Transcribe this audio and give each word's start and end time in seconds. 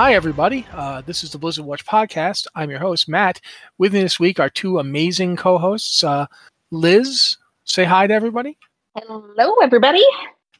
Hi, 0.00 0.14
everybody. 0.14 0.66
Uh, 0.72 1.02
this 1.02 1.22
is 1.22 1.30
the 1.30 1.36
Blizzard 1.36 1.66
Watch 1.66 1.84
podcast. 1.84 2.46
I'm 2.54 2.70
your 2.70 2.78
host, 2.78 3.06
Matt. 3.06 3.38
With 3.76 3.92
me 3.92 4.00
this 4.00 4.18
week 4.18 4.40
are 4.40 4.48
two 4.48 4.78
amazing 4.78 5.36
co 5.36 5.58
hosts. 5.58 6.02
Uh, 6.02 6.24
Liz, 6.70 7.36
say 7.64 7.84
hi 7.84 8.06
to 8.06 8.14
everybody. 8.14 8.56
Hello, 8.96 9.56
everybody. 9.62 10.02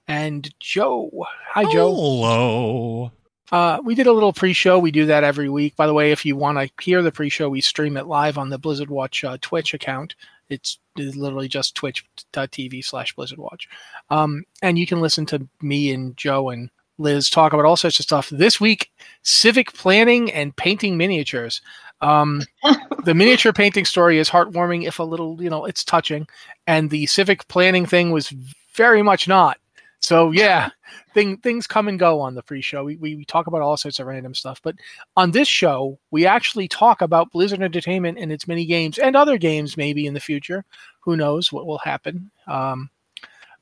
And 0.07 0.53
Joe. 0.61 1.27
Hi, 1.53 1.63
Joe. 1.73 1.91
Hello. 1.91 3.13
Uh, 3.51 3.79
we 3.83 3.95
did 3.95 4.07
a 4.07 4.13
little 4.13 4.35
pre-show. 4.35 4.79
We 4.79 4.91
do 4.91 5.07
that 5.07 5.25
every 5.25 5.49
week. 5.49 5.75
By 5.75 5.87
the 5.87 5.95
way, 5.95 6.13
if 6.13 6.27
you 6.27 6.37
want 6.37 6.59
to 6.59 6.85
hear 6.85 7.01
the 7.01 7.11
pre-show, 7.11 7.49
we 7.49 7.63
stream 7.63 7.97
it 7.97 8.07
live 8.07 8.37
on 8.37 8.51
the 8.51 8.59
Blizzard 8.59 8.91
Watch 8.91 9.25
uh, 9.25 9.39
Twitch 9.41 9.73
account. 9.73 10.17
It's, 10.51 10.81
it's 10.97 11.17
literally 11.17 11.49
just 11.49 11.75
twitch.tv 11.75 12.85
slash 12.85 13.15
Blizzard 13.15 13.39
Watch. 13.39 13.71
Um, 14.11 14.45
and 14.61 14.79
you 14.79 14.87
can 14.87 15.01
listen 15.01 15.25
to 15.27 15.49
me 15.63 15.95
and 15.95 16.15
Joe 16.15 16.51
and 16.51 16.69
Liz 17.01 17.31
talk 17.31 17.53
about 17.53 17.65
all 17.65 17.77
sorts 17.77 17.99
of 17.99 18.05
stuff. 18.05 18.29
This 18.31 18.61
week, 18.61 18.91
civic 19.23 19.73
planning 19.73 20.31
and 20.33 20.55
painting 20.57 20.97
miniatures. 20.97 21.61
Um, 22.01 22.43
the 23.05 23.15
miniature 23.15 23.53
painting 23.53 23.85
story 23.85 24.19
is 24.19 24.31
heartwarming, 24.31 24.87
if 24.87 24.99
a 24.99 25.03
little, 25.03 25.43
you 25.43 25.51
know, 25.51 25.65
it's 25.65 25.83
touching. 25.83 26.27
And 26.67 26.91
the 26.91 27.07
civic 27.07 27.49
planning 27.49 27.87
thing 27.87 28.11
was 28.11 28.29
very 28.75 29.03
much 29.03 29.27
not. 29.27 29.59
So 30.01 30.31
yeah, 30.31 30.71
thing, 31.15 31.39
things 31.39 31.67
come 31.67 31.89
and 31.89 31.99
go 31.99 32.21
on 32.21 32.35
the 32.35 32.43
pre-show. 32.43 32.85
We, 32.85 32.97
we, 32.97 33.17
we 33.17 33.25
talk 33.25 33.47
about 33.47 33.63
all 33.63 33.77
sorts 33.77 33.99
of 33.99 34.07
random 34.07 34.35
stuff, 34.35 34.61
but 34.63 34.77
on 35.17 35.31
this 35.31 35.49
show, 35.49 35.99
we 36.11 36.27
actually 36.27 36.69
talk 36.69 37.03
about 37.03 37.31
Blizzard 37.33 37.63
Entertainment 37.63 38.19
and 38.19 38.31
its 38.31 38.47
mini 38.47 38.67
games 38.67 38.99
and 38.99 39.17
other 39.17 39.39
games 39.39 39.77
maybe 39.77 40.07
in 40.07 40.15
the 40.15 40.21
future. 40.21 40.65
Who 41.01 41.17
knows 41.17 41.53
what 41.53 41.67
will 41.67 41.79
happen? 41.79 42.31
Um, 42.47 42.91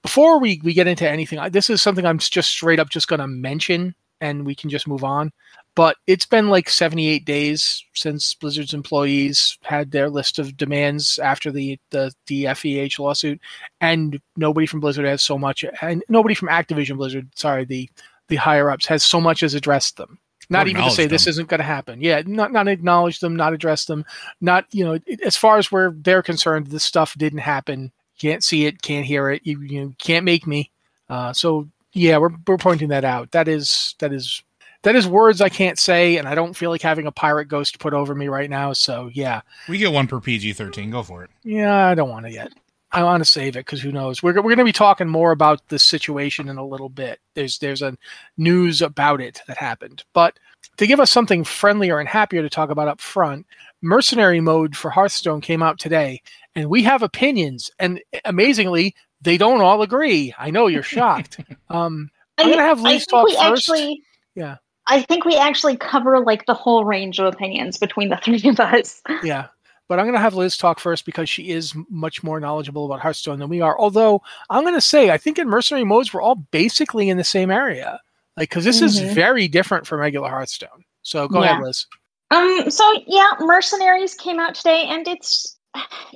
before 0.02 0.40
we, 0.40 0.60
we 0.64 0.74
get 0.74 0.86
into 0.86 1.08
anything, 1.08 1.40
this 1.50 1.70
is 1.70 1.82
something 1.82 2.06
I'm 2.06 2.18
just 2.18 2.50
straight 2.50 2.80
up 2.80 2.90
just 2.90 3.08
going 3.08 3.20
to 3.20 3.26
mention, 3.26 3.94
and 4.20 4.44
we 4.44 4.54
can 4.54 4.70
just 4.70 4.88
move 4.88 5.04
on. 5.04 5.32
But 5.74 5.96
it's 6.06 6.26
been 6.26 6.48
like 6.48 6.68
78 6.68 7.24
days 7.24 7.84
since 7.94 8.34
Blizzard's 8.34 8.74
employees 8.74 9.58
had 9.62 9.92
their 9.92 10.10
list 10.10 10.38
of 10.38 10.56
demands 10.56 11.18
after 11.20 11.52
the 11.52 11.78
the, 11.90 12.12
the 12.26 12.44
FEH 12.46 12.98
lawsuit, 12.98 13.40
and 13.80 14.20
nobody 14.36 14.66
from 14.66 14.80
Blizzard 14.80 15.06
has 15.06 15.22
so 15.22 15.38
much, 15.38 15.64
and 15.82 16.02
nobody 16.08 16.34
from 16.34 16.48
Activision 16.48 16.96
Blizzard, 16.96 17.28
sorry, 17.36 17.64
the 17.64 17.88
the 18.26 18.36
higher 18.36 18.70
ups 18.70 18.86
has 18.86 19.02
so 19.02 19.20
much 19.20 19.42
as 19.42 19.54
addressed 19.54 19.96
them. 19.96 20.18
Not 20.50 20.66
even 20.66 20.82
to 20.82 20.90
say 20.90 21.04
acknowledged 21.04 21.14
this 21.14 21.26
isn't 21.26 21.48
going 21.48 21.58
to 21.58 21.64
happen. 21.64 22.00
Yeah, 22.00 22.22
not 22.26 22.52
not 22.52 22.68
acknowledge 22.68 23.20
them, 23.20 23.36
not 23.36 23.52
address 23.52 23.84
them, 23.84 24.04
not 24.40 24.64
you 24.72 24.84
know, 24.84 24.98
as 25.24 25.36
far 25.36 25.58
as 25.58 25.70
where 25.70 25.92
they're 25.94 26.22
concerned, 26.22 26.68
this 26.68 26.84
stuff 26.84 27.14
didn't 27.18 27.40
happen. 27.40 27.92
Can't 28.18 28.42
see 28.44 28.66
it, 28.66 28.82
can't 28.82 29.06
hear 29.06 29.30
it. 29.30 29.42
You 29.44 29.60
you 29.60 29.94
can't 29.98 30.24
make 30.24 30.46
me. 30.46 30.70
Uh, 31.08 31.32
so 31.32 31.68
yeah, 31.92 32.18
we're 32.18 32.30
we're 32.46 32.58
pointing 32.58 32.88
that 32.88 33.04
out. 33.04 33.30
That 33.32 33.48
is 33.48 33.94
that 33.98 34.12
is 34.12 34.42
that 34.82 34.94
is 34.94 35.06
words 35.06 35.40
I 35.40 35.48
can't 35.48 35.78
say, 35.78 36.18
and 36.18 36.28
I 36.28 36.34
don't 36.34 36.54
feel 36.54 36.70
like 36.70 36.82
having 36.82 37.06
a 37.06 37.12
pirate 37.12 37.46
ghost 37.46 37.78
put 37.78 37.94
over 37.94 38.14
me 38.14 38.28
right 38.28 38.50
now. 38.50 38.72
So 38.72 39.10
yeah, 39.12 39.40
We 39.68 39.78
get 39.78 39.92
one 39.92 40.06
per 40.06 40.20
PG 40.20 40.52
13. 40.52 40.90
Go 40.90 41.02
for 41.02 41.24
it. 41.24 41.30
yeah, 41.42 41.86
I 41.88 41.94
don't 41.94 42.10
want 42.10 42.26
to 42.26 42.32
yet. 42.32 42.52
I 42.90 43.02
want 43.02 43.20
to 43.20 43.30
save 43.30 43.54
it 43.56 43.66
because 43.66 43.82
who 43.82 43.92
knows? 43.92 44.22
We're, 44.22 44.32
we're 44.36 44.42
going 44.42 44.56
to 44.58 44.64
be 44.64 44.72
talking 44.72 45.08
more 45.08 45.30
about 45.32 45.68
this 45.68 45.84
situation 45.84 46.48
in 46.48 46.56
a 46.56 46.64
little 46.66 46.88
bit. 46.88 47.20
There's 47.34 47.58
there's 47.58 47.82
a 47.82 47.96
news 48.38 48.80
about 48.80 49.20
it 49.20 49.42
that 49.46 49.58
happened, 49.58 50.04
but 50.14 50.38
to 50.76 50.86
give 50.86 51.00
us 51.00 51.10
something 51.10 51.44
friendlier 51.44 51.98
and 51.98 52.08
happier 52.08 52.42
to 52.42 52.48
talk 52.48 52.70
about 52.70 52.88
up 52.88 53.00
front, 53.00 53.46
mercenary 53.82 54.40
mode 54.40 54.76
for 54.76 54.90
Hearthstone 54.90 55.40
came 55.40 55.62
out 55.62 55.78
today, 55.78 56.22
and 56.54 56.68
we 56.70 56.82
have 56.84 57.02
opinions. 57.02 57.70
And 57.78 58.00
amazingly, 58.24 58.94
they 59.20 59.36
don't 59.36 59.60
all 59.60 59.82
agree. 59.82 60.34
I 60.38 60.50
know 60.50 60.66
you're 60.68 60.82
shocked. 60.82 61.40
um, 61.68 62.10
I'm 62.38 62.50
gonna 62.50 62.62
have 62.62 62.78
I 62.84 62.92
Liz 62.92 63.06
talk 63.06 63.28
first. 63.28 63.40
actually, 63.40 64.02
Yeah. 64.34 64.56
I 64.86 65.02
think 65.02 65.24
we 65.24 65.36
actually 65.36 65.76
cover 65.76 66.20
like 66.20 66.46
the 66.46 66.54
whole 66.54 66.84
range 66.84 67.18
of 67.18 67.26
opinions 67.26 67.76
between 67.76 68.08
the 68.08 68.16
three 68.16 68.42
of 68.48 68.58
us. 68.60 69.02
Yeah. 69.22 69.48
But 69.88 69.98
I'm 69.98 70.04
going 70.04 70.14
to 70.14 70.20
have 70.20 70.34
Liz 70.34 70.58
talk 70.58 70.80
first 70.80 71.06
because 71.06 71.30
she 71.30 71.48
is 71.48 71.74
much 71.88 72.22
more 72.22 72.38
knowledgeable 72.38 72.84
about 72.84 73.00
Hearthstone 73.00 73.38
than 73.38 73.48
we 73.48 73.62
are. 73.62 73.78
Although 73.78 74.20
I'm 74.50 74.62
going 74.62 74.74
to 74.74 74.82
say, 74.82 75.08
I 75.08 75.16
think 75.16 75.38
in 75.38 75.48
mercenary 75.48 75.84
modes, 75.84 76.12
we're 76.12 76.20
all 76.20 76.34
basically 76.34 77.08
in 77.08 77.16
the 77.16 77.24
same 77.24 77.50
area. 77.50 77.98
Like, 78.38 78.50
because 78.50 78.64
this 78.64 78.80
is 78.80 79.00
Mhm. 79.00 79.14
very 79.14 79.48
different 79.48 79.86
from 79.86 80.00
regular 80.00 80.28
Hearthstone. 80.28 80.84
So 81.02 81.26
go 81.26 81.42
ahead, 81.42 81.60
Liz. 81.60 81.86
Um. 82.30 82.70
So 82.70 82.84
yeah, 83.06 83.32
Mercenaries 83.40 84.14
came 84.14 84.38
out 84.38 84.54
today, 84.54 84.84
and 84.86 85.08
it's 85.08 85.56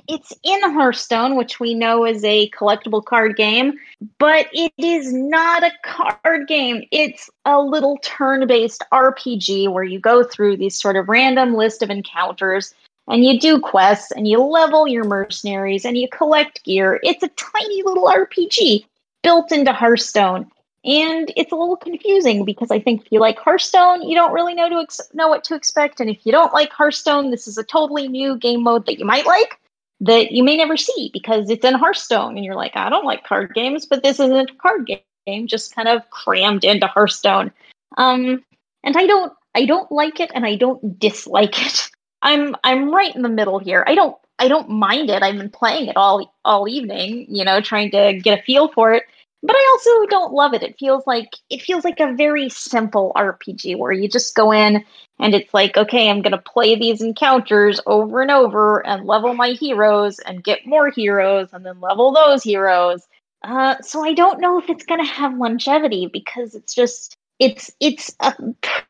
it's 0.07 0.33
in 0.43 0.61
Hearthstone, 0.71 1.35
which 1.35 1.59
we 1.59 1.73
know 1.73 2.05
is 2.05 2.23
a 2.23 2.49
collectible 2.51 3.03
card 3.03 3.35
game, 3.35 3.73
but 4.19 4.47
it 4.51 4.71
is 4.77 5.13
not 5.13 5.63
a 5.63 5.71
card 5.83 6.47
game. 6.47 6.83
It's 6.91 7.29
a 7.45 7.61
little 7.61 7.97
turn-based 8.03 8.83
RPG 8.91 9.67
where 9.71 9.83
you 9.83 9.99
go 9.99 10.23
through 10.23 10.57
these 10.57 10.79
sort 10.79 10.95
of 10.95 11.07
random 11.07 11.55
list 11.55 11.81
of 11.81 11.89
encounters 11.89 12.73
and 13.07 13.23
you 13.23 13.39
do 13.39 13.59
quests 13.59 14.11
and 14.11 14.27
you 14.27 14.41
level 14.41 14.87
your 14.87 15.03
mercenaries 15.03 15.85
and 15.85 15.97
you 15.97 16.07
collect 16.09 16.63
gear. 16.63 16.99
It's 17.03 17.23
a 17.23 17.29
tiny 17.29 17.83
little 17.83 18.07
RPG 18.07 18.85
built 19.23 19.51
into 19.51 19.71
Hearthstone. 19.71 20.51
And 20.85 21.31
it's 21.37 21.51
a 21.53 21.55
little 21.55 21.77
confusing 21.77 22.43
because 22.43 22.69
I 22.69 22.79
think 22.79 23.05
if 23.05 23.11
you 23.11 23.21
like 23.21 23.39
Hearthstone, 23.39 24.01
you 24.01 24.15
don't 24.15 24.33
really 24.33 24.53
know 24.53 24.67
to 24.67 24.81
ex- 24.81 24.99
know 25.13 25.29
what 25.29 25.45
to 25.45 25.55
expect, 25.55 26.01
and 26.01 26.09
if 26.09 26.25
you 26.25 26.31
don't 26.31 26.53
like 26.53 26.73
Hearthstone, 26.73 27.31
this 27.31 27.47
is 27.47 27.57
a 27.57 27.63
totally 27.63 28.09
new 28.09 28.37
game 28.37 28.63
mode 28.63 28.85
that 28.87 28.99
you 28.99 29.05
might 29.05 29.25
like 29.25 29.59
that 30.01 30.33
you 30.33 30.43
may 30.43 30.57
never 30.57 30.75
see 30.75 31.09
because 31.13 31.49
it's 31.49 31.63
in 31.63 31.75
Hearthstone, 31.75 32.35
and 32.35 32.43
you're 32.43 32.55
like, 32.55 32.75
I 32.75 32.89
don't 32.89 33.05
like 33.05 33.23
card 33.23 33.53
games, 33.53 33.85
but 33.85 34.03
this 34.03 34.19
isn't 34.19 34.49
a 34.49 34.55
card 34.55 34.91
game, 35.25 35.47
just 35.47 35.73
kind 35.73 35.87
of 35.87 36.09
crammed 36.09 36.65
into 36.65 36.87
Hearthstone. 36.87 37.51
Um, 37.97 38.43
and 38.83 38.97
I 38.97 39.05
don't, 39.05 39.31
I 39.55 39.65
don't 39.65 39.89
like 39.89 40.19
it, 40.19 40.31
and 40.35 40.45
I 40.45 40.55
don't 40.55 40.99
dislike 40.99 41.65
it. 41.65 41.89
I'm, 42.21 42.55
I'm 42.63 42.93
right 42.93 43.15
in 43.15 43.21
the 43.21 43.29
middle 43.29 43.59
here. 43.59 43.83
I 43.87 43.95
don't, 43.95 44.17
I 44.39 44.47
don't 44.49 44.69
mind 44.69 45.09
it. 45.09 45.23
I've 45.23 45.37
been 45.37 45.49
playing 45.49 45.87
it 45.87 45.97
all, 45.97 46.33
all 46.43 46.67
evening, 46.67 47.25
you 47.29 47.45
know, 47.45 47.61
trying 47.61 47.91
to 47.91 48.19
get 48.21 48.39
a 48.39 48.43
feel 48.43 48.69
for 48.69 48.93
it 48.93 49.03
but 49.43 49.55
I 49.55 49.69
also 49.73 50.07
don't 50.07 50.33
love 50.33 50.53
it. 50.53 50.63
It 50.63 50.79
feels 50.79 51.05
like 51.05 51.35
it 51.49 51.61
feels 51.61 51.83
like 51.83 51.99
a 51.99 52.13
very 52.13 52.49
simple 52.49 53.11
RPG 53.15 53.77
where 53.77 53.91
you 53.91 54.07
just 54.07 54.35
go 54.35 54.53
in 54.53 54.85
and 55.19 55.35
it's 55.35 55.53
like, 55.53 55.75
okay, 55.75 56.09
I'm 56.09 56.21
going 56.21 56.31
to 56.31 56.37
play 56.37 56.75
these 56.75 57.01
encounters 57.01 57.81
over 57.85 58.21
and 58.21 58.31
over 58.31 58.85
and 58.87 59.05
level 59.05 59.33
my 59.33 59.49
heroes 59.49 60.19
and 60.19 60.43
get 60.43 60.65
more 60.65 60.89
heroes 60.89 61.49
and 61.51 61.65
then 61.65 61.81
level 61.81 62.13
those 62.13 62.41
heroes. 62.41 63.05
Uh, 63.43 63.75
so 63.81 64.05
I 64.05 64.13
don't 64.13 64.39
know 64.39 64.57
if 64.59 64.69
it's 64.69 64.85
going 64.85 65.01
to 65.01 65.11
have 65.11 65.37
longevity 65.37 66.07
because 66.11 66.55
it's 66.55 66.73
just 66.73 67.17
it's 67.37 67.69
it's 67.81 68.15
a 68.21 68.33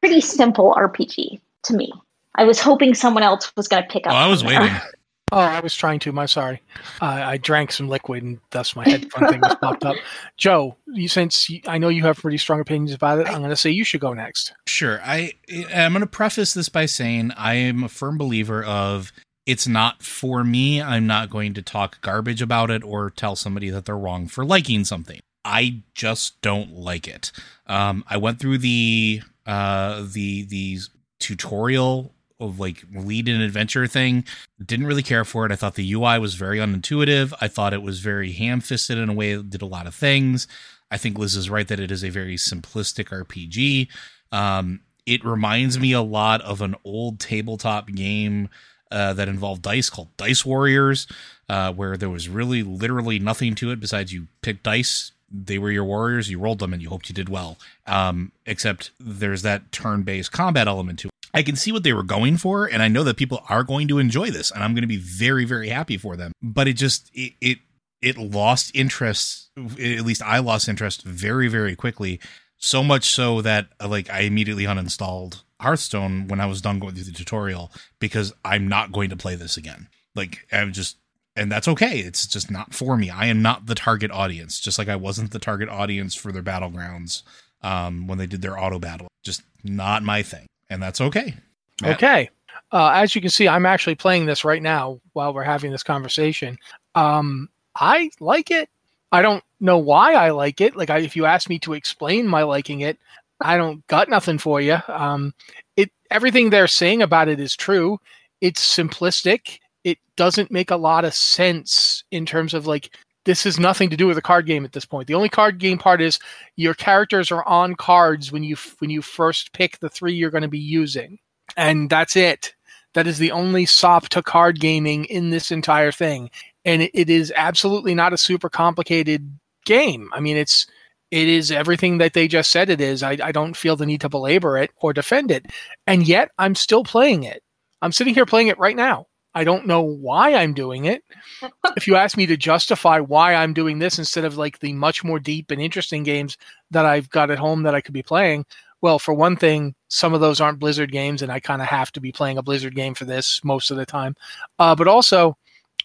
pretty 0.01 0.21
simple 0.21 0.75
RPG 0.77 1.41
to 1.63 1.73
me. 1.75 1.91
I 2.35 2.43
was 2.43 2.59
hoping 2.59 2.93
someone 2.93 3.23
else 3.23 3.51
was 3.57 3.67
going 3.67 3.83
to 3.83 3.89
pick 3.89 4.05
up. 4.05 4.13
Oh, 4.13 4.15
I 4.15 4.27
was 4.27 4.43
waiting. 4.43 4.69
Oh, 5.35 5.39
I 5.39 5.61
was 5.61 5.73
trying 5.73 5.97
to. 6.01 6.11
My 6.11 6.27
sorry. 6.27 6.61
Uh, 7.01 7.05
I 7.05 7.37
drank 7.37 7.71
some 7.71 7.89
liquid 7.89 8.21
and 8.21 8.39
thus 8.51 8.75
my 8.75 8.87
headphone 8.87 9.29
thing 9.29 9.41
was 9.41 9.55
popped 9.55 9.83
up. 9.83 9.95
Joe, 10.37 10.77
you, 10.85 11.07
since 11.07 11.49
you, 11.49 11.59
I 11.65 11.79
know 11.79 11.89
you 11.89 12.03
have 12.03 12.17
pretty 12.17 12.37
strong 12.37 12.59
opinions 12.59 12.93
about 12.93 13.17
it, 13.17 13.27
I'm 13.27 13.39
going 13.39 13.49
to 13.49 13.55
say 13.55 13.71
you 13.71 13.83
should 13.83 13.99
go 13.99 14.13
next. 14.13 14.53
Sure. 14.67 15.01
I 15.03 15.33
I'm 15.73 15.91
going 15.91 16.01
to 16.01 16.07
preface 16.07 16.53
this 16.53 16.69
by 16.69 16.85
saying 16.85 17.31
I 17.31 17.55
am 17.55 17.83
a 17.83 17.89
firm 17.89 18.15
believer 18.15 18.63
of 18.63 19.11
it's 19.47 19.67
not 19.67 20.03
for 20.03 20.43
me. 20.43 20.79
I'm 20.83 21.07
not 21.07 21.31
going 21.31 21.55
to 21.55 21.63
talk 21.63 21.99
garbage 22.01 22.43
about 22.43 22.69
it 22.69 22.83
or 22.83 23.09
tell 23.09 23.35
somebody 23.35 23.71
that 23.71 23.85
they're 23.85 23.97
wrong 23.97 24.27
for 24.27 24.45
liking 24.45 24.85
something. 24.85 25.19
I 25.43 25.81
just 25.95 26.39
don't 26.41 26.73
like 26.73 27.07
it. 27.07 27.31
Um, 27.65 28.03
I 28.07 28.17
went 28.17 28.39
through 28.39 28.59
the 28.59 29.23
uh, 29.47 30.05
the 30.13 30.43
the 30.45 30.77
tutorial 31.19 32.12
of 32.39 32.59
like 32.59 32.83
lead 32.93 33.29
an 33.29 33.41
adventure 33.41 33.87
thing. 33.87 34.25
Didn't 34.63 34.87
really 34.87 35.03
care 35.03 35.25
for 35.25 35.45
it. 35.45 35.51
I 35.51 35.55
thought 35.55 35.75
the 35.75 35.93
UI 35.93 36.19
was 36.19 36.35
very 36.35 36.57
unintuitive. 36.57 37.33
I 37.39 37.47
thought 37.47 37.73
it 37.73 37.81
was 37.81 37.99
very 37.99 38.31
ham 38.31 38.61
fisted 38.61 38.97
in 38.97 39.09
a 39.09 39.13
way 39.13 39.35
that 39.35 39.49
did 39.49 39.61
a 39.61 39.67
lot 39.67 39.87
of 39.87 39.95
things. 39.95 40.47
I 40.91 40.97
think 40.97 41.17
Liz 41.17 41.35
is 41.35 41.49
right 41.49 41.67
that 41.67 41.79
it 41.79 41.91
is 41.91 42.03
a 42.03 42.09
very 42.09 42.35
simplistic 42.35 43.09
RPG. 43.09 43.87
Um, 44.31 44.81
it 45.05 45.25
reminds 45.25 45.79
me 45.79 45.91
a 45.91 46.01
lot 46.01 46.41
of 46.41 46.61
an 46.61 46.75
old 46.83 47.19
tabletop 47.19 47.87
game 47.87 48.49
uh, 48.91 49.13
that 49.13 49.27
involved 49.27 49.63
dice 49.63 49.89
called 49.89 50.15
Dice 50.17 50.45
Warriors, 50.45 51.07
uh, 51.49 51.73
where 51.73 51.97
there 51.97 52.09
was 52.09 52.29
really 52.29 52.63
literally 52.63 53.19
nothing 53.19 53.55
to 53.55 53.71
it 53.71 53.79
besides 53.79 54.13
you 54.13 54.27
pick 54.41 54.63
dice. 54.63 55.11
They 55.31 55.57
were 55.57 55.71
your 55.71 55.83
warriors. 55.83 56.29
You 56.29 56.37
rolled 56.37 56.59
them, 56.59 56.73
and 56.73 56.81
you 56.81 56.89
hoped 56.89 57.09
you 57.09 57.15
did 57.15 57.27
well. 57.27 57.57
Um, 57.87 58.31
except 58.45 58.91
there's 58.99 59.41
that 59.41 59.71
turn-based 59.71 60.31
combat 60.31 60.67
element 60.67 60.99
to 60.99 61.07
it. 61.07 61.12
I 61.33 61.43
can 61.43 61.55
see 61.55 61.71
what 61.71 61.83
they 61.83 61.93
were 61.93 62.03
going 62.03 62.37
for, 62.37 62.65
and 62.65 62.83
I 62.83 62.87
know 62.87 63.03
that 63.03 63.17
people 63.17 63.43
are 63.49 63.63
going 63.63 63.87
to 63.87 63.97
enjoy 63.97 64.29
this, 64.29 64.51
and 64.51 64.63
I'm 64.63 64.73
going 64.73 64.83
to 64.83 64.87
be 64.87 64.97
very, 64.97 65.45
very 65.45 65.69
happy 65.69 65.97
for 65.97 66.15
them. 66.15 66.31
But 66.41 66.67
it 66.67 66.73
just 66.73 67.09
it 67.13 67.33
it 67.41 67.59
it 68.01 68.17
lost 68.17 68.75
interest. 68.75 69.49
At 69.57 70.05
least 70.05 70.21
I 70.21 70.39
lost 70.39 70.69
interest 70.69 71.03
very, 71.03 71.47
very 71.47 71.75
quickly. 71.75 72.19
So 72.57 72.83
much 72.83 73.05
so 73.09 73.41
that 73.41 73.67
uh, 73.81 73.87
like 73.87 74.09
I 74.09 74.21
immediately 74.21 74.65
uninstalled 74.65 75.43
Hearthstone 75.59 76.27
when 76.27 76.39
I 76.39 76.45
was 76.45 76.61
done 76.61 76.79
going 76.79 76.93
through 76.93 77.05
the 77.05 77.11
tutorial 77.11 77.71
because 77.99 78.33
I'm 78.45 78.67
not 78.67 78.91
going 78.91 79.09
to 79.09 79.17
play 79.17 79.35
this 79.35 79.57
again. 79.57 79.87
Like 80.15 80.47
I'm 80.51 80.71
just 80.71 80.97
and 81.35 81.51
that's 81.51 81.67
okay. 81.67 81.99
It's 81.99 82.27
just 82.27 82.51
not 82.51 82.73
for 82.73 82.95
me. 82.95 83.09
I 83.09 83.25
am 83.25 83.41
not 83.41 83.65
the 83.65 83.75
target 83.75 84.11
audience, 84.11 84.59
just 84.59 84.77
like 84.77 84.87
I 84.87 84.95
wasn't 84.95 85.31
the 85.31 85.39
target 85.39 85.67
audience 85.67 86.13
for 86.13 86.31
their 86.31 86.43
battlegrounds 86.43 87.23
um, 87.63 88.07
when 88.07 88.17
they 88.17 88.27
did 88.27 88.41
their 88.41 88.59
auto 88.59 88.77
battle. 88.77 89.07
Just 89.23 89.41
not 89.63 90.03
my 90.03 90.21
thing. 90.21 90.45
And 90.69 90.81
that's 90.81 91.01
okay. 91.01 91.35
Matt? 91.81 91.95
Okay. 91.95 92.29
Uh, 92.71 92.91
as 92.95 93.13
you 93.13 93.21
can 93.21 93.29
see, 93.29 93.47
I'm 93.47 93.65
actually 93.65 93.95
playing 93.95 94.25
this 94.25 94.43
right 94.43 94.61
now 94.61 94.99
while 95.13 95.33
we're 95.33 95.43
having 95.43 95.71
this 95.71 95.83
conversation. 95.83 96.57
Um, 96.95 97.49
I 97.75 98.09
like 98.19 98.49
it. 98.49 98.69
I 99.11 99.21
don't 99.21 99.43
know 99.59 99.77
why 99.77 100.13
I 100.13 100.31
like 100.31 100.59
it. 100.59 100.75
Like, 100.75 100.89
I, 100.89 100.99
if 100.99 101.15
you 101.15 101.25
ask 101.25 101.49
me 101.49 101.59
to 101.59 101.73
explain 101.73 102.27
my 102.27 102.41
liking 102.41 102.81
it, 102.81 102.97
I 103.41 103.57
don't 103.57 103.85
got 103.87 104.09
nothing 104.09 104.39
for 104.39 104.59
you. 104.59 104.77
Um, 104.87 105.33
it 105.77 105.91
everything 106.09 106.49
they're 106.49 106.67
saying 106.67 107.01
about 107.01 107.27
it 107.27 107.39
is 107.39 107.55
true. 107.55 107.99
It's 108.41 108.75
simplistic. 108.75 109.59
It 109.83 109.99
doesn't 110.15 110.51
make 110.51 110.71
a 110.71 110.75
lot 110.75 111.05
of 111.05 111.13
sense 111.13 112.03
in 112.11 112.25
terms 112.25 112.53
of 112.53 112.65
like 112.65 112.95
this 113.25 113.43
has 113.43 113.59
nothing 113.59 113.89
to 113.89 113.97
do 113.97 114.07
with 114.07 114.17
a 114.17 114.21
card 114.21 114.45
game 114.45 114.65
at 114.65 114.73
this 114.73 114.85
point. 114.85 115.07
The 115.07 115.13
only 115.13 115.29
card 115.29 115.57
game 115.57 115.77
part 115.77 116.01
is 116.01 116.19
your 116.55 116.73
characters 116.73 117.31
are 117.31 117.45
on 117.45 117.75
cards 117.75 118.31
when 118.31 118.43
you 118.43 118.55
when 118.79 118.89
you 118.89 119.01
first 119.01 119.53
pick 119.53 119.79
the 119.79 119.89
three 119.89 120.13
you're 120.13 120.31
going 120.31 120.43
to 120.43 120.47
be 120.47 120.59
using, 120.59 121.19
and 121.55 121.89
that's 121.89 122.15
it. 122.15 122.53
That 122.93 123.07
is 123.07 123.17
the 123.17 123.31
only 123.31 123.65
sop 123.65 124.09
to 124.09 124.21
card 124.21 124.59
gaming 124.59 125.05
in 125.05 125.29
this 125.29 125.51
entire 125.51 125.91
thing, 125.91 126.29
and 126.65 126.83
it, 126.83 126.91
it 126.93 127.09
is 127.09 127.33
absolutely 127.35 127.95
not 127.95 128.13
a 128.13 128.17
super 128.17 128.49
complicated 128.49 129.39
game. 129.65 130.09
I 130.13 130.19
mean, 130.19 130.37
it's 130.37 130.67
it 131.09 131.27
is 131.27 131.51
everything 131.51 131.99
that 131.99 132.13
they 132.13 132.27
just 132.27 132.51
said 132.51 132.69
it 132.69 132.81
is. 132.81 133.03
I, 133.03 133.17
I 133.23 133.31
don't 133.31 133.55
feel 133.55 133.75
the 133.75 133.85
need 133.85 134.01
to 134.01 134.09
belabor 134.09 134.57
it 134.57 134.71
or 134.77 134.93
defend 134.93 135.31
it, 135.31 135.45
and 135.87 136.07
yet 136.07 136.31
I'm 136.37 136.55
still 136.55 136.83
playing 136.83 137.23
it. 137.23 137.41
I'm 137.81 137.91
sitting 137.91 138.13
here 138.13 138.25
playing 138.25 138.47
it 138.47 138.59
right 138.59 138.75
now. 138.75 139.07
I 139.35 139.43
don't 139.43 139.67
know 139.67 139.81
why 139.81 140.35
I'm 140.35 140.53
doing 140.53 140.85
it. 140.85 141.03
if 141.75 141.87
you 141.87 141.95
ask 141.95 142.17
me 142.17 142.25
to 142.27 142.37
justify 142.37 142.99
why 142.99 143.35
I'm 143.35 143.53
doing 143.53 143.79
this 143.79 143.97
instead 143.97 144.25
of 144.25 144.37
like 144.37 144.59
the 144.59 144.73
much 144.73 145.03
more 145.03 145.19
deep 145.19 145.51
and 145.51 145.61
interesting 145.61 146.03
games 146.03 146.37
that 146.71 146.85
I've 146.85 147.09
got 147.09 147.31
at 147.31 147.39
home 147.39 147.63
that 147.63 147.75
I 147.75 147.81
could 147.81 147.93
be 147.93 148.03
playing, 148.03 148.45
well, 148.81 148.99
for 148.99 149.13
one 149.13 149.37
thing, 149.37 149.75
some 149.87 150.13
of 150.13 150.19
those 150.19 150.41
aren't 150.41 150.59
Blizzard 150.59 150.91
games, 150.91 151.21
and 151.21 151.31
I 151.31 151.39
kind 151.39 151.61
of 151.61 151.69
have 151.69 151.91
to 151.93 152.01
be 152.01 152.11
playing 152.11 152.37
a 152.37 152.43
Blizzard 152.43 152.75
game 152.75 152.93
for 152.93 153.05
this 153.05 153.39
most 153.43 153.71
of 153.71 153.77
the 153.77 153.85
time. 153.85 154.13
Uh, 154.59 154.75
but 154.75 154.89
also, 154.89 155.37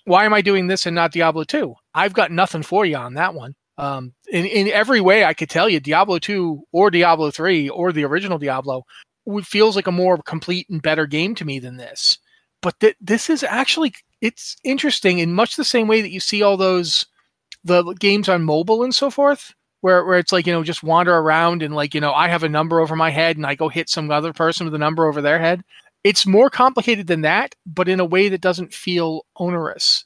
why 0.05 0.25
am 0.25 0.35
I 0.35 0.41
doing 0.41 0.67
this 0.67 0.85
and 0.85 0.97
not 0.97 1.13
Diablo 1.13 1.45
2? 1.45 1.75
I've 1.95 2.13
got 2.13 2.33
nothing 2.33 2.65
for 2.65 2.85
you 2.85 2.97
on 2.97 3.15
that 3.15 3.35
one. 3.35 3.55
Um, 3.79 4.15
in, 4.33 4.45
in 4.47 4.67
every 4.69 5.01
way, 5.01 5.25
I 5.25 5.33
could 5.33 5.49
tell 5.49 5.69
you 5.69 5.79
Diablo 5.79 6.19
2 6.19 6.65
or 6.73 6.91
Diablo 6.91 7.31
3 7.31 7.69
or 7.69 7.93
the 7.93 8.05
original 8.05 8.39
Diablo 8.39 8.85
feels 9.45 9.77
like 9.77 9.87
a 9.87 9.93
more 9.93 10.19
complete 10.19 10.69
and 10.69 10.83
better 10.83 11.07
game 11.07 11.37
to 11.37 11.45
me 11.45 11.61
than 11.61 11.77
this 11.77 12.19
but 12.63 12.79
th- 12.81 12.97
this 13.01 13.31
is 13.31 13.43
actually 13.43 13.95
it's 14.21 14.57
interesting 14.65 15.19
in 15.19 15.33
much 15.33 15.57
the 15.57 15.65
same 15.65 15.89
way 15.89 16.01
that 16.01 16.11
you 16.11 16.21
see 16.21 16.43
all 16.43 16.57
those 16.57 17.07
the 17.65 17.83
games 17.95 18.29
on 18.29 18.43
mobile 18.45 18.83
and 18.83 18.95
so 18.95 19.11
forth 19.11 19.55
where, 19.81 20.05
where 20.05 20.19
it's 20.19 20.33
like 20.33 20.47
you 20.47 20.53
know 20.53 20.65
just 20.65 20.83
wander 20.83 21.15
around 21.15 21.63
and 21.63 21.75
like 21.75 21.95
you 21.95 22.01
know 22.01 22.13
i 22.13 22.29
have 22.29 22.43
a 22.43 22.49
number 22.49 22.81
over 22.81 22.97
my 22.97 23.11
head 23.11 23.37
and 23.37 23.47
i 23.47 23.55
go 23.55 23.69
hit 23.69 23.89
some 23.89 24.11
other 24.11 24.33
person 24.33 24.67
with 24.67 24.75
a 24.75 24.79
number 24.79 25.07
over 25.07 25.21
their 25.21 25.39
head. 25.39 25.63
It's 26.05 26.27
more 26.27 26.49
complicated 26.49 27.07
than 27.07 27.23
that 27.23 27.55
but 27.67 27.89
in 27.89 28.01
a 28.01 28.05
way 28.05 28.29
that 28.29 28.41
doesn't 28.41 28.73
feel 28.73 29.27
onerous. 29.37 30.05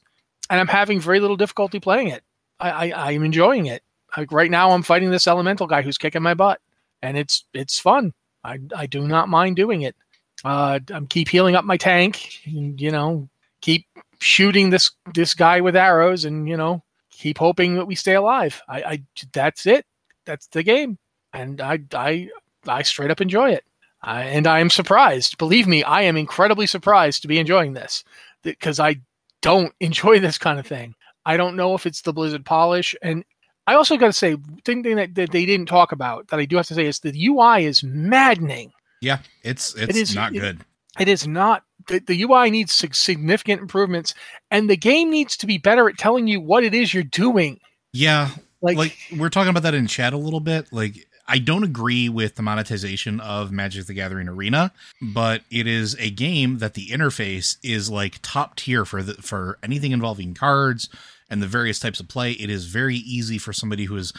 And 0.49 0.59
i'm 0.59 0.67
having 0.67 0.99
very 0.99 1.19
little 1.19 1.37
difficulty 1.37 1.79
playing 1.79 2.09
it. 2.09 2.23
I, 2.59 2.91
I 2.91 3.11
i'm 3.11 3.23
enjoying 3.23 3.67
it. 3.67 3.83
Like 4.17 4.31
right 4.31 4.51
now 4.51 4.71
i'm 4.71 4.83
fighting 4.83 5.11
this 5.11 5.27
elemental 5.27 5.67
guy 5.67 5.81
who's 5.81 5.97
kicking 5.97 6.23
my 6.23 6.33
butt 6.33 6.59
and 7.01 7.17
it's 7.17 7.45
it's 7.53 7.79
fun. 7.79 8.13
I 8.43 8.59
i 8.75 8.85
do 8.85 9.07
not 9.07 9.29
mind 9.29 9.55
doing 9.55 9.81
it 9.83 9.95
uh, 10.43 10.79
I'm 10.91 11.07
keep 11.07 11.29
healing 11.29 11.55
up 11.55 11.65
my 11.65 11.77
tank. 11.77 12.41
And, 12.45 12.79
You 12.79 12.91
know, 12.91 13.29
keep 13.61 13.85
shooting 14.19 14.69
this 14.69 14.91
this 15.13 15.33
guy 15.33 15.61
with 15.61 15.75
arrows, 15.75 16.25
and 16.25 16.47
you 16.47 16.57
know, 16.57 16.83
keep 17.11 17.37
hoping 17.37 17.75
that 17.75 17.85
we 17.85 17.95
stay 17.95 18.15
alive. 18.15 18.61
I, 18.67 18.83
I 18.83 19.03
that's 19.33 19.65
it. 19.65 19.85
That's 20.25 20.47
the 20.47 20.63
game, 20.63 20.97
and 21.33 21.61
I 21.61 21.79
I 21.93 22.29
I 22.67 22.81
straight 22.83 23.11
up 23.11 23.21
enjoy 23.21 23.51
it. 23.51 23.63
And 24.05 24.47
I 24.47 24.59
am 24.59 24.69
surprised. 24.69 25.37
Believe 25.37 25.65
me, 25.65 25.81
I 25.83 26.01
am 26.01 26.17
incredibly 26.17 26.67
surprised 26.67 27.21
to 27.21 27.29
be 27.29 27.39
enjoying 27.39 27.73
this 27.73 28.03
because 28.41 28.77
I 28.77 28.97
don't 29.41 29.73
enjoy 29.79 30.19
this 30.19 30.37
kind 30.37 30.59
of 30.59 30.67
thing. 30.67 30.95
I 31.25 31.37
don't 31.37 31.55
know 31.55 31.73
if 31.73 31.85
it's 31.85 32.01
the 32.01 32.11
Blizzard 32.11 32.43
polish, 32.43 32.95
and 33.01 33.23
I 33.65 33.75
also 33.75 33.95
got 33.95 34.07
to 34.07 34.13
say, 34.13 34.35
thing 34.65 34.81
that, 34.81 35.15
that 35.15 35.31
they 35.31 35.45
didn't 35.45 35.67
talk 35.67 35.93
about 35.93 36.27
that 36.27 36.39
I 36.39 36.45
do 36.45 36.57
have 36.57 36.67
to 36.67 36.73
say 36.73 36.85
is 36.85 36.99
the 36.99 37.27
UI 37.27 37.65
is 37.65 37.81
maddening. 37.81 38.73
Yeah, 39.03 39.19
it's 39.43 39.75
it's 39.75 39.95
it 39.95 40.01
is, 40.01 40.15
not 40.15 40.33
good. 40.33 40.61
It, 40.99 41.01
it 41.01 41.07
is 41.07 41.27
not. 41.27 41.63
The, 41.87 41.99
the 41.99 42.23
UI 42.23 42.49
needs 42.49 42.73
significant 42.73 43.61
improvements, 43.61 44.13
and 44.49 44.69
the 44.69 44.77
game 44.77 45.09
needs 45.09 45.35
to 45.37 45.45
be 45.45 45.57
better 45.57 45.89
at 45.89 45.97
telling 45.97 46.27
you 46.27 46.39
what 46.39 46.63
it 46.63 46.73
is 46.73 46.93
you're 46.93 47.03
doing. 47.03 47.59
Yeah, 47.91 48.29
like, 48.61 48.77
like 48.77 48.97
we're 49.17 49.29
talking 49.29 49.49
about 49.49 49.63
that 49.63 49.73
in 49.73 49.87
chat 49.87 50.13
a 50.13 50.17
little 50.17 50.39
bit. 50.39 50.71
Like 50.71 51.05
I 51.27 51.39
don't 51.39 51.63
agree 51.63 52.09
with 52.09 52.35
the 52.35 52.41
monetization 52.41 53.19
of 53.19 53.51
Magic 53.51 53.85
the 53.85 53.93
Gathering 53.93 54.29
Arena, 54.29 54.71
but 55.01 55.41
it 55.51 55.67
is 55.67 55.95
a 55.99 56.09
game 56.09 56.59
that 56.59 56.73
the 56.73 56.87
interface 56.87 57.57
is 57.63 57.89
like 57.89 58.19
top 58.21 58.55
tier 58.55 58.85
for 58.85 59.03
the 59.03 59.15
for 59.15 59.57
anything 59.61 59.91
involving 59.91 60.33
cards 60.33 60.89
and 61.29 61.41
the 61.41 61.47
various 61.47 61.79
types 61.79 61.99
of 61.99 62.07
play. 62.07 62.31
It 62.31 62.49
is 62.49 62.65
very 62.65 62.97
easy 62.97 63.37
for 63.37 63.51
somebody 63.51 63.85
who 63.85 63.97
is 63.97 64.13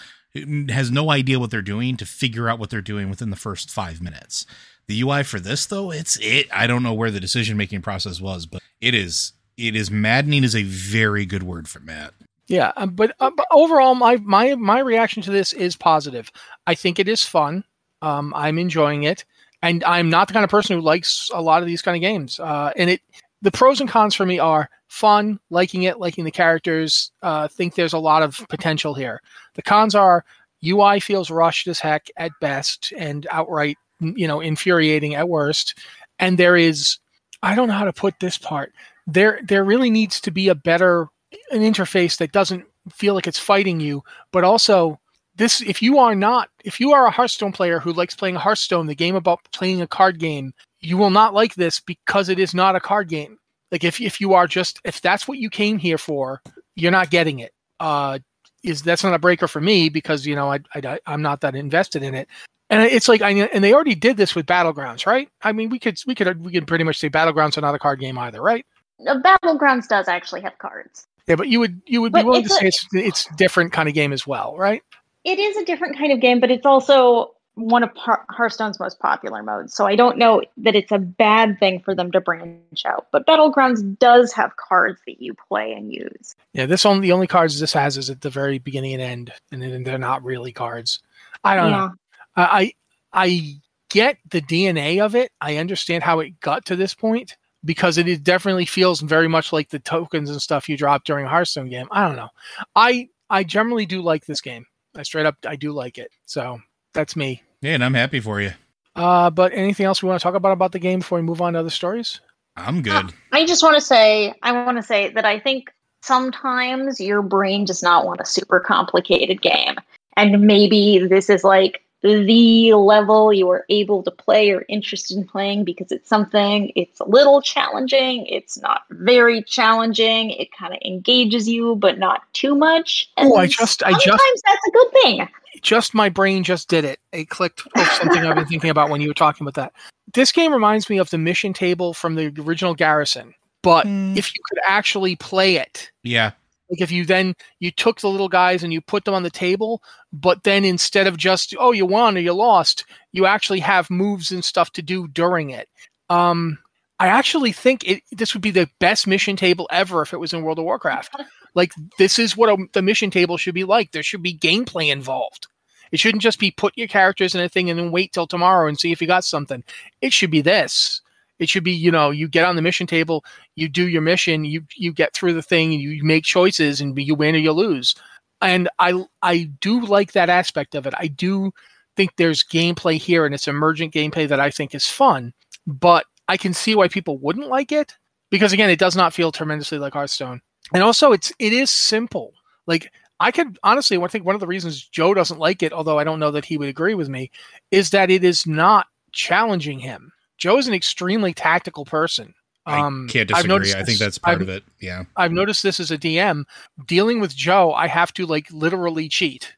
has 0.68 0.90
no 0.90 1.10
idea 1.10 1.38
what 1.38 1.50
they're 1.50 1.62
doing 1.62 1.96
to 1.96 2.04
figure 2.04 2.48
out 2.48 2.58
what 2.58 2.68
they're 2.68 2.80
doing 2.80 3.08
within 3.08 3.30
the 3.30 3.36
first 3.36 3.70
5 3.70 4.02
minutes. 4.02 4.46
The 4.86 5.00
UI 5.00 5.22
for 5.22 5.40
this 5.40 5.66
though, 5.66 5.90
it's 5.90 6.18
it. 6.20 6.46
I 6.52 6.66
don't 6.66 6.82
know 6.82 6.94
where 6.94 7.10
the 7.10 7.20
decision 7.20 7.56
making 7.56 7.82
process 7.82 8.20
was, 8.20 8.46
but 8.46 8.62
it 8.80 8.94
is 8.94 9.32
it 9.56 9.76
is 9.76 9.90
maddening 9.90 10.44
is 10.44 10.56
a 10.56 10.62
very 10.62 11.26
good 11.26 11.42
word 11.42 11.68
for 11.68 11.80
Matt. 11.80 12.12
Yeah, 12.46 12.72
um, 12.76 12.90
but, 12.90 13.14
uh, 13.20 13.30
but 13.34 13.46
overall, 13.50 13.94
my 13.94 14.16
my 14.16 14.54
my 14.56 14.80
reaction 14.80 15.22
to 15.22 15.30
this 15.30 15.52
is 15.52 15.76
positive. 15.76 16.30
I 16.66 16.74
think 16.74 16.98
it 16.98 17.08
is 17.08 17.24
fun. 17.24 17.64
Um, 18.02 18.34
I'm 18.36 18.58
enjoying 18.58 19.04
it, 19.04 19.24
and 19.62 19.82
I'm 19.84 20.10
not 20.10 20.28
the 20.28 20.34
kind 20.34 20.44
of 20.44 20.50
person 20.50 20.76
who 20.76 20.82
likes 20.82 21.30
a 21.32 21.40
lot 21.40 21.62
of 21.62 21.66
these 21.68 21.80
kind 21.80 21.96
of 21.96 22.02
games. 22.02 22.38
Uh, 22.38 22.72
and 22.76 22.90
it 22.90 23.00
the 23.40 23.50
pros 23.50 23.80
and 23.80 23.88
cons 23.88 24.14
for 24.14 24.26
me 24.26 24.38
are 24.38 24.68
fun, 24.88 25.40
liking 25.50 25.84
it, 25.84 25.98
liking 25.98 26.24
the 26.24 26.30
characters. 26.30 27.12
Uh, 27.22 27.48
think 27.48 27.74
there's 27.74 27.92
a 27.92 27.98
lot 27.98 28.22
of 28.22 28.44
potential 28.48 28.94
here. 28.94 29.20
The 29.54 29.62
cons 29.62 29.94
are 29.94 30.24
UI 30.64 31.00
feels 31.00 31.30
rushed 31.30 31.66
as 31.66 31.78
heck 31.78 32.08
at 32.16 32.32
best 32.40 32.92
and 32.96 33.26
outright 33.30 33.78
you 34.16 34.28
know 34.28 34.40
infuriating 34.40 35.14
at 35.14 35.28
worst. 35.28 35.78
And 36.18 36.38
there 36.38 36.56
is 36.56 36.98
i 37.42 37.54
don't 37.54 37.68
know 37.68 37.74
how 37.74 37.84
to 37.84 37.92
put 37.92 38.14
this 38.20 38.38
part. 38.38 38.72
There 39.06 39.40
there 39.42 39.64
really 39.64 39.90
needs 39.90 40.20
to 40.22 40.30
be 40.30 40.48
a 40.48 40.54
better 40.54 41.08
an 41.50 41.60
interface 41.60 42.18
that 42.18 42.32
doesn't 42.32 42.64
feel 42.92 43.14
like 43.14 43.26
it's 43.26 43.38
fighting 43.38 43.80
you 43.80 44.02
but 44.30 44.44
also 44.44 45.00
this 45.36 45.62
if 45.62 45.82
you 45.82 45.98
are 45.98 46.14
not 46.14 46.48
if 46.64 46.78
you 46.78 46.92
are 46.92 47.06
a 47.06 47.10
hearthstone 47.10 47.50
player 47.50 47.80
who 47.80 47.92
likes 47.92 48.14
playing 48.14 48.34
hearthstone 48.34 48.86
the 48.86 48.94
game 48.94 49.16
about 49.16 49.40
playing 49.52 49.80
a 49.80 49.86
card 49.86 50.18
game 50.18 50.52
you 50.84 50.96
will 50.96 51.10
not 51.10 51.34
like 51.34 51.54
this 51.54 51.80
because 51.80 52.28
it 52.28 52.38
is 52.38 52.54
not 52.54 52.76
a 52.76 52.80
card 52.80 53.08
game. 53.08 53.38
Like 53.72 53.84
if, 53.84 54.00
if 54.00 54.20
you 54.20 54.34
are 54.34 54.46
just 54.46 54.80
if 54.84 55.00
that's 55.00 55.26
what 55.26 55.38
you 55.38 55.50
came 55.50 55.78
here 55.78 55.98
for 55.98 56.42
you're 56.76 56.92
not 56.92 57.10
getting 57.10 57.40
it. 57.40 57.52
Uh 57.80 58.18
is 58.62 58.82
that's 58.82 59.04
not 59.04 59.14
a 59.14 59.18
breaker 59.18 59.46
for 59.46 59.60
me 59.60 59.88
because 59.88 60.26
you 60.26 60.34
know 60.34 60.50
I, 60.50 60.60
I 60.74 60.98
i'm 61.06 61.20
not 61.20 61.42
that 61.42 61.54
invested 61.54 62.02
in 62.02 62.14
it 62.14 62.28
and 62.74 62.92
it's 62.92 63.08
like, 63.08 63.22
I, 63.22 63.30
and 63.30 63.62
they 63.62 63.72
already 63.72 63.94
did 63.94 64.16
this 64.16 64.34
with 64.34 64.46
Battlegrounds, 64.46 65.06
right? 65.06 65.28
I 65.42 65.52
mean, 65.52 65.68
we 65.68 65.78
could 65.78 65.98
we 66.06 66.14
could 66.14 66.44
we 66.44 66.52
could 66.52 66.66
pretty 66.66 66.84
much 66.84 66.98
say 66.98 67.10
Battlegrounds 67.10 67.58
are 67.58 67.62
not 67.62 67.74
a 67.74 67.78
card 67.78 68.00
game 68.00 68.18
either, 68.18 68.40
right? 68.40 68.64
No, 68.98 69.20
Battlegrounds 69.20 69.88
does 69.88 70.08
actually 70.08 70.40
have 70.42 70.56
cards. 70.58 71.06
Yeah, 71.26 71.36
but 71.36 71.48
you 71.48 71.60
would 71.60 71.80
you 71.86 72.00
would 72.02 72.12
but 72.12 72.22
be 72.22 72.24
willing 72.24 72.44
to 72.44 72.52
a, 72.52 72.56
say 72.56 72.66
it's 72.68 72.86
it's 72.92 73.26
different 73.36 73.72
kind 73.72 73.88
of 73.88 73.94
game 73.94 74.12
as 74.12 74.26
well, 74.26 74.56
right? 74.56 74.82
It 75.24 75.38
is 75.38 75.56
a 75.56 75.64
different 75.64 75.96
kind 75.96 76.12
of 76.12 76.20
game, 76.20 76.38
but 76.38 76.50
it's 76.50 76.66
also 76.66 77.34
one 77.54 77.82
of 77.84 77.90
Hearthstone's 77.96 78.80
most 78.80 78.98
popular 78.98 79.42
modes. 79.42 79.74
So 79.74 79.86
I 79.86 79.94
don't 79.94 80.18
know 80.18 80.42
that 80.58 80.74
it's 80.74 80.90
a 80.90 80.98
bad 80.98 81.58
thing 81.60 81.80
for 81.80 81.94
them 81.94 82.10
to 82.12 82.20
branch 82.20 82.84
out. 82.84 83.06
But 83.12 83.26
Battlegrounds 83.26 83.98
does 83.98 84.32
have 84.32 84.56
cards 84.56 85.00
that 85.06 85.22
you 85.22 85.34
play 85.48 85.72
and 85.72 85.92
use. 85.92 86.34
Yeah, 86.52 86.66
this 86.66 86.84
only 86.84 87.08
the 87.08 87.12
only 87.12 87.26
cards 87.26 87.60
this 87.60 87.72
has 87.72 87.96
is 87.96 88.10
at 88.10 88.20
the 88.20 88.30
very 88.30 88.58
beginning 88.58 88.94
and 88.94 89.02
end, 89.02 89.32
and 89.52 89.86
they're 89.86 89.98
not 89.98 90.24
really 90.24 90.52
cards. 90.52 91.00
I 91.44 91.56
don't 91.56 91.70
yeah. 91.70 91.76
know. 91.76 91.92
I 92.36 92.72
I 93.12 93.56
get 93.90 94.18
the 94.30 94.40
DNA 94.40 95.04
of 95.04 95.14
it. 95.14 95.32
I 95.40 95.58
understand 95.58 96.02
how 96.02 96.20
it 96.20 96.40
got 96.40 96.64
to 96.66 96.76
this 96.76 96.94
point 96.94 97.36
because 97.64 97.96
it 97.98 98.24
definitely 98.24 98.66
feels 98.66 99.00
very 99.00 99.28
much 99.28 99.52
like 99.52 99.70
the 99.70 99.78
tokens 99.78 100.30
and 100.30 100.42
stuff 100.42 100.68
you 100.68 100.76
drop 100.76 101.04
during 101.04 101.26
a 101.26 101.28
Hearthstone 101.28 101.70
game. 101.70 101.88
I 101.90 102.06
don't 102.06 102.16
know. 102.16 102.30
I 102.74 103.08
I 103.30 103.44
generally 103.44 103.86
do 103.86 104.02
like 104.02 104.26
this 104.26 104.40
game. 104.40 104.66
I 104.96 105.02
straight 105.02 105.26
up 105.26 105.36
I 105.46 105.56
do 105.56 105.72
like 105.72 105.98
it. 105.98 106.10
So 106.26 106.60
that's 106.92 107.16
me. 107.16 107.42
Yeah, 107.60 107.74
and 107.74 107.84
I'm 107.84 107.94
happy 107.94 108.20
for 108.20 108.40
you. 108.40 108.52
Uh, 108.96 109.30
but 109.30 109.52
anything 109.52 109.86
else 109.86 110.02
we 110.02 110.08
want 110.08 110.20
to 110.20 110.22
talk 110.22 110.34
about 110.34 110.52
about 110.52 110.72
the 110.72 110.78
game 110.78 111.00
before 111.00 111.18
we 111.18 111.22
move 111.22 111.40
on 111.40 111.54
to 111.54 111.60
other 111.60 111.70
stories? 111.70 112.20
I'm 112.56 112.82
good. 112.82 112.92
Uh, 112.92 113.08
I 113.32 113.46
just 113.46 113.62
want 113.62 113.74
to 113.76 113.80
say 113.80 114.34
I 114.42 114.52
want 114.52 114.76
to 114.76 114.82
say 114.82 115.10
that 115.10 115.24
I 115.24 115.40
think 115.40 115.72
sometimes 116.02 117.00
your 117.00 117.22
brain 117.22 117.64
does 117.64 117.82
not 117.82 118.04
want 118.04 118.20
a 118.20 118.26
super 118.26 118.60
complicated 118.60 119.40
game. 119.40 119.76
And 120.16 120.42
maybe 120.42 121.04
this 121.08 121.30
is 121.30 121.42
like 121.42 121.80
the 122.04 122.74
level 122.74 123.32
you 123.32 123.48
are 123.48 123.64
able 123.70 124.02
to 124.02 124.10
play 124.10 124.50
or 124.50 124.64
interested 124.68 125.16
in 125.16 125.26
playing 125.26 125.64
because 125.64 125.90
it's 125.90 126.08
something 126.08 126.70
it's 126.76 127.00
a 127.00 127.04
little 127.08 127.40
challenging 127.40 128.26
it's 128.26 128.60
not 128.60 128.82
very 128.90 129.42
challenging 129.42 130.30
it 130.30 130.52
kind 130.52 130.74
of 130.74 130.78
engages 130.84 131.48
you 131.48 131.74
but 131.76 131.98
not 131.98 132.22
too 132.34 132.54
much 132.54 133.10
and 133.16 133.30
oh 133.32 133.36
i 133.36 133.46
just 133.46 133.82
i 133.84 133.92
just 133.92 134.22
that's 134.44 134.68
a 134.68 134.70
good 134.70 134.92
thing 135.02 135.28
just 135.62 135.94
my 135.94 136.10
brain 136.10 136.44
just 136.44 136.68
did 136.68 136.84
it 136.84 137.00
it 137.12 137.30
clicked 137.30 137.62
something 137.98 138.22
i've 138.26 138.36
been 138.36 138.46
thinking 138.46 138.68
about 138.68 138.90
when 138.90 139.00
you 139.00 139.08
were 139.08 139.14
talking 139.14 139.46
about 139.46 139.54
that 139.54 139.72
this 140.12 140.30
game 140.30 140.52
reminds 140.52 140.90
me 140.90 140.98
of 140.98 141.08
the 141.08 141.18
mission 141.18 141.52
table 141.54 141.94
from 141.94 142.14
the 142.14 142.26
original 142.38 142.74
Garrison, 142.74 143.34
but 143.62 143.86
Hmm. 143.86 144.16
if 144.16 144.32
you 144.32 144.40
could 144.48 144.60
actually 144.68 145.16
play 145.16 145.56
it, 145.56 145.90
Yeah. 146.04 146.32
Like 146.74 146.82
if 146.82 146.90
you 146.90 147.04
then 147.04 147.34
you 147.60 147.70
took 147.70 148.00
the 148.00 148.10
little 148.10 148.28
guys 148.28 148.64
and 148.64 148.72
you 148.72 148.80
put 148.80 149.04
them 149.04 149.14
on 149.14 149.22
the 149.22 149.30
table, 149.30 149.80
but 150.12 150.42
then 150.42 150.64
instead 150.64 151.06
of 151.06 151.16
just 151.16 151.54
oh 151.58 151.70
you 151.70 151.86
won 151.86 152.16
or 152.16 152.20
you 152.20 152.32
lost, 152.32 152.84
you 153.12 153.26
actually 153.26 153.60
have 153.60 153.90
moves 153.90 154.32
and 154.32 154.44
stuff 154.44 154.72
to 154.72 154.82
do 154.82 155.06
during 155.08 155.50
it. 155.50 155.68
Um, 156.10 156.58
I 156.98 157.06
actually 157.08 157.52
think 157.52 157.88
it 157.88 158.02
this 158.10 158.34
would 158.34 158.42
be 158.42 158.50
the 158.50 158.68
best 158.80 159.06
mission 159.06 159.36
table 159.36 159.68
ever 159.70 160.02
if 160.02 160.12
it 160.12 160.18
was 160.18 160.32
in 160.32 160.42
World 160.42 160.58
of 160.58 160.64
Warcraft. 160.64 161.14
like 161.54 161.72
this 161.98 162.18
is 162.18 162.36
what 162.36 162.48
a, 162.50 162.66
the 162.72 162.82
mission 162.82 163.10
table 163.10 163.36
should 163.36 163.54
be 163.54 163.64
like. 163.64 163.92
There 163.92 164.02
should 164.02 164.22
be 164.22 164.36
gameplay 164.36 164.90
involved. 164.90 165.46
It 165.92 166.00
shouldn't 166.00 166.22
just 166.22 166.40
be 166.40 166.50
put 166.50 166.76
your 166.76 166.88
characters 166.88 167.36
in 167.36 167.40
a 167.40 167.48
thing 167.48 167.70
and 167.70 167.78
then 167.78 167.92
wait 167.92 168.12
till 168.12 168.26
tomorrow 168.26 168.66
and 168.66 168.78
see 168.78 168.90
if 168.90 169.00
you 169.00 169.06
got 169.06 169.24
something. 169.24 169.62
It 170.00 170.12
should 170.12 170.32
be 170.32 170.40
this. 170.40 171.00
It 171.38 171.48
should 171.48 171.64
be, 171.64 171.72
you 171.72 171.90
know, 171.90 172.10
you 172.10 172.28
get 172.28 172.44
on 172.44 172.56
the 172.56 172.62
mission 172.62 172.86
table, 172.86 173.24
you 173.56 173.68
do 173.68 173.88
your 173.88 174.02
mission, 174.02 174.44
you 174.44 174.62
you 174.76 174.92
get 174.92 175.14
through 175.14 175.34
the 175.34 175.42
thing, 175.42 175.72
and 175.72 175.82
you 175.82 176.02
make 176.04 176.24
choices, 176.24 176.80
and 176.80 176.96
you 176.98 177.14
win 177.14 177.34
or 177.34 177.38
you 177.38 177.52
lose. 177.52 177.94
And 178.40 178.68
I 178.78 179.04
I 179.22 179.50
do 179.60 179.80
like 179.80 180.12
that 180.12 180.30
aspect 180.30 180.74
of 180.74 180.86
it. 180.86 180.94
I 180.98 181.08
do 181.08 181.52
think 181.96 182.12
there's 182.16 182.44
gameplay 182.44 182.98
here, 182.98 183.26
and 183.26 183.34
it's 183.34 183.48
emergent 183.48 183.92
gameplay 183.94 184.28
that 184.28 184.40
I 184.40 184.50
think 184.50 184.74
is 184.74 184.86
fun. 184.86 185.32
But 185.66 186.06
I 186.28 186.36
can 186.36 186.54
see 186.54 186.74
why 186.74 186.88
people 186.88 187.18
wouldn't 187.18 187.48
like 187.48 187.72
it 187.72 187.96
because 188.34 188.52
again, 188.52 188.68
it 188.68 188.80
does 188.80 188.96
not 188.96 189.14
feel 189.14 189.30
tremendously 189.30 189.78
like 189.78 189.92
Hearthstone. 189.92 190.40
And 190.72 190.82
also, 190.82 191.12
it's 191.12 191.32
it 191.38 191.52
is 191.52 191.70
simple. 191.70 192.34
Like 192.66 192.90
I 193.20 193.30
could 193.30 193.58
honestly, 193.62 193.96
I 193.96 194.06
think 194.08 194.24
one 194.24 194.34
of 194.34 194.40
the 194.40 194.46
reasons 194.46 194.88
Joe 194.88 195.14
doesn't 195.14 195.38
like 195.38 195.62
it, 195.62 195.72
although 195.72 196.00
I 196.00 196.04
don't 196.04 196.18
know 196.18 196.32
that 196.32 196.44
he 196.44 196.58
would 196.58 196.68
agree 196.68 196.94
with 196.94 197.08
me, 197.08 197.30
is 197.70 197.90
that 197.90 198.10
it 198.10 198.24
is 198.24 198.44
not 198.44 198.86
challenging 199.12 199.78
him. 199.78 200.10
Joe 200.44 200.58
is 200.58 200.68
an 200.68 200.74
extremely 200.74 201.32
tactical 201.32 201.86
person. 201.86 202.34
Um, 202.66 203.06
I 203.08 203.12
can't 203.12 203.30
I've 203.30 203.36
disagree. 203.36 203.48
noticed 203.48 203.76
I 203.76 203.82
think 203.82 203.98
that's 203.98 204.18
part 204.18 204.34
I've- 204.34 204.42
of 204.42 204.48
it. 204.50 204.62
Yeah. 204.78 205.04
I've 205.16 205.32
noticed 205.32 205.62
this 205.62 205.80
as 205.80 205.90
a 205.90 205.96
DM. 205.96 206.44
Dealing 206.86 207.18
with 207.18 207.34
Joe, 207.34 207.72
I 207.72 207.86
have 207.86 208.12
to 208.12 208.26
like 208.26 208.50
literally 208.50 209.08
cheat, 209.08 209.56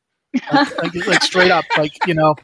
like, 0.53 0.79
like, 0.81 0.95
like 1.09 1.23
straight 1.25 1.51
up, 1.51 1.65
like 1.77 1.91
you 2.07 2.15
know, 2.15 2.37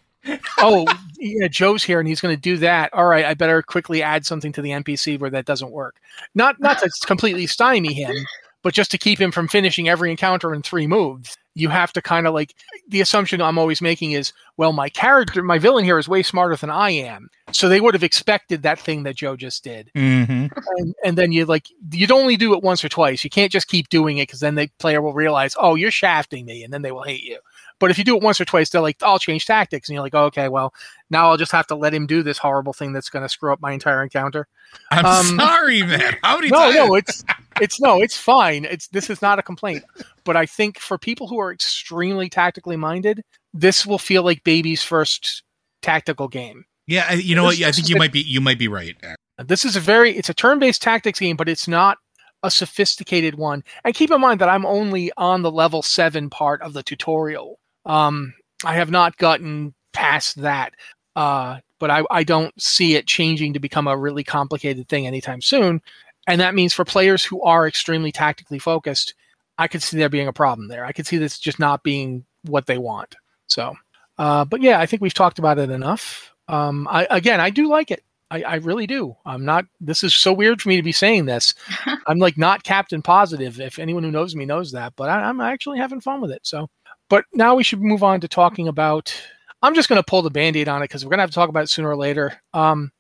oh 0.59 0.85
yeah, 1.21 1.47
Joe's 1.47 1.85
here 1.85 2.01
and 2.01 2.09
he's 2.09 2.21
going 2.21 2.35
to 2.35 2.41
do 2.41 2.57
that. 2.57 2.93
All 2.93 3.07
right, 3.07 3.25
I 3.25 3.35
better 3.35 3.63
quickly 3.63 4.03
add 4.03 4.27
something 4.27 4.51
to 4.55 4.61
the 4.63 4.71
NPC 4.71 5.21
where 5.21 5.31
that 5.31 5.45
doesn't 5.45 5.71
work. 5.71 6.01
Not 6.35 6.59
not 6.59 6.81
to 6.81 6.91
completely 7.07 7.47
stymie 7.47 7.95
him, 7.95 8.17
but 8.63 8.75
just 8.75 8.91
to 8.93 8.99
keep 8.99 9.21
him 9.21 9.33
from 9.33 9.49
finishing 9.49 9.89
every 9.89 10.11
encounter 10.11 10.55
in 10.55 10.63
three 10.63 10.87
moves. 10.87 11.37
You 11.55 11.69
have 11.69 11.93
to 11.93 12.01
kind 12.01 12.27
of 12.27 12.33
like 12.33 12.55
the 12.89 13.03
assumption 13.03 13.43
I'm 13.43 13.59
always 13.59 13.83
making 13.83 14.13
is, 14.13 14.33
well, 14.57 14.73
my 14.73 14.89
character, 14.89 15.43
my 15.43 15.59
villain 15.59 15.85
here 15.85 15.99
is 15.99 16.09
way 16.09 16.23
smarter 16.23 16.57
than 16.57 16.71
I 16.71 16.91
am, 16.93 17.29
so 17.51 17.69
they 17.69 17.81
would 17.81 17.93
have 17.93 18.03
expected 18.03 18.63
that 18.63 18.79
thing 18.79 19.03
that 19.03 19.17
Joe 19.17 19.37
just 19.37 19.63
did 19.63 19.91
Mm-hmm. 19.95 20.47
and, 20.79 20.95
and 21.05 21.19
then 21.19 21.31
you 21.31 21.45
like 21.45 21.67
you'd 21.91 22.11
only 22.11 22.37
do 22.37 22.55
it 22.55 22.63
once 22.63 22.83
or 22.83 22.89
twice. 22.89 23.23
You 23.23 23.29
can't 23.29 23.53
just 23.53 23.69
keep 23.69 23.91
doing 23.91 24.17
it 24.17 24.29
because 24.29 24.41
then 24.41 24.55
the 24.55 24.71
player 24.79 25.03
will 25.03 25.13
realize, 25.13 25.55
oh, 25.59 25.75
you're 25.75 25.91
shafting 25.91 26.47
me, 26.47 26.65
and 26.65 26.73
then 26.73 26.81
they 26.81 26.93
will 26.93 27.03
hate 27.03 27.23
you. 27.23 27.39
But 27.83 27.91
if 27.91 27.99
you 27.99 28.05
do 28.05 28.17
it 28.17 28.23
once 28.23 28.41
or 28.41 28.45
twice, 28.45 28.71
they're 28.71 28.81
like, 28.81 29.03
I'll 29.03 29.19
change 29.19 29.45
tactics, 29.45 29.89
and 29.89 29.95
you're 29.95 30.05
like, 30.05 30.15
oh, 30.15 30.27
okay, 30.27 30.49
well, 30.49 30.73
now 31.11 31.29
I'll 31.29 31.37
just 31.37 31.51
have 31.51 31.67
to 31.67 31.75
let 31.75 31.93
him 31.93 32.07
do 32.07 32.23
this 32.23 32.39
horrible 32.39 32.73
thing 32.73 32.93
that's 32.93 33.11
going 33.11 33.25
to 33.25 33.29
screw 33.29 33.53
up 33.53 33.61
my 33.61 33.73
entire 33.73 34.05
encounter. 34.05 34.47
I'm 34.93 35.05
Um, 35.05 35.37
sorry, 35.39 35.83
man. 35.83 36.17
How 36.23 36.37
many 36.37 36.49
No, 36.51 36.59
times? 36.59 36.75
no, 36.77 36.95
it's 36.95 37.25
it's 37.61 37.81
no, 37.81 38.01
it's 38.01 38.17
fine. 38.17 38.65
It's 38.67 38.87
this 38.89 39.11
is 39.11 39.21
not 39.21 39.39
a 39.41 39.43
complaint. 39.43 39.83
But 40.25 40.37
I 40.37 40.47
think 40.47 40.79
for 40.79 40.97
people 40.97 41.27
who 41.27 41.41
are 41.41 41.53
extremely 41.53 42.29
tactically 42.29 42.77
minded, 42.77 43.23
this 43.53 43.85
will 43.85 43.99
feel 43.99 44.23
like 44.23 44.45
baby's 44.45 44.83
first 44.85 45.43
tactical 45.83 46.29
game. 46.29 46.65
yeah, 46.87 47.07
I- 47.11 47.15
you 47.15 47.35
know 47.35 47.43
what? 47.45 47.51
this- 47.51 47.59
Yeah, 47.61 47.69
I 47.69 47.73
think 47.73 47.89
you 47.89 47.97
might 47.97 48.13
be. 48.13 48.21
You 48.21 48.41
might 48.41 48.59
be 48.61 48.69
right. 48.69 48.97
This 49.39 49.65
is 49.65 49.75
a 49.77 49.81
very 49.81 50.17
it's 50.17 50.29
a 50.29 50.35
turn-based 50.35 50.81
tactics 50.81 51.19
game, 51.19 51.37
but 51.37 51.49
it's 51.49 51.67
not 51.67 51.99
a 52.45 52.51
sophisticated 52.51 53.35
one. 53.37 53.63
And 53.85 53.95
keep 53.95 54.11
in 54.11 54.21
mind 54.21 54.41
that 54.41 54.49
I'm 54.49 54.67
only 54.67 55.11
on 55.17 55.43
the 55.43 55.51
level 55.51 55.83
7 55.83 56.29
part 56.31 56.63
of 56.63 56.73
the 56.73 56.83
tutorial. 56.83 57.59
Um 57.85 58.35
I 58.65 58.75
have 58.75 58.91
not 58.91 59.17
gotten 59.17 59.75
past 59.93 60.41
that. 60.43 60.75
Uh 61.17 61.59
but 61.79 61.91
I, 61.91 62.05
I 62.13 62.23
don't 62.23 62.61
see 62.63 62.95
it 62.95 63.09
changing 63.09 63.55
to 63.55 63.59
become 63.59 63.89
a 63.89 63.97
really 63.97 64.23
complicated 64.23 64.89
thing 64.89 65.05
anytime 65.05 65.43
soon. 65.43 65.83
And 66.29 66.41
that 66.41 66.55
means 66.55 66.73
for 66.73 66.85
players 66.85 67.25
who 67.25 67.43
are 67.43 67.67
extremely 67.67 68.13
tactically 68.13 68.61
focused, 68.61 69.15
I 69.59 69.67
could 69.67 69.83
see 69.83 69.99
there 69.99 70.09
being 70.09 70.29
a 70.29 70.33
problem 70.33 70.69
there. 70.69 70.85
I 70.85 70.93
could 70.93 71.09
see 71.09 71.19
this 71.19 71.41
just 71.41 71.59
not 71.59 71.83
being 71.83 72.25
what 72.43 72.67
they 72.67 72.79
want. 72.79 73.17
So, 73.49 73.75
uh, 74.19 74.45
but 74.45 74.63
yeah, 74.63 74.79
I 74.79 74.87
think 74.87 75.03
we've 75.03 75.13
talked 75.13 75.41
about 75.41 75.59
it 75.59 75.71
enough. 75.71 76.33
Um, 76.49 76.87
I, 76.91 77.07
again, 77.11 77.41
I 77.41 77.51
do 77.51 77.69
like 77.69 77.91
it. 77.91 78.05
I, 78.31 78.43
I 78.43 78.55
really 78.57 78.87
do. 78.87 79.15
I'm 79.27 79.45
not. 79.45 79.67
This 79.81 80.03
is 80.03 80.15
so 80.15 80.33
weird 80.33 80.63
for 80.63 80.69
me 80.71 80.77
to 80.77 80.83
be 80.83 80.93
saying 80.93 81.27
this. 81.27 81.55
I'm 82.07 82.19
like 82.19 82.39
not 82.39 82.65
Captain 82.65 83.03
Positive. 83.03 83.61
If 83.61 83.79
anyone 83.79 84.05
who 84.05 84.11
knows 84.11 84.35
me 84.35 84.47
knows 84.47 84.73
that, 84.73 84.95
but 84.97 85.11
I, 85.11 85.23
I'm 85.25 85.41
actually 85.41 85.79
having 85.79 86.01
fun 86.01 86.21
with 86.21 86.31
it. 86.31 86.41
So, 86.45 86.71
but 87.13 87.27
now 87.35 87.55
we 87.55 87.63
should 87.63 87.83
move 87.83 88.03
on 88.03 88.23
to 88.23 88.27
talking 88.27 88.69
about. 88.69 89.15
I'm 89.61 89.75
just 89.75 89.91
going 89.91 89.99
to 89.99 90.03
pull 90.03 90.23
the 90.23 90.31
band-aid 90.31 90.67
on 90.67 90.81
it 90.81 90.85
because 90.85 91.05
we're 91.05 91.11
going 91.11 91.19
to 91.19 91.25
have 91.25 91.31
to 91.31 91.35
talk 91.35 91.51
about 91.51 91.65
it 91.65 91.69
sooner 91.69 91.91
or 91.91 91.97
later. 91.97 92.41
Um, 92.55 92.91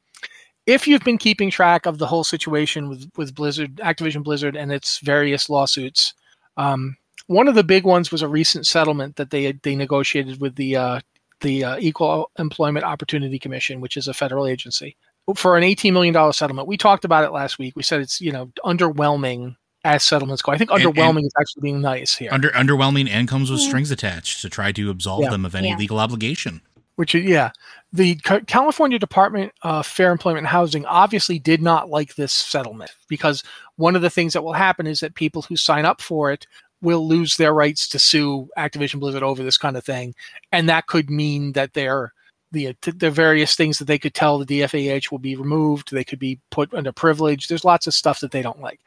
if 0.66 0.86
you've 0.86 1.02
been 1.02 1.16
keeping 1.16 1.50
track 1.50 1.86
of 1.86 1.96
the 1.96 2.06
whole 2.06 2.22
situation 2.22 2.90
with 2.90 3.10
with 3.16 3.34
Blizzard, 3.34 3.76
Activision 3.76 4.22
Blizzard, 4.22 4.54
and 4.54 4.70
its 4.70 4.98
various 4.98 5.48
lawsuits, 5.48 6.12
um, 6.58 6.94
one 7.28 7.48
of 7.48 7.54
the 7.54 7.64
big 7.64 7.84
ones 7.84 8.12
was 8.12 8.20
a 8.20 8.28
recent 8.28 8.66
settlement 8.66 9.16
that 9.16 9.30
they 9.30 9.52
they 9.62 9.74
negotiated 9.74 10.42
with 10.42 10.56
the 10.56 10.76
uh, 10.76 11.00
the 11.40 11.64
uh, 11.64 11.76
Equal 11.80 12.30
Employment 12.38 12.84
Opportunity 12.84 13.38
Commission, 13.38 13.80
which 13.80 13.96
is 13.96 14.08
a 14.08 14.14
federal 14.14 14.46
agency, 14.46 14.94
for 15.34 15.56
an 15.56 15.64
eighteen 15.64 15.94
million 15.94 16.12
dollar 16.12 16.34
settlement. 16.34 16.68
We 16.68 16.76
talked 16.76 17.06
about 17.06 17.24
it 17.24 17.32
last 17.32 17.58
week. 17.58 17.76
We 17.76 17.82
said 17.82 18.02
it's 18.02 18.20
you 18.20 18.30
know 18.30 18.52
underwhelming 18.62 19.56
as 19.84 20.02
settlements 20.02 20.42
go. 20.42 20.52
I 20.52 20.58
think 20.58 20.70
And- 20.70 20.82
and- 20.82 20.94
underwhelming 20.94 21.24
is 21.26 21.32
actually 21.40 21.62
being 21.62 21.80
nice 21.80 22.14
here. 22.14 22.30
Under 22.32 22.50
underwhelming 22.50 23.08
and 23.10 23.26
comes 23.28 23.50
with 23.50 23.60
Yeah. 23.60 23.66
strings 23.68 23.90
attached 23.90 24.40
to 24.42 24.48
try 24.48 24.72
to 24.72 24.90
absolve 24.90 25.22
Yeah. 25.24 25.30
them 25.30 25.44
of 25.44 25.54
any 25.54 25.68
Yeah. 25.70 25.76
legal 25.76 25.98
obligation. 25.98 26.60
which 26.96 27.14
yeah 27.14 27.50
the 27.94 28.16
california 28.46 28.98
department 28.98 29.50
of 29.62 29.86
fair 29.86 30.12
employment 30.12 30.40
and 30.40 30.46
housing 30.46 30.84
obviously 30.84 31.38
did 31.38 31.62
not 31.62 31.88
like 31.88 32.14
this 32.16 32.34
settlement 32.34 32.90
because 33.08 33.42
one 33.76 33.96
of 33.96 34.02
the 34.02 34.10
things 34.10 34.34
that 34.34 34.44
will 34.44 34.52
happen 34.52 34.86
is 34.86 35.00
that 35.00 35.14
people 35.14 35.40
who 35.40 35.56
sign 35.56 35.86
up 35.86 36.02
for 36.02 36.30
it 36.30 36.46
will 36.82 37.08
lose 37.08 37.38
their 37.38 37.54
rights 37.54 37.88
to 37.88 37.98
sue 37.98 38.46
activision 38.58 39.00
blizzard 39.00 39.22
over 39.22 39.42
this 39.42 39.56
kind 39.56 39.74
of 39.78 39.82
thing 39.82 40.14
and 40.52 40.68
that 40.68 40.86
could 40.86 41.08
mean 41.08 41.52
that 41.52 41.72
their 41.72 42.12
the, 42.52 42.76
the 42.82 43.10
various 43.10 43.56
things 43.56 43.78
that 43.78 43.86
they 43.86 43.98
could 43.98 44.14
tell 44.14 44.38
the 44.38 44.44
DFEH 44.46 45.10
will 45.10 45.18
be 45.18 45.36
removed 45.36 45.90
they 45.90 46.04
could 46.04 46.18
be 46.18 46.38
put 46.50 46.72
under 46.74 46.92
privilege. 46.92 47.48
There's 47.48 47.64
lots 47.64 47.86
of 47.86 47.94
stuff 47.94 48.20
that 48.20 48.30
they 48.30 48.42
don't 48.42 48.60
like. 48.60 48.80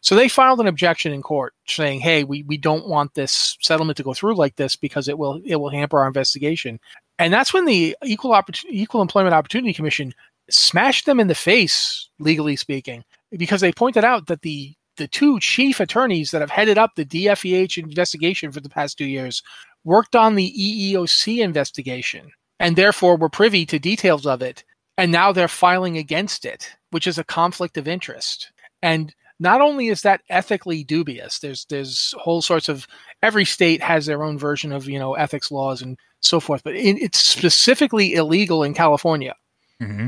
So 0.00 0.14
they 0.14 0.28
filed 0.28 0.60
an 0.60 0.66
objection 0.66 1.12
in 1.12 1.22
court 1.22 1.54
saying 1.66 2.00
hey 2.00 2.24
we, 2.24 2.42
we 2.42 2.58
don't 2.58 2.88
want 2.88 3.14
this 3.14 3.56
settlement 3.60 3.96
to 3.98 4.02
go 4.02 4.14
through 4.14 4.34
like 4.34 4.56
this 4.56 4.76
because 4.76 5.08
it 5.08 5.18
will 5.18 5.40
it 5.44 5.56
will 5.56 5.70
hamper 5.70 6.00
our 6.00 6.06
investigation. 6.06 6.80
And 7.18 7.32
that's 7.32 7.54
when 7.54 7.64
the 7.64 7.96
equal 8.04 8.38
equal 8.68 9.02
employment 9.02 9.34
opportunity 9.34 9.72
commission 9.72 10.12
smashed 10.50 11.06
them 11.06 11.20
in 11.20 11.28
the 11.28 11.34
face 11.34 12.08
legally 12.18 12.56
speaking 12.56 13.04
because 13.30 13.60
they 13.60 13.72
pointed 13.72 14.04
out 14.04 14.26
that 14.26 14.42
the 14.42 14.74
the 14.96 15.08
two 15.08 15.40
chief 15.40 15.80
attorneys 15.80 16.30
that 16.30 16.40
have 16.40 16.50
headed 16.50 16.78
up 16.78 16.92
the 16.94 17.04
DFEH 17.04 17.82
investigation 17.82 18.52
for 18.52 18.60
the 18.60 18.68
past 18.68 18.96
2 18.96 19.06
years 19.06 19.42
worked 19.82 20.14
on 20.14 20.36
the 20.36 20.52
EEOC 20.52 21.38
investigation 21.38 22.30
and 22.60 22.76
therefore 22.76 23.16
were 23.16 23.28
privy 23.28 23.66
to 23.66 23.78
details 23.78 24.26
of 24.26 24.42
it 24.42 24.64
and 24.96 25.10
now 25.10 25.32
they're 25.32 25.48
filing 25.48 25.98
against 25.98 26.44
it 26.44 26.70
which 26.90 27.06
is 27.06 27.18
a 27.18 27.24
conflict 27.24 27.76
of 27.76 27.88
interest. 27.88 28.52
And 28.80 29.12
not 29.40 29.60
only 29.60 29.88
is 29.88 30.02
that 30.02 30.22
ethically 30.30 30.84
dubious 30.84 31.40
there's 31.40 31.64
there's 31.66 32.14
whole 32.18 32.42
sorts 32.42 32.68
of 32.68 32.86
every 33.22 33.44
state 33.44 33.82
has 33.82 34.06
their 34.06 34.22
own 34.22 34.38
version 34.38 34.72
of 34.72 34.88
you 34.88 34.98
know 34.98 35.14
ethics 35.14 35.50
laws 35.50 35.82
and 35.82 35.98
so 36.20 36.38
forth 36.38 36.62
but 36.62 36.74
it, 36.74 36.96
it's 36.98 37.18
specifically 37.18 38.14
illegal 38.14 38.62
in 38.62 38.72
california 38.72 39.34
hmm 39.80 40.06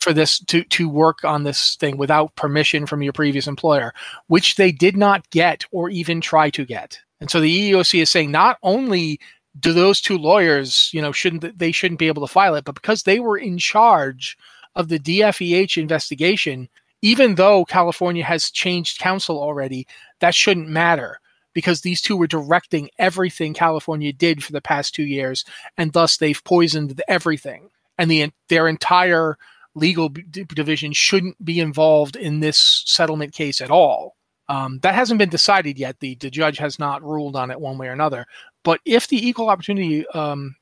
for 0.00 0.12
this 0.12 0.38
to 0.38 0.64
to 0.64 0.88
work 0.88 1.24
on 1.24 1.42
this 1.42 1.76
thing 1.76 1.96
without 1.96 2.34
permission 2.36 2.86
from 2.86 3.02
your 3.02 3.12
previous 3.12 3.46
employer 3.46 3.92
which 4.28 4.56
they 4.56 4.72
did 4.72 4.96
not 4.96 5.28
get 5.30 5.64
or 5.70 5.90
even 5.90 6.20
try 6.20 6.50
to 6.50 6.64
get. 6.64 7.00
And 7.20 7.30
so 7.30 7.40
the 7.40 7.72
EEOC 7.72 8.02
is 8.02 8.10
saying 8.10 8.30
not 8.30 8.58
only 8.62 9.18
do 9.58 9.72
those 9.72 10.00
two 10.00 10.18
lawyers 10.18 10.90
you 10.92 11.00
know 11.00 11.12
shouldn't 11.12 11.58
they 11.58 11.72
shouldn't 11.72 11.98
be 11.98 12.06
able 12.06 12.26
to 12.26 12.32
file 12.32 12.54
it 12.54 12.64
but 12.64 12.74
because 12.74 13.02
they 13.02 13.20
were 13.20 13.38
in 13.38 13.58
charge 13.58 14.36
of 14.74 14.88
the 14.88 14.98
DFEH 14.98 15.80
investigation 15.80 16.68
even 17.00 17.36
though 17.36 17.64
California 17.64 18.24
has 18.24 18.50
changed 18.50 18.98
counsel 18.98 19.40
already 19.40 19.86
that 20.20 20.34
shouldn't 20.34 20.68
matter 20.68 21.20
because 21.54 21.80
these 21.80 22.00
two 22.00 22.16
were 22.16 22.26
directing 22.26 22.90
everything 22.98 23.54
California 23.54 24.12
did 24.12 24.44
for 24.44 24.52
the 24.52 24.60
past 24.60 24.94
2 24.94 25.02
years 25.02 25.44
and 25.76 25.92
thus 25.92 26.16
they've 26.16 26.44
poisoned 26.44 27.00
everything 27.08 27.70
and 27.96 28.10
the 28.10 28.30
their 28.48 28.68
entire 28.68 29.36
legal 29.74 30.08
division 30.08 30.92
shouldn't 30.92 31.42
be 31.44 31.60
involved 31.60 32.16
in 32.16 32.40
this 32.40 32.82
settlement 32.86 33.32
case 33.32 33.60
at 33.60 33.70
all. 33.70 34.16
Um, 34.48 34.78
that 34.82 34.94
hasn't 34.94 35.18
been 35.18 35.28
decided 35.28 35.78
yet. 35.78 36.00
The, 36.00 36.14
the 36.14 36.30
judge 36.30 36.58
has 36.58 36.78
not 36.78 37.02
ruled 37.02 37.36
on 37.36 37.50
it 37.50 37.60
one 37.60 37.76
way 37.76 37.88
or 37.88 37.92
another. 37.92 38.26
But 38.64 38.80
if 38.84 39.08
the 39.08 39.28
Equal 39.28 39.50
Opportunity 39.50 40.06
um, 40.08 40.56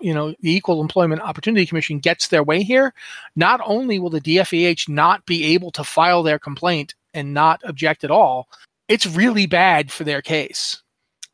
you 0.00 0.14
know, 0.14 0.34
the 0.40 0.54
Equal 0.54 0.80
Employment 0.80 1.22
Opportunity 1.22 1.66
Commission 1.66 1.98
gets 1.98 2.28
their 2.28 2.42
way 2.42 2.62
here, 2.62 2.92
not 3.36 3.60
only 3.64 3.98
will 3.98 4.10
the 4.10 4.20
DFEH 4.20 4.88
not 4.88 5.24
be 5.26 5.44
able 5.54 5.70
to 5.72 5.84
file 5.84 6.22
their 6.22 6.38
complaint 6.38 6.94
and 7.14 7.34
not 7.34 7.60
object 7.64 8.04
at 8.04 8.10
all, 8.10 8.48
it's 8.88 9.06
really 9.06 9.46
bad 9.46 9.92
for 9.92 10.04
their 10.04 10.22
case 10.22 10.82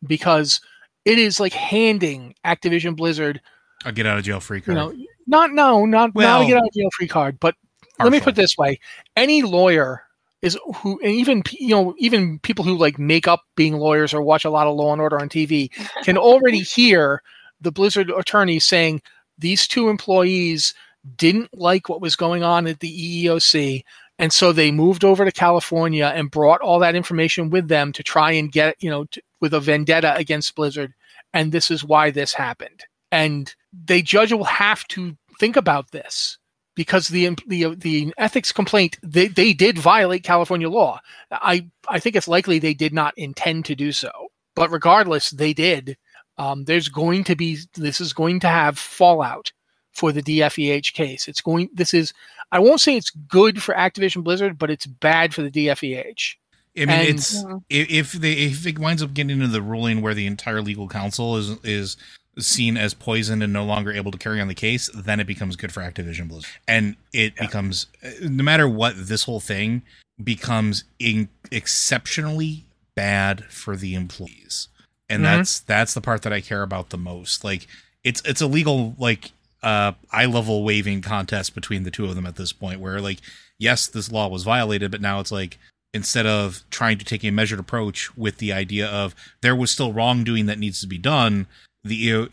because 0.06 0.60
it 1.04 1.18
is 1.18 1.40
like 1.40 1.52
handing 1.52 2.34
Activision 2.44 2.96
Blizzard 2.96 3.40
a 3.84 3.92
get 3.92 4.06
out 4.06 4.18
of 4.18 4.24
jail 4.24 4.40
free 4.40 4.60
card. 4.60 4.76
You 4.76 4.82
know, 4.82 5.06
not 5.26 5.52
no, 5.52 5.86
not 5.86 6.14
well, 6.14 6.40
not 6.40 6.44
a 6.44 6.46
get 6.46 6.56
out 6.56 6.66
of 6.66 6.72
jail 6.72 6.88
free 6.96 7.08
card, 7.08 7.38
but 7.40 7.54
let 7.98 8.10
me 8.10 8.20
put 8.20 8.30
it 8.30 8.36
this 8.36 8.58
way: 8.58 8.80
any 9.16 9.42
lawyer 9.42 10.02
is 10.46 10.58
who, 10.76 10.98
and 11.02 11.12
even 11.12 11.42
you 11.50 11.68
know, 11.68 11.94
even 11.98 12.38
people 12.38 12.64
who 12.64 12.78
like 12.78 12.98
make 12.98 13.28
up 13.28 13.42
being 13.56 13.74
lawyers 13.74 14.14
or 14.14 14.22
watch 14.22 14.44
a 14.44 14.50
lot 14.50 14.66
of 14.66 14.76
Law 14.76 14.92
and 14.92 15.02
Order 15.02 15.20
on 15.20 15.28
TV 15.28 15.70
can 16.04 16.16
already 16.16 16.60
hear 16.60 17.22
the 17.60 17.72
Blizzard 17.72 18.10
attorney 18.10 18.58
saying 18.58 19.02
these 19.38 19.66
two 19.66 19.88
employees 19.88 20.72
didn't 21.16 21.50
like 21.52 21.88
what 21.88 22.00
was 22.00 22.16
going 22.16 22.42
on 22.42 22.66
at 22.66 22.80
the 22.80 23.24
EEOC. 23.24 23.82
And 24.18 24.32
so 24.32 24.52
they 24.52 24.70
moved 24.70 25.04
over 25.04 25.24
to 25.24 25.32
California 25.32 26.10
and 26.14 26.30
brought 26.30 26.62
all 26.62 26.78
that 26.78 26.94
information 26.94 27.50
with 27.50 27.68
them 27.68 27.92
to 27.92 28.02
try 28.02 28.32
and 28.32 28.50
get, 28.50 28.76
you 28.80 28.88
know, 28.88 29.04
to, 29.06 29.22
with 29.40 29.52
a 29.52 29.60
vendetta 29.60 30.16
against 30.16 30.54
Blizzard. 30.54 30.94
And 31.34 31.52
this 31.52 31.70
is 31.70 31.84
why 31.84 32.10
this 32.10 32.32
happened. 32.32 32.84
And 33.12 33.54
the 33.72 34.00
judge 34.02 34.32
will 34.32 34.44
have 34.44 34.86
to 34.88 35.16
think 35.38 35.56
about 35.56 35.90
this 35.90 36.38
because 36.76 37.08
the 37.08 37.36
the 37.48 37.74
the 37.74 38.14
ethics 38.16 38.52
complaint 38.52 38.98
they, 39.02 39.26
they 39.26 39.52
did 39.52 39.78
violate 39.78 40.22
California 40.22 40.70
law. 40.70 41.00
I 41.32 41.66
I 41.88 41.98
think 41.98 42.14
it's 42.14 42.28
likely 42.28 42.60
they 42.60 42.74
did 42.74 42.94
not 42.94 43.18
intend 43.18 43.64
to 43.64 43.74
do 43.74 43.90
so, 43.90 44.10
but 44.54 44.70
regardless, 44.70 45.30
they 45.30 45.52
did, 45.52 45.96
um, 46.38 46.64
there's 46.64 46.88
going 46.88 47.24
to 47.24 47.34
be 47.34 47.58
this 47.74 48.00
is 48.00 48.12
going 48.12 48.40
to 48.40 48.48
have 48.48 48.78
fallout 48.78 49.52
for 49.92 50.12
the 50.12 50.22
DFEH 50.22 50.92
case. 50.92 51.26
It's 51.26 51.40
going. 51.40 51.68
This 51.72 51.92
is. 51.92 52.12
I 52.52 52.60
won't 52.60 52.80
say 52.80 52.96
it's 52.96 53.10
good 53.10 53.60
for 53.60 53.74
Activision 53.74 54.22
Blizzard, 54.22 54.56
but 54.56 54.70
it's 54.70 54.86
bad 54.86 55.34
for 55.34 55.42
the 55.42 55.50
DFEH. 55.50 56.36
I 56.76 56.80
mean, 56.80 56.90
and, 56.90 57.08
it's 57.08 57.42
yeah. 57.42 57.84
if 57.90 58.12
they 58.12 58.34
if 58.34 58.66
it 58.66 58.78
winds 58.78 59.02
up 59.02 59.14
getting 59.14 59.30
into 59.30 59.48
the 59.48 59.62
ruling 59.62 60.02
where 60.02 60.14
the 60.14 60.26
entire 60.26 60.60
legal 60.60 60.88
counsel 60.88 61.36
is 61.38 61.58
is 61.64 61.96
seen 62.38 62.76
as 62.76 62.94
poisoned 62.94 63.42
and 63.42 63.52
no 63.52 63.64
longer 63.64 63.92
able 63.92 64.10
to 64.10 64.18
carry 64.18 64.40
on 64.40 64.48
the 64.48 64.54
case, 64.54 64.90
then 64.94 65.20
it 65.20 65.26
becomes 65.26 65.56
good 65.56 65.72
for 65.72 65.80
Activision 65.80 66.28
Blizzard, 66.28 66.50
and 66.68 66.96
it 67.12 67.32
yeah. 67.36 67.46
becomes 67.46 67.86
no 68.22 68.44
matter 68.44 68.68
what 68.68 68.94
this 68.96 69.24
whole 69.24 69.40
thing 69.40 69.82
becomes 70.22 70.84
in, 70.98 71.28
exceptionally 71.50 72.64
bad 72.94 73.44
for 73.44 73.76
the 73.76 73.94
employees 73.94 74.68
and 75.08 75.22
mm-hmm. 75.22 75.36
that's 75.36 75.60
that's 75.60 75.94
the 75.94 76.00
part 76.00 76.22
that 76.22 76.32
I 76.32 76.40
care 76.40 76.62
about 76.62 76.90
the 76.90 76.98
most. 76.98 77.44
Like 77.44 77.66
it's 78.04 78.22
it's 78.24 78.40
a 78.40 78.46
legal 78.46 78.94
like 78.98 79.32
uh 79.62 79.92
eye 80.12 80.26
level 80.26 80.64
waving 80.64 81.02
contest 81.02 81.54
between 81.54 81.82
the 81.82 81.90
two 81.90 82.04
of 82.04 82.14
them 82.14 82.26
at 82.26 82.36
this 82.36 82.52
point 82.52 82.80
where 82.80 83.00
like 83.00 83.18
yes 83.58 83.86
this 83.86 84.12
law 84.12 84.28
was 84.28 84.44
violated 84.44 84.90
but 84.90 85.00
now 85.00 85.18
it's 85.18 85.32
like 85.32 85.58
instead 85.94 86.26
of 86.26 86.62
trying 86.70 86.98
to 86.98 87.06
take 87.06 87.24
a 87.24 87.30
measured 87.30 87.58
approach 87.58 88.14
with 88.16 88.36
the 88.36 88.52
idea 88.52 88.86
of 88.86 89.14
there 89.40 89.56
was 89.56 89.70
still 89.70 89.94
wrongdoing 89.94 90.44
that 90.44 90.58
needs 90.58 90.78
to 90.80 90.86
be 90.86 90.98
done 90.98 91.46
the 91.88 92.28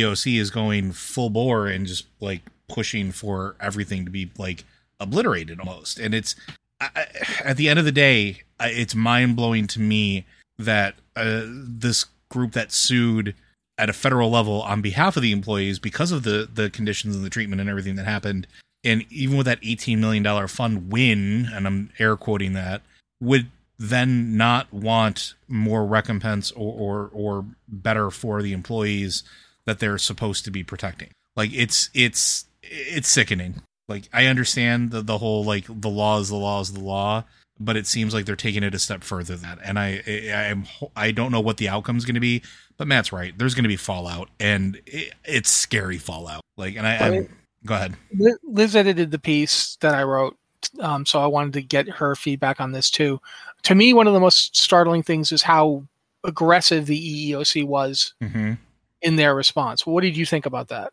EOC 0.00 0.38
is 0.38 0.50
going 0.50 0.92
full 0.92 1.30
bore 1.30 1.66
and 1.66 1.86
just 1.86 2.06
like 2.20 2.42
pushing 2.68 3.12
for 3.12 3.56
everything 3.60 4.04
to 4.04 4.10
be 4.10 4.30
like 4.38 4.64
obliterated 5.00 5.58
almost 5.60 5.98
and 5.98 6.14
it's 6.14 6.34
I, 6.80 7.06
at 7.44 7.56
the 7.56 7.68
end 7.68 7.78
of 7.78 7.84
the 7.84 7.92
day 7.92 8.42
it's 8.60 8.94
mind 8.94 9.36
blowing 9.36 9.66
to 9.68 9.80
me 9.80 10.26
that 10.58 10.94
uh, 11.16 11.42
this 11.46 12.06
group 12.28 12.52
that 12.52 12.72
sued 12.72 13.34
at 13.78 13.88
a 13.88 13.92
federal 13.92 14.30
level 14.30 14.60
on 14.62 14.82
behalf 14.82 15.16
of 15.16 15.22
the 15.22 15.32
employees 15.32 15.78
because 15.78 16.12
of 16.12 16.24
the 16.24 16.48
the 16.52 16.68
conditions 16.68 17.16
and 17.16 17.24
the 17.24 17.30
treatment 17.30 17.60
and 17.60 17.70
everything 17.70 17.94
that 17.94 18.04
happened. 18.04 18.46
And 18.84 19.04
even 19.10 19.36
with 19.36 19.46
that 19.46 19.60
$18 19.60 19.98
million 19.98 20.46
fund 20.46 20.90
win, 20.92 21.48
and 21.52 21.66
I'm 21.66 21.90
air 21.98 22.16
quoting 22.16 22.52
that, 22.52 22.82
would 23.20 23.50
then 23.78 24.36
not 24.36 24.72
want 24.72 25.34
more 25.46 25.86
recompense 25.86 26.50
or, 26.52 26.74
or, 26.74 27.10
or 27.12 27.44
better 27.68 28.10
for 28.10 28.42
the 28.42 28.52
employees 28.52 29.22
that 29.66 29.78
they're 29.78 29.98
supposed 29.98 30.44
to 30.44 30.50
be 30.50 30.64
protecting. 30.64 31.10
Like 31.36 31.52
it's 31.54 31.88
it's 31.94 32.46
it's 32.62 33.08
sickening. 33.08 33.62
Like 33.88 34.08
I 34.12 34.26
understand 34.26 34.90
the 34.90 35.02
the 35.02 35.18
whole 35.18 35.44
like 35.44 35.66
the 35.68 35.88
law 35.88 36.18
is 36.18 36.28
the 36.28 36.36
law 36.36 36.60
is 36.60 36.72
the 36.72 36.80
law, 36.80 37.24
but 37.60 37.76
it 37.76 37.86
seems 37.86 38.14
like 38.14 38.26
they're 38.26 38.36
taking 38.36 38.62
it 38.62 38.74
a 38.74 38.78
step 38.78 39.04
further 39.04 39.36
than 39.36 39.42
that. 39.42 39.58
And 39.62 39.78
I, 39.78 40.02
I, 40.06 40.44
am, 40.46 40.64
I 40.96 41.10
don't 41.10 41.32
know 41.32 41.40
what 41.40 41.56
the 41.56 41.68
outcome 41.68 41.96
is 41.96 42.04
going 42.04 42.14
to 42.14 42.20
be, 42.20 42.42
but 42.76 42.88
Matt's 42.88 43.12
right. 43.12 43.36
There's 43.36 43.54
going 43.54 43.64
to 43.64 43.68
be 43.68 43.76
fallout, 43.76 44.28
and 44.38 44.80
it, 44.86 45.12
it's 45.24 45.50
scary 45.50 45.98
fallout. 45.98 46.42
Like, 46.56 46.76
and 46.76 46.86
I, 46.86 46.94
I 46.94 47.28
go 47.64 47.74
ahead. 47.74 47.96
Liz 48.44 48.76
edited 48.76 49.10
the 49.10 49.18
piece 49.18 49.76
that 49.80 49.94
I 49.94 50.02
wrote, 50.02 50.36
um, 50.80 51.06
so 51.06 51.20
I 51.20 51.26
wanted 51.26 51.54
to 51.54 51.62
get 51.62 51.88
her 51.88 52.14
feedback 52.14 52.60
on 52.60 52.72
this 52.72 52.90
too. 52.90 53.20
To 53.68 53.74
me, 53.74 53.92
one 53.92 54.06
of 54.06 54.14
the 54.14 54.20
most 54.20 54.56
startling 54.56 55.02
things 55.02 55.30
is 55.30 55.42
how 55.42 55.84
aggressive 56.24 56.86
the 56.86 57.32
EEOC 57.32 57.64
was 57.64 58.14
mm-hmm. 58.22 58.54
in 59.02 59.16
their 59.16 59.34
response. 59.34 59.86
What 59.86 60.00
did 60.00 60.16
you 60.16 60.24
think 60.24 60.46
about 60.46 60.68
that? 60.68 60.90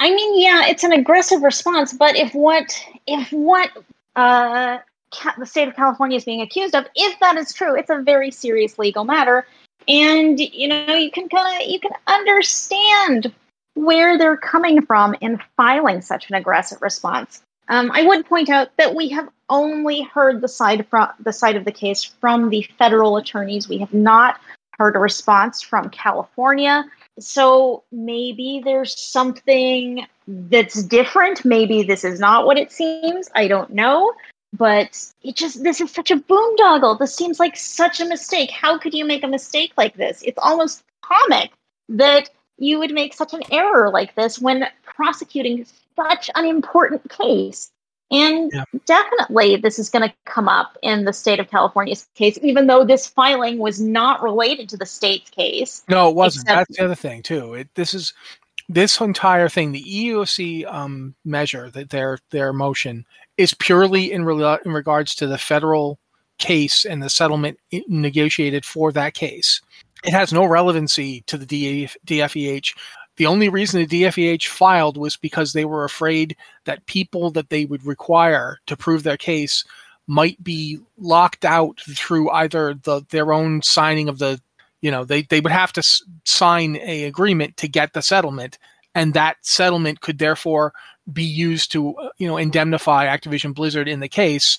I 0.00 0.12
mean, 0.12 0.40
yeah, 0.40 0.66
it's 0.66 0.82
an 0.82 0.90
aggressive 0.90 1.44
response, 1.44 1.92
but 1.92 2.16
if 2.16 2.34
what 2.34 2.76
if 3.06 3.30
what 3.30 3.70
uh, 4.16 4.78
the 5.38 5.46
state 5.46 5.68
of 5.68 5.76
California 5.76 6.16
is 6.16 6.24
being 6.24 6.40
accused 6.40 6.74
of, 6.74 6.86
if 6.96 7.16
that 7.20 7.36
is 7.36 7.52
true, 7.52 7.76
it's 7.76 7.90
a 7.90 8.02
very 8.02 8.32
serious 8.32 8.76
legal 8.76 9.04
matter. 9.04 9.46
And 9.86 10.40
you 10.40 10.66
know, 10.66 10.96
you 10.96 11.12
can 11.12 11.28
kind 11.28 11.62
of 11.62 11.68
you 11.68 11.78
can 11.78 11.92
understand 12.08 13.32
where 13.74 14.18
they're 14.18 14.36
coming 14.36 14.84
from 14.84 15.14
in 15.20 15.40
filing 15.56 16.00
such 16.00 16.28
an 16.28 16.34
aggressive 16.34 16.82
response. 16.82 17.44
Um, 17.68 17.90
I 17.92 18.02
would 18.02 18.26
point 18.26 18.48
out 18.48 18.76
that 18.76 18.94
we 18.94 19.08
have 19.10 19.28
only 19.48 20.02
heard 20.02 20.40
the 20.40 20.48
side 20.48 20.86
from 20.88 21.08
the 21.20 21.32
side 21.32 21.56
of 21.56 21.64
the 21.64 21.72
case 21.72 22.04
from 22.04 22.50
the 22.50 22.68
federal 22.78 23.16
attorneys. 23.16 23.68
We 23.68 23.78
have 23.78 23.94
not 23.94 24.40
heard 24.78 24.96
a 24.96 24.98
response 24.98 25.62
from 25.62 25.90
California. 25.90 26.84
So 27.18 27.82
maybe 27.90 28.60
there's 28.64 28.98
something 29.00 30.06
that's 30.26 30.82
different. 30.82 31.44
Maybe 31.44 31.82
this 31.82 32.04
is 32.04 32.20
not 32.20 32.46
what 32.46 32.58
it 32.58 32.72
seems. 32.72 33.30
I 33.34 33.48
don't 33.48 33.70
know 33.70 34.12
but 34.52 35.12
it 35.22 35.36
just 35.36 35.62
this 35.62 35.80
is 35.80 35.90
such 35.90 36.10
a 36.10 36.16
boondoggle. 36.16 36.98
This 36.98 37.14
seems 37.14 37.38
like 37.38 37.56
such 37.56 38.00
a 38.00 38.04
mistake. 38.04 38.50
How 38.50 38.78
could 38.78 38.94
you 38.94 39.04
make 39.04 39.22
a 39.22 39.28
mistake 39.28 39.72
like 39.76 39.96
this? 39.96 40.22
It's 40.24 40.38
almost 40.40 40.82
comic 41.02 41.50
that 41.88 42.30
you 42.58 42.78
would 42.78 42.92
make 42.92 43.14
such 43.14 43.34
an 43.34 43.42
error 43.50 43.90
like 43.90 44.14
this 44.14 44.38
when 44.38 44.66
prosecuting 44.84 45.66
such 45.96 46.30
an 46.34 46.44
important 46.44 47.08
case. 47.10 47.70
And 48.10 48.52
yeah. 48.54 48.62
definitely, 48.84 49.56
this 49.56 49.80
is 49.80 49.90
going 49.90 50.08
to 50.08 50.14
come 50.26 50.48
up 50.48 50.78
in 50.82 51.04
the 51.04 51.12
state 51.12 51.40
of 51.40 51.50
California's 51.50 52.06
case, 52.14 52.38
even 52.40 52.68
though 52.68 52.84
this 52.84 53.06
filing 53.08 53.58
was 53.58 53.80
not 53.80 54.22
related 54.22 54.68
to 54.68 54.76
the 54.76 54.86
state's 54.86 55.28
case. 55.30 55.82
No, 55.88 56.08
it 56.08 56.14
wasn't. 56.14 56.44
Except- 56.44 56.58
That's 56.58 56.78
the 56.78 56.84
other 56.84 56.94
thing 56.94 57.22
too. 57.22 57.54
It, 57.54 57.68
this 57.74 57.94
is 57.94 58.14
this 58.68 59.00
entire 59.00 59.48
thing, 59.48 59.72
the 59.72 59.82
EEOC 59.82 60.72
um, 60.72 61.14
measure 61.24 61.70
that 61.70 61.90
their 61.90 62.18
their 62.30 62.52
motion 62.52 63.04
is 63.36 63.54
purely 63.54 64.12
in, 64.12 64.24
re- 64.24 64.58
in 64.64 64.72
regards 64.72 65.14
to 65.16 65.26
the 65.26 65.38
federal 65.38 65.98
case 66.38 66.84
and 66.84 67.02
the 67.02 67.10
settlement 67.10 67.58
negotiated 67.88 68.64
for 68.64 68.92
that 68.92 69.14
case. 69.14 69.60
It 70.04 70.12
has 70.12 70.32
no 70.32 70.44
relevancy 70.44 71.22
to 71.26 71.38
the 71.38 71.46
DF- 71.46 71.96
DFEH. 72.06 72.76
The 73.16 73.26
only 73.26 73.48
reason 73.48 73.80
the 73.80 74.02
DFEH 74.02 74.46
filed 74.46 74.96
was 74.96 75.16
because 75.16 75.52
they 75.52 75.64
were 75.64 75.84
afraid 75.84 76.36
that 76.64 76.86
people 76.86 77.30
that 77.32 77.50
they 77.50 77.64
would 77.64 77.84
require 77.84 78.58
to 78.66 78.76
prove 78.76 79.02
their 79.02 79.16
case 79.16 79.64
might 80.06 80.42
be 80.42 80.78
locked 80.98 81.44
out 81.44 81.80
through 81.80 82.30
either 82.30 82.74
the 82.74 83.02
their 83.10 83.32
own 83.32 83.62
signing 83.62 84.08
of 84.08 84.18
the 84.18 84.40
you 84.82 84.90
know 84.90 85.04
they, 85.04 85.22
they 85.22 85.40
would 85.40 85.52
have 85.52 85.72
to 85.72 85.80
s- 85.80 86.02
sign 86.24 86.76
a 86.76 87.04
agreement 87.04 87.56
to 87.56 87.66
get 87.66 87.92
the 87.92 88.02
settlement 88.02 88.58
and 88.94 89.14
that 89.14 89.36
settlement 89.42 90.00
could 90.00 90.18
therefore 90.18 90.72
be 91.12 91.24
used 91.24 91.72
to 91.72 91.94
uh, 91.96 92.08
you 92.18 92.26
know 92.26 92.36
indemnify 92.36 93.06
Activision 93.06 93.54
Blizzard 93.54 93.88
in 93.88 94.00
the 94.00 94.08
case, 94.08 94.58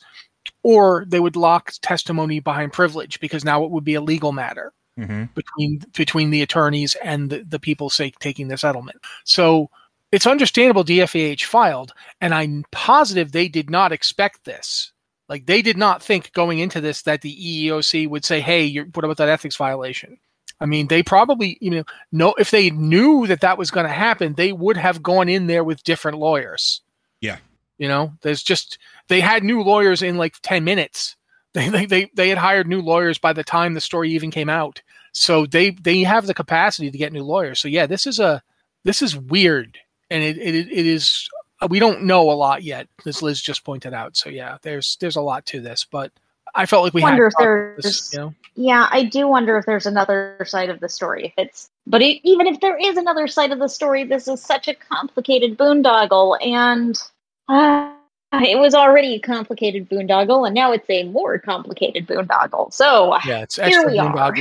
or 0.64 1.06
they 1.08 1.20
would 1.20 1.36
lock 1.36 1.72
testimony 1.82 2.40
behind 2.40 2.74
privilege 2.74 3.20
because 3.20 3.44
now 3.46 3.64
it 3.64 3.72
would 3.72 3.84
be 3.84 3.96
a 3.96 4.02
legal 4.02 4.32
matter 4.32 4.74
mm-hmm. 4.98 5.26
between 5.36 5.82
between 5.94 6.30
the 6.32 6.42
attorneys 6.42 6.96
and 7.04 7.30
the, 7.30 7.44
the 7.44 7.60
people 7.60 7.90
say 7.90 8.12
taking 8.20 8.48
the 8.48 8.58
settlement. 8.58 8.98
So 9.24 9.70
it's 10.12 10.28
understandable 10.28 10.84
DFEH 10.84 11.44
filed, 11.44 11.94
and 12.22 12.34
I'm 12.34 12.66
positive 12.72 13.32
they 13.32 13.48
did 13.48 13.70
not 13.70 13.92
expect 13.92 14.46
this. 14.46 14.92
Like 15.30 15.46
they 15.46 15.62
did 15.62 15.78
not 15.78 16.02
think 16.02 16.32
going 16.34 16.60
into 16.60 16.80
this 16.80 17.02
that 17.04 17.22
the 17.22 17.36
EEOC 17.36 18.10
would 18.10 18.24
say, 18.24 18.40
"Hey, 18.40 18.64
you're, 18.64 18.86
what 18.86 19.04
about 19.04 19.18
that 19.18 19.30
ethics 19.30 19.58
violation?" 19.58 20.18
I 20.60 20.66
mean, 20.66 20.88
they 20.88 21.04
probably, 21.04 21.58
you 21.62 21.70
know, 21.70 21.84
know 22.12 22.34
if 22.38 22.52
they 22.52 22.72
knew 22.72 23.28
that 23.28 23.42
that 23.42 23.58
was 23.58 23.70
going 23.70 23.86
to 23.86 23.94
happen, 23.94 24.34
they 24.34 24.54
would 24.54 24.78
have 24.78 25.04
gone 25.04 25.30
in 25.30 25.48
there 25.48 25.64
with 25.64 25.84
different 25.84 26.18
lawyers. 26.18 26.82
Yeah. 27.22 27.38
You 27.78 27.88
know, 27.88 28.14
there's 28.22 28.42
just 28.42 28.80
they 29.08 29.22
had 29.22 29.44
new 29.44 29.62
lawyers 29.62 30.02
in 30.02 30.18
like 30.18 30.36
10 30.42 30.64
minutes. 30.64 31.16
They, 31.54 31.70
they 31.70 31.86
they 31.88 32.12
they 32.14 32.30
had 32.30 32.38
hired 32.38 32.68
new 32.68 32.82
lawyers 32.82 33.18
by 33.18 33.34
the 33.34 33.44
time 33.44 33.74
the 33.74 33.82
story 33.82 34.12
even 34.12 34.30
came 34.30 34.50
out. 34.50 34.84
So 35.20 35.46
they 35.46 35.72
they 35.72 36.04
have 36.04 36.28
the 36.28 36.34
capacity 36.34 36.92
to 36.92 36.98
get 36.98 37.12
new 37.12 37.24
lawyers. 37.24 37.60
So 37.60 37.68
yeah, 37.68 37.88
this 37.88 38.06
is 38.06 38.20
a 38.20 38.42
this 38.84 39.02
is 39.02 39.18
weird, 39.18 39.78
and 40.12 40.24
it 40.24 40.38
it, 40.38 40.56
it 40.56 40.86
is 40.86 41.28
we 41.70 41.80
don't 41.80 42.04
know 42.04 42.30
a 42.30 42.34
lot 42.34 42.62
yet, 42.64 42.88
as 43.06 43.24
Liz 43.24 43.42
just 43.42 43.64
pointed 43.64 43.94
out. 43.94 44.16
So 44.16 44.30
yeah, 44.30 44.58
there's 44.62 44.98
there's 45.02 45.16
a 45.16 45.22
lot 45.22 45.46
to 45.48 45.60
this, 45.60 45.88
but 45.90 46.12
I 46.54 46.68
felt 46.68 46.84
like 46.84 46.94
we 46.94 47.02
wonder 47.02 47.26
had 47.26 47.30
if 47.30 47.34
there's 47.40 47.84
this, 47.84 48.14
you 48.14 48.20
know? 48.20 48.34
yeah 48.58 48.88
i 48.92 49.04
do 49.04 49.28
wonder 49.28 49.58
if 49.58 49.66
there's 49.66 49.86
another 49.86 50.36
side 50.46 50.70
of 50.70 50.80
the 50.80 50.90
story 50.90 51.26
if 51.26 51.34
it's 51.38 51.70
but 51.86 52.02
it, 52.02 52.20
even 52.28 52.48
if 52.48 52.60
there 52.60 52.76
is 52.76 52.98
another 52.98 53.28
side 53.28 53.52
of 53.52 53.60
the 53.60 53.68
story 53.68 54.04
this 54.04 54.28
is 54.28 54.42
such 54.42 54.68
a 54.68 54.74
complicated 54.74 55.58
boondoggle 55.58 56.38
and 56.44 57.00
uh, 57.48 57.94
it 58.34 58.58
was 58.58 58.74
already 58.74 59.16
a 59.16 59.20
complicated 59.20 59.88
boondoggle 59.90 60.48
and 60.48 60.56
now 60.56 60.72
it's 60.72 60.90
a 60.90 61.04
more 61.04 61.38
complicated 61.38 62.08
boondoggle 62.08 62.74
so 62.74 63.16
yeah, 63.26 63.42
it's 63.42 63.58
here 63.58 63.86
we 63.88 64.00
are. 64.00 64.34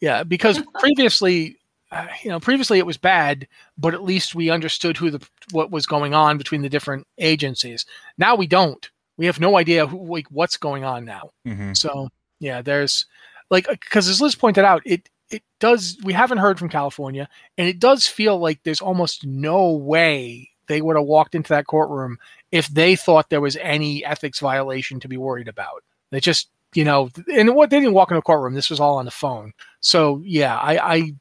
Boondoggle. 0.00 0.06
Yeah, 0.06 0.22
because 0.24 0.60
previously, 0.78 1.56
uh, 1.92 2.06
you 2.22 2.30
know, 2.30 2.40
previously 2.40 2.78
it 2.78 2.86
was 2.86 2.96
bad, 2.96 3.46
but 3.78 3.94
at 3.94 4.02
least 4.04 4.34
we 4.34 4.50
understood 4.50 4.96
who 4.96 5.10
the 5.10 5.26
what 5.52 5.70
was 5.70 5.86
going 5.86 6.14
on 6.14 6.38
between 6.38 6.62
the 6.62 6.68
different 6.68 7.06
agencies. 7.18 7.86
Now 8.18 8.34
we 8.34 8.46
don't. 8.46 8.88
We 9.16 9.26
have 9.26 9.40
no 9.40 9.58
idea 9.58 9.86
who 9.86 10.04
like 10.06 10.26
what's 10.30 10.56
going 10.56 10.84
on 10.84 11.04
now. 11.04 11.30
Mhm. 11.46 11.76
So 11.76 12.08
yeah, 12.38 12.62
there's 12.62 13.06
like 13.50 13.66
because 13.68 14.08
as 14.08 14.20
Liz 14.20 14.34
pointed 14.34 14.64
out, 14.64 14.82
it 14.86 15.08
it 15.30 15.42
does. 15.60 15.98
We 16.04 16.12
haven't 16.12 16.38
heard 16.38 16.58
from 16.58 16.68
California, 16.68 17.28
and 17.58 17.68
it 17.68 17.78
does 17.78 18.06
feel 18.06 18.38
like 18.38 18.60
there's 18.62 18.80
almost 18.80 19.26
no 19.26 19.72
way 19.72 20.50
they 20.68 20.80
would 20.80 20.96
have 20.96 21.04
walked 21.04 21.34
into 21.34 21.48
that 21.48 21.66
courtroom 21.66 22.16
if 22.52 22.68
they 22.68 22.94
thought 22.94 23.28
there 23.28 23.40
was 23.40 23.56
any 23.56 24.04
ethics 24.04 24.38
violation 24.38 25.00
to 25.00 25.08
be 25.08 25.16
worried 25.16 25.48
about. 25.48 25.82
They 26.10 26.20
just 26.20 26.48
you 26.74 26.84
know, 26.84 27.10
and 27.32 27.54
what 27.54 27.70
they 27.70 27.80
didn't 27.80 27.94
walk 27.94 28.10
into 28.10 28.18
a 28.18 28.22
courtroom. 28.22 28.54
This 28.54 28.70
was 28.70 28.80
all 28.80 28.98
on 28.98 29.04
the 29.04 29.10
phone. 29.10 29.52
So 29.80 30.20
yeah, 30.24 30.56
I, 30.58 30.94
I 30.94 31.12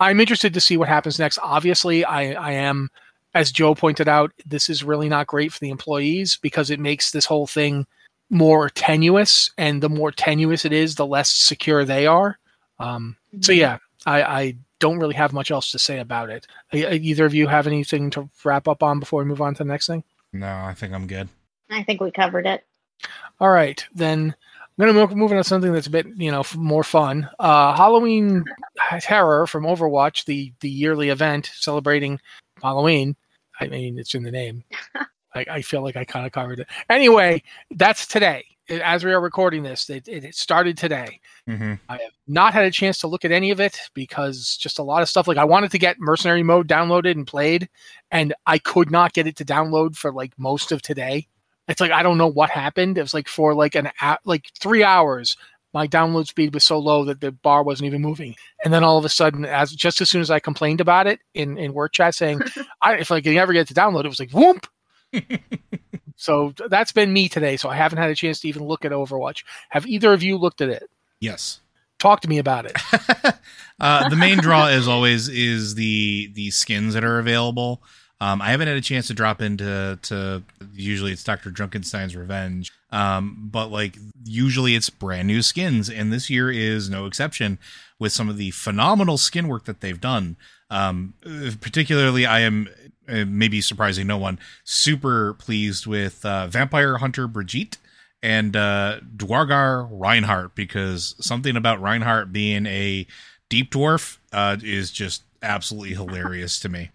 I'm 0.00 0.20
interested 0.20 0.54
to 0.54 0.60
see 0.60 0.76
what 0.76 0.88
happens 0.88 1.18
next. 1.18 1.38
Obviously, 1.42 2.04
I 2.04 2.32
I 2.32 2.52
am. 2.52 2.90
As 3.32 3.52
Joe 3.52 3.76
pointed 3.76 4.08
out, 4.08 4.32
this 4.44 4.68
is 4.68 4.82
really 4.82 5.08
not 5.08 5.28
great 5.28 5.52
for 5.52 5.60
the 5.60 5.70
employees 5.70 6.36
because 6.42 6.68
it 6.68 6.80
makes 6.80 7.12
this 7.12 7.26
whole 7.26 7.46
thing 7.46 7.86
more 8.28 8.68
tenuous, 8.68 9.52
and 9.56 9.80
the 9.80 9.88
more 9.88 10.10
tenuous 10.10 10.64
it 10.64 10.72
is, 10.72 10.96
the 10.96 11.06
less 11.06 11.30
secure 11.30 11.84
they 11.84 12.08
are. 12.08 12.38
Um, 12.80 13.16
so 13.40 13.52
yeah, 13.52 13.78
I, 14.04 14.22
I 14.22 14.56
don't 14.80 14.98
really 14.98 15.14
have 15.14 15.32
much 15.32 15.50
else 15.50 15.70
to 15.72 15.78
say 15.78 16.00
about 16.00 16.30
it. 16.30 16.46
Either 16.72 17.24
of 17.24 17.34
you 17.34 17.46
have 17.46 17.66
anything 17.66 18.10
to 18.10 18.28
wrap 18.42 18.66
up 18.66 18.82
on 18.82 18.98
before 18.98 19.22
we 19.22 19.28
move 19.28 19.42
on 19.42 19.54
to 19.54 19.58
the 19.64 19.68
next 19.68 19.86
thing? 19.86 20.02
No, 20.32 20.48
I 20.48 20.74
think 20.74 20.92
I'm 20.92 21.06
good. 21.06 21.28
i 21.70 21.82
think 21.82 22.00
we 22.00 22.10
covered 22.10 22.46
it 22.46 22.64
All 23.38 23.50
right, 23.50 23.84
then 23.94 24.34
I'm 24.80 24.86
going 24.86 24.94
to 24.94 25.14
move, 25.14 25.16
move 25.18 25.32
on 25.32 25.36
to 25.36 25.44
something 25.44 25.74
that's 25.74 25.88
a 25.88 25.90
bit, 25.90 26.06
you 26.16 26.30
know, 26.30 26.42
more 26.56 26.82
fun. 26.82 27.28
Uh, 27.38 27.76
Halloween 27.76 28.46
Terror 29.00 29.46
from 29.46 29.64
Overwatch, 29.64 30.24
the 30.24 30.54
the 30.60 30.70
yearly 30.70 31.10
event 31.10 31.50
celebrating 31.54 32.18
Halloween. 32.62 33.14
I 33.60 33.68
mean, 33.68 33.98
it's 33.98 34.14
in 34.14 34.22
the 34.22 34.30
name. 34.30 34.64
I, 35.34 35.44
I 35.50 35.62
feel 35.62 35.82
like 35.82 35.96
I 35.96 36.06
kind 36.06 36.24
of 36.24 36.32
covered 36.32 36.60
it. 36.60 36.68
Anyway, 36.88 37.42
that's 37.72 38.06
today. 38.06 38.42
As 38.70 39.04
we 39.04 39.12
are 39.12 39.20
recording 39.20 39.62
this, 39.62 39.90
it, 39.90 40.08
it 40.08 40.34
started 40.34 40.78
today. 40.78 41.20
hmm 41.46 41.74
I 41.90 41.98
have 41.98 42.12
not 42.26 42.54
had 42.54 42.64
a 42.64 42.70
chance 42.70 42.98
to 43.00 43.06
look 43.06 43.26
at 43.26 43.32
any 43.32 43.50
of 43.50 43.60
it 43.60 43.78
because 43.92 44.56
just 44.56 44.78
a 44.78 44.82
lot 44.82 45.02
of 45.02 45.10
stuff. 45.10 45.28
Like 45.28 45.36
I 45.36 45.44
wanted 45.44 45.72
to 45.72 45.78
get 45.78 46.00
Mercenary 46.00 46.42
Mode 46.42 46.68
downloaded 46.68 47.12
and 47.12 47.26
played, 47.26 47.68
and 48.12 48.32
I 48.46 48.56
could 48.56 48.90
not 48.90 49.12
get 49.12 49.26
it 49.26 49.36
to 49.36 49.44
download 49.44 49.94
for 49.94 50.10
like 50.10 50.32
most 50.38 50.72
of 50.72 50.80
today. 50.80 51.28
It's 51.70 51.80
like 51.80 51.92
I 51.92 52.02
don't 52.02 52.18
know 52.18 52.26
what 52.26 52.50
happened. 52.50 52.98
It 52.98 53.02
was 53.02 53.14
like 53.14 53.28
for 53.28 53.54
like 53.54 53.76
an 53.76 53.90
hour, 54.00 54.18
like 54.24 54.50
three 54.58 54.82
hours. 54.82 55.36
My 55.72 55.86
download 55.86 56.26
speed 56.26 56.52
was 56.52 56.64
so 56.64 56.80
low 56.80 57.04
that 57.04 57.20
the 57.20 57.30
bar 57.30 57.62
wasn't 57.62 57.86
even 57.86 58.02
moving. 58.02 58.34
And 58.64 58.74
then 58.74 58.82
all 58.82 58.98
of 58.98 59.04
a 59.04 59.08
sudden, 59.08 59.44
as 59.44 59.70
just 59.70 60.00
as 60.00 60.10
soon 60.10 60.20
as 60.20 60.32
I 60.32 60.40
complained 60.40 60.80
about 60.80 61.06
it 61.06 61.20
in 61.32 61.56
in 61.56 61.72
work 61.72 61.92
chat, 61.92 62.16
saying 62.16 62.40
I, 62.82 62.96
if 62.96 63.12
I 63.12 63.20
could 63.20 63.36
ever 63.36 63.52
get 63.52 63.62
it 63.62 63.68
to 63.68 63.80
download, 63.80 64.04
it 64.04 64.08
was 64.08 64.18
like 64.18 64.32
whoop. 64.32 64.66
so 66.16 66.52
that's 66.68 66.90
been 66.90 67.12
me 67.12 67.28
today. 67.28 67.56
So 67.56 67.68
I 67.68 67.76
haven't 67.76 67.98
had 67.98 68.10
a 68.10 68.16
chance 68.16 68.40
to 68.40 68.48
even 68.48 68.64
look 68.64 68.84
at 68.84 68.90
Overwatch. 68.90 69.44
Have 69.68 69.86
either 69.86 70.12
of 70.12 70.24
you 70.24 70.38
looked 70.38 70.60
at 70.60 70.70
it? 70.70 70.90
Yes. 71.20 71.60
Talk 72.00 72.20
to 72.22 72.28
me 72.28 72.38
about 72.38 72.66
it. 72.66 72.76
uh, 73.80 74.08
the 74.08 74.16
main 74.16 74.38
draw, 74.38 74.66
as 74.66 74.88
always, 74.88 75.28
is 75.28 75.76
the 75.76 76.32
the 76.34 76.50
skins 76.50 76.94
that 76.94 77.04
are 77.04 77.20
available. 77.20 77.80
Um, 78.20 78.42
I 78.42 78.50
haven't 78.50 78.68
had 78.68 78.76
a 78.76 78.82
chance 78.82 79.06
to 79.06 79.14
drop 79.14 79.40
into 79.40 79.98
to 80.02 80.42
usually 80.74 81.12
it's 81.12 81.24
Doctor 81.24 81.50
Junkenstein's 81.50 82.14
Revenge, 82.14 82.70
um, 82.90 83.48
but 83.50 83.70
like 83.70 83.96
usually 84.24 84.74
it's 84.74 84.90
brand 84.90 85.26
new 85.26 85.40
skins, 85.40 85.88
and 85.88 86.12
this 86.12 86.28
year 86.28 86.50
is 86.50 86.90
no 86.90 87.06
exception 87.06 87.58
with 87.98 88.12
some 88.12 88.28
of 88.28 88.36
the 88.36 88.50
phenomenal 88.50 89.16
skin 89.16 89.48
work 89.48 89.64
that 89.64 89.80
they've 89.80 90.00
done. 90.00 90.36
Um, 90.68 91.14
particularly, 91.60 92.26
I 92.26 92.40
am 92.40 92.68
uh, 93.08 93.24
maybe 93.26 93.60
surprising 93.60 94.06
no 94.06 94.18
one 94.18 94.38
super 94.64 95.34
pleased 95.34 95.86
with 95.86 96.24
uh, 96.24 96.46
Vampire 96.46 96.98
Hunter 96.98 97.26
Brigitte 97.26 97.78
and 98.22 98.54
uh, 98.54 99.00
Dwargar 99.16 99.88
Reinhardt 99.90 100.54
because 100.54 101.14
something 101.20 101.56
about 101.56 101.80
Reinhardt 101.80 102.32
being 102.32 102.66
a 102.66 103.06
deep 103.48 103.72
dwarf 103.72 104.18
uh, 104.32 104.58
is 104.62 104.90
just 104.90 105.22
absolutely 105.42 105.94
hilarious 105.94 106.60
to 106.60 106.68
me. 106.68 106.90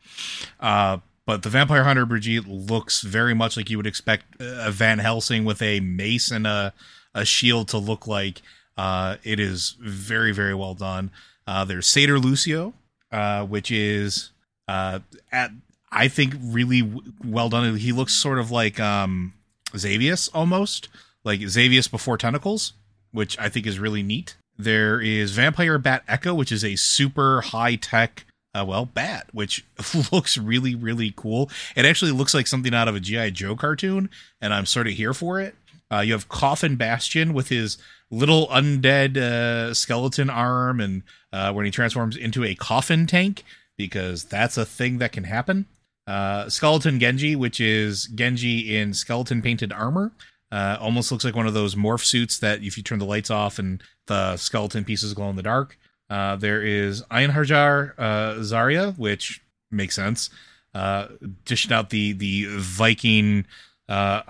Uh, 0.59 0.99
but 1.25 1.43
the 1.43 1.49
Vampire 1.49 1.83
Hunter 1.83 2.05
Brigitte 2.05 2.47
looks 2.47 3.01
very 3.01 3.33
much 3.33 3.57
like 3.57 3.69
you 3.69 3.77
would 3.77 3.87
expect 3.87 4.25
a 4.39 4.71
Van 4.71 4.99
Helsing 4.99 5.45
with 5.45 5.61
a 5.61 5.79
mace 5.79 6.31
and 6.31 6.45
a, 6.45 6.73
a 7.13 7.25
shield 7.25 7.67
to 7.69 7.77
look 7.77 8.07
like. 8.07 8.41
Uh, 8.77 9.17
it 9.23 9.39
is 9.39 9.75
very, 9.79 10.31
very 10.31 10.53
well 10.53 10.73
done. 10.73 11.11
Uh, 11.47 11.65
there's 11.65 11.87
Seder 11.87 12.19
Lucio, 12.19 12.73
uh, 13.11 13.45
which 13.45 13.71
is 13.71 14.31
uh, 14.67 14.99
at 15.31 15.51
I 15.91 16.07
think 16.09 16.35
really 16.41 16.81
w- 16.81 17.13
well 17.23 17.49
done. 17.49 17.77
He 17.77 17.91
looks 17.91 18.13
sort 18.13 18.37
of 18.37 18.51
like 18.51 18.79
um, 18.79 19.33
Xavius 19.71 20.29
almost, 20.33 20.89
like 21.23 21.39
Xavius 21.39 21.89
before 21.89 22.17
tentacles, 22.17 22.73
which 23.11 23.39
I 23.39 23.49
think 23.49 23.65
is 23.65 23.79
really 23.79 24.03
neat. 24.03 24.35
There 24.57 24.99
is 24.99 25.31
Vampire 25.31 25.77
Bat 25.77 26.03
Echo, 26.07 26.33
which 26.33 26.51
is 26.51 26.63
a 26.63 26.75
super 26.75 27.41
high 27.41 27.75
tech, 27.75 28.25
uh, 28.55 28.63
well, 28.65 28.85
bat, 28.85 29.27
which 29.33 29.65
looks 30.11 30.37
really, 30.37 30.75
really 30.75 31.13
cool. 31.15 31.49
It 31.75 31.85
actually 31.85 32.11
looks 32.11 32.33
like 32.33 32.47
something 32.47 32.73
out 32.73 32.87
of 32.87 32.95
a 32.95 32.99
G.I. 32.99 33.31
Joe 33.31 33.55
cartoon, 33.55 34.09
and 34.39 34.53
I'm 34.53 34.65
sort 34.65 34.87
of 34.87 34.93
here 34.93 35.13
for 35.13 35.39
it. 35.39 35.55
Uh, 35.91 35.99
you 35.99 36.13
have 36.13 36.29
Coffin 36.29 36.75
Bastion 36.77 37.33
with 37.33 37.49
his 37.49 37.77
little 38.09 38.47
undead 38.47 39.17
uh, 39.17 39.73
skeleton 39.73 40.29
arm, 40.29 40.79
and 40.79 41.03
uh, 41.33 41.51
when 41.51 41.65
he 41.65 41.71
transforms 41.71 42.15
into 42.15 42.43
a 42.43 42.55
coffin 42.55 43.05
tank, 43.05 43.43
because 43.77 44.23
that's 44.23 44.57
a 44.57 44.65
thing 44.65 44.99
that 44.99 45.11
can 45.11 45.25
happen. 45.25 45.65
Uh, 46.07 46.49
skeleton 46.49 46.99
Genji, 46.99 47.35
which 47.35 47.59
is 47.59 48.05
Genji 48.07 48.77
in 48.77 48.93
skeleton 48.93 49.41
painted 49.41 49.73
armor. 49.73 50.11
Uh, 50.51 50.77
almost 50.79 51.11
looks 51.11 51.25
like 51.25 51.35
one 51.35 51.47
of 51.47 51.53
those 51.53 51.75
morph 51.75 52.03
suits 52.03 52.37
that 52.39 52.63
if 52.63 52.77
you 52.77 52.83
turn 52.83 52.99
the 52.99 53.05
lights 53.05 53.31
off 53.31 53.59
and 53.59 53.83
the 54.07 54.37
skeleton 54.37 54.85
pieces 54.85 55.13
glow 55.13 55.29
in 55.29 55.35
the 55.35 55.43
dark. 55.43 55.77
Uh, 56.09 56.35
there 56.35 56.61
is 56.61 57.01
Einherjar 57.03 57.93
uh, 57.97 58.33
Zarya, 58.35 58.97
which 58.97 59.41
makes 59.71 59.95
sense. 59.95 60.29
Uh, 60.73 61.07
dishing 61.45 61.71
out 61.71 61.89
the 61.89 62.11
the 62.11 62.47
Viking 62.57 63.45
uh, 63.87 64.21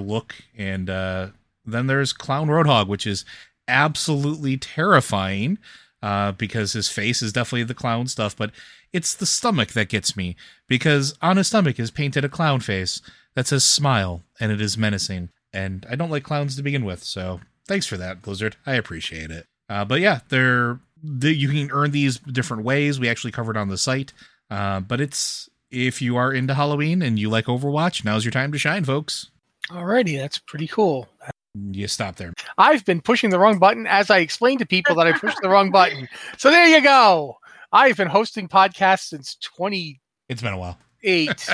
look, 0.00 0.34
and 0.56 0.88
uh, 0.88 1.28
then 1.64 1.86
there's 1.86 2.12
Clown 2.12 2.48
Roadhog, 2.48 2.88
which 2.88 3.06
is 3.06 3.24
absolutely 3.68 4.56
terrifying 4.56 5.58
uh, 6.02 6.32
because 6.32 6.72
his 6.72 6.88
face 6.88 7.22
is 7.22 7.32
definitely 7.32 7.64
the 7.64 7.74
clown 7.74 8.06
stuff, 8.06 8.36
but 8.36 8.50
it's 8.92 9.14
the 9.14 9.26
stomach 9.26 9.72
that 9.72 9.88
gets 9.88 10.16
me 10.16 10.36
because 10.68 11.16
on 11.22 11.36
his 11.36 11.46
stomach 11.46 11.78
is 11.78 11.90
painted 11.90 12.24
a 12.24 12.28
clown 12.28 12.60
face 12.60 13.00
that 13.34 13.46
says 13.46 13.64
smile 13.64 14.22
and 14.40 14.52
it 14.52 14.60
is 14.60 14.76
menacing. 14.76 15.30
And 15.52 15.86
I 15.88 15.96
don't 15.96 16.10
like 16.10 16.24
clowns 16.24 16.56
to 16.56 16.62
begin 16.62 16.84
with, 16.84 17.04
so 17.04 17.40
thanks 17.66 17.86
for 17.86 17.96
that, 17.96 18.22
Blizzard. 18.22 18.56
I 18.66 18.74
appreciate 18.74 19.30
it. 19.30 19.46
Uh, 19.68 19.84
but 19.84 20.00
yeah, 20.00 20.20
they're 20.28 20.80
the, 21.02 21.34
you 21.34 21.48
can 21.48 21.70
earn 21.72 21.90
these 21.90 22.18
different 22.18 22.64
ways. 22.64 23.00
We 23.00 23.08
actually 23.08 23.32
covered 23.32 23.56
on 23.56 23.68
the 23.68 23.78
site, 23.78 24.12
uh, 24.50 24.80
but 24.80 25.00
it's 25.00 25.48
if 25.70 26.02
you 26.02 26.16
are 26.16 26.32
into 26.32 26.54
Halloween 26.54 27.02
and 27.02 27.18
you 27.18 27.30
like 27.30 27.46
Overwatch, 27.46 28.04
now's 28.04 28.24
your 28.24 28.32
time 28.32 28.52
to 28.52 28.58
shine, 28.58 28.84
folks. 28.84 29.30
Alrighty, 29.70 30.18
that's 30.18 30.38
pretty 30.38 30.68
cool. 30.68 31.08
You 31.54 31.86
stop 31.86 32.16
there. 32.16 32.32
I've 32.56 32.84
been 32.84 33.00
pushing 33.00 33.30
the 33.30 33.38
wrong 33.38 33.58
button 33.58 33.86
as 33.86 34.10
I 34.10 34.18
explained 34.18 34.60
to 34.60 34.66
people 34.66 34.94
that 34.96 35.06
I 35.06 35.12
pushed 35.12 35.38
the 35.42 35.48
wrong 35.48 35.70
button. 35.70 36.08
So 36.38 36.50
there 36.50 36.66
you 36.66 36.82
go. 36.82 37.36
I've 37.72 37.96
been 37.96 38.08
hosting 38.08 38.48
podcasts 38.48 39.08
since 39.08 39.36
twenty. 39.36 40.00
It's 40.28 40.42
been 40.42 40.54
a 40.54 40.58
while. 40.58 40.78
Eight, 41.04 41.48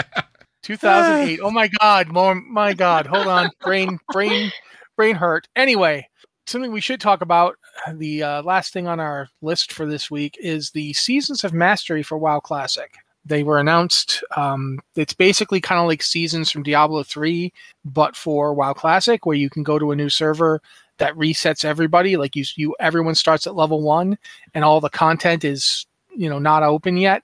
2008. 0.62 1.40
Oh 1.42 1.50
my 1.50 1.68
God. 1.80 2.08
More, 2.08 2.34
my 2.34 2.74
God. 2.74 3.06
Hold 3.06 3.26
on. 3.26 3.50
Brain, 3.60 3.98
brain, 4.12 4.52
brain 4.96 5.16
hurt. 5.16 5.48
Anyway, 5.56 6.06
something 6.46 6.70
we 6.70 6.80
should 6.80 7.00
talk 7.00 7.22
about. 7.22 7.56
The 7.94 8.22
uh, 8.22 8.42
last 8.42 8.72
thing 8.72 8.86
on 8.88 9.00
our 9.00 9.28
list 9.42 9.72
for 9.72 9.86
this 9.86 10.10
week 10.10 10.36
is 10.40 10.70
the 10.70 10.92
Seasons 10.92 11.44
of 11.44 11.52
Mastery 11.52 12.02
for 12.02 12.18
WoW 12.18 12.40
Classic. 12.40 12.94
They 13.24 13.42
were 13.42 13.58
announced. 13.58 14.22
Um, 14.36 14.78
it's 14.96 15.14
basically 15.14 15.60
kind 15.60 15.80
of 15.80 15.86
like 15.86 16.02
seasons 16.02 16.50
from 16.50 16.62
Diablo 16.62 17.02
3, 17.02 17.52
but 17.84 18.16
for 18.16 18.54
WoW 18.54 18.72
Classic, 18.72 19.26
where 19.26 19.36
you 19.36 19.50
can 19.50 19.62
go 19.62 19.78
to 19.78 19.92
a 19.92 19.96
new 19.96 20.08
server 20.08 20.60
that 20.98 21.14
resets 21.14 21.64
everybody. 21.64 22.16
Like 22.16 22.36
you, 22.36 22.44
you 22.56 22.74
everyone 22.80 23.14
starts 23.14 23.46
at 23.46 23.54
level 23.54 23.82
one, 23.82 24.18
and 24.54 24.64
all 24.64 24.80
the 24.80 24.90
content 24.90 25.44
is 25.44 25.86
you 26.16 26.28
know 26.28 26.38
not 26.38 26.62
open 26.62 26.96
yet. 26.96 27.22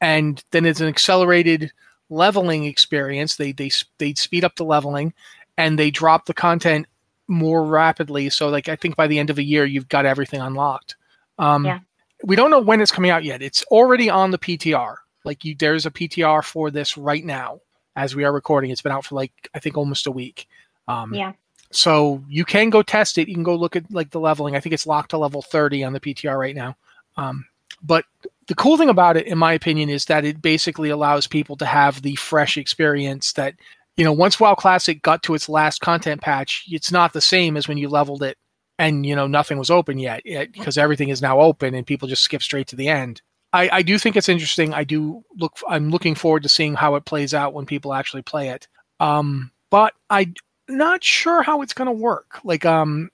and 0.00 0.42
then 0.50 0.66
it's 0.66 0.80
an 0.80 0.88
accelerated 0.88 1.72
leveling 2.10 2.64
experience. 2.64 3.36
They 3.36 3.52
they 3.52 3.70
they 3.98 4.14
speed 4.14 4.44
up 4.44 4.56
the 4.56 4.64
leveling, 4.64 5.14
and 5.56 5.78
they 5.78 5.90
drop 5.90 6.26
the 6.26 6.34
content 6.34 6.86
more 7.28 7.64
rapidly. 7.64 8.28
So 8.30 8.48
like 8.48 8.68
I 8.68 8.76
think 8.76 8.96
by 8.96 9.06
the 9.06 9.18
end 9.18 9.30
of 9.30 9.36
the 9.36 9.44
year, 9.44 9.64
you've 9.64 9.88
got 9.88 10.06
everything 10.06 10.40
unlocked. 10.40 10.96
Um, 11.38 11.64
Yeah. 11.64 11.80
We 12.24 12.36
don't 12.36 12.52
know 12.52 12.60
when 12.60 12.80
it's 12.80 12.92
coming 12.92 13.10
out 13.10 13.24
yet. 13.24 13.42
It's 13.42 13.64
already 13.64 14.08
on 14.08 14.30
the 14.30 14.38
PTR. 14.38 14.96
Like 15.24 15.44
you, 15.44 15.56
there's 15.58 15.86
a 15.86 15.90
PTR 15.90 16.44
for 16.44 16.70
this 16.70 16.96
right 16.96 17.24
now 17.24 17.60
as 17.96 18.14
we 18.14 18.22
are 18.24 18.32
recording. 18.32 18.70
It's 18.70 18.82
been 18.82 18.92
out 18.92 19.04
for 19.04 19.16
like 19.16 19.32
I 19.54 19.58
think 19.58 19.76
almost 19.76 20.06
a 20.06 20.12
week. 20.12 20.46
Um, 20.86 21.14
Yeah. 21.14 21.32
So 21.72 22.22
you 22.28 22.44
can 22.44 22.70
go 22.70 22.82
test 22.82 23.16
it. 23.18 23.28
You 23.28 23.34
can 23.34 23.42
go 23.42 23.56
look 23.56 23.76
at 23.76 23.90
like 23.90 24.10
the 24.10 24.20
leveling. 24.20 24.54
I 24.54 24.60
think 24.60 24.74
it's 24.74 24.86
locked 24.86 25.10
to 25.10 25.18
level 25.18 25.40
30 25.42 25.84
on 25.84 25.94
the 25.94 26.00
PTR 26.00 26.38
right 26.38 26.54
now. 26.54 26.76
Um, 27.16 27.46
but 27.82 28.04
the 28.46 28.54
cool 28.54 28.76
thing 28.76 28.90
about 28.90 29.16
it, 29.16 29.26
in 29.26 29.38
my 29.38 29.54
opinion, 29.54 29.88
is 29.88 30.04
that 30.06 30.24
it 30.24 30.42
basically 30.42 30.90
allows 30.90 31.26
people 31.26 31.56
to 31.56 31.66
have 31.66 32.02
the 32.02 32.14
fresh 32.16 32.56
experience 32.58 33.32
that, 33.32 33.54
you 33.96 34.04
know, 34.04 34.12
once 34.12 34.40
WoW 34.40 34.54
Classic 34.54 35.02
got 35.02 35.22
to 35.24 35.34
its 35.34 35.48
last 35.48 35.80
content 35.80 36.20
patch, 36.20 36.64
it's 36.68 36.92
not 36.92 37.12
the 37.12 37.20
same 37.20 37.56
as 37.56 37.68
when 37.68 37.78
you 37.78 37.88
leveled 37.88 38.22
it 38.22 38.38
and, 38.78 39.04
you 39.04 39.14
know, 39.14 39.26
nothing 39.26 39.58
was 39.58 39.70
open 39.70 39.98
yet, 39.98 40.22
because 40.24 40.78
everything 40.78 41.10
is 41.10 41.22
now 41.22 41.40
open 41.40 41.74
and 41.74 41.86
people 41.86 42.08
just 42.08 42.22
skip 42.22 42.42
straight 42.42 42.66
to 42.68 42.76
the 42.76 42.88
end. 42.88 43.20
I, 43.52 43.68
I 43.70 43.82
do 43.82 43.98
think 43.98 44.16
it's 44.16 44.30
interesting. 44.30 44.72
I 44.72 44.84
do 44.84 45.22
look, 45.36 45.58
I'm 45.68 45.90
looking 45.90 46.14
forward 46.14 46.42
to 46.44 46.48
seeing 46.48 46.74
how 46.74 46.94
it 46.94 47.04
plays 47.04 47.34
out 47.34 47.52
when 47.52 47.66
people 47.66 47.92
actually 47.92 48.22
play 48.22 48.48
it. 48.48 48.66
Um, 48.98 49.50
but 49.70 49.92
I'm 50.08 50.34
not 50.68 51.04
sure 51.04 51.42
how 51.42 51.60
it's 51.60 51.74
going 51.74 51.86
to 51.86 51.92
work. 51.92 52.38
Like, 52.44 52.64
um, 52.64 53.10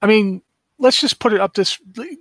I 0.00 0.06
mean, 0.06 0.40
let's 0.78 1.00
just 1.00 1.18
put 1.18 1.32
it 1.32 1.40
up 1.40 1.54
this 1.54 1.78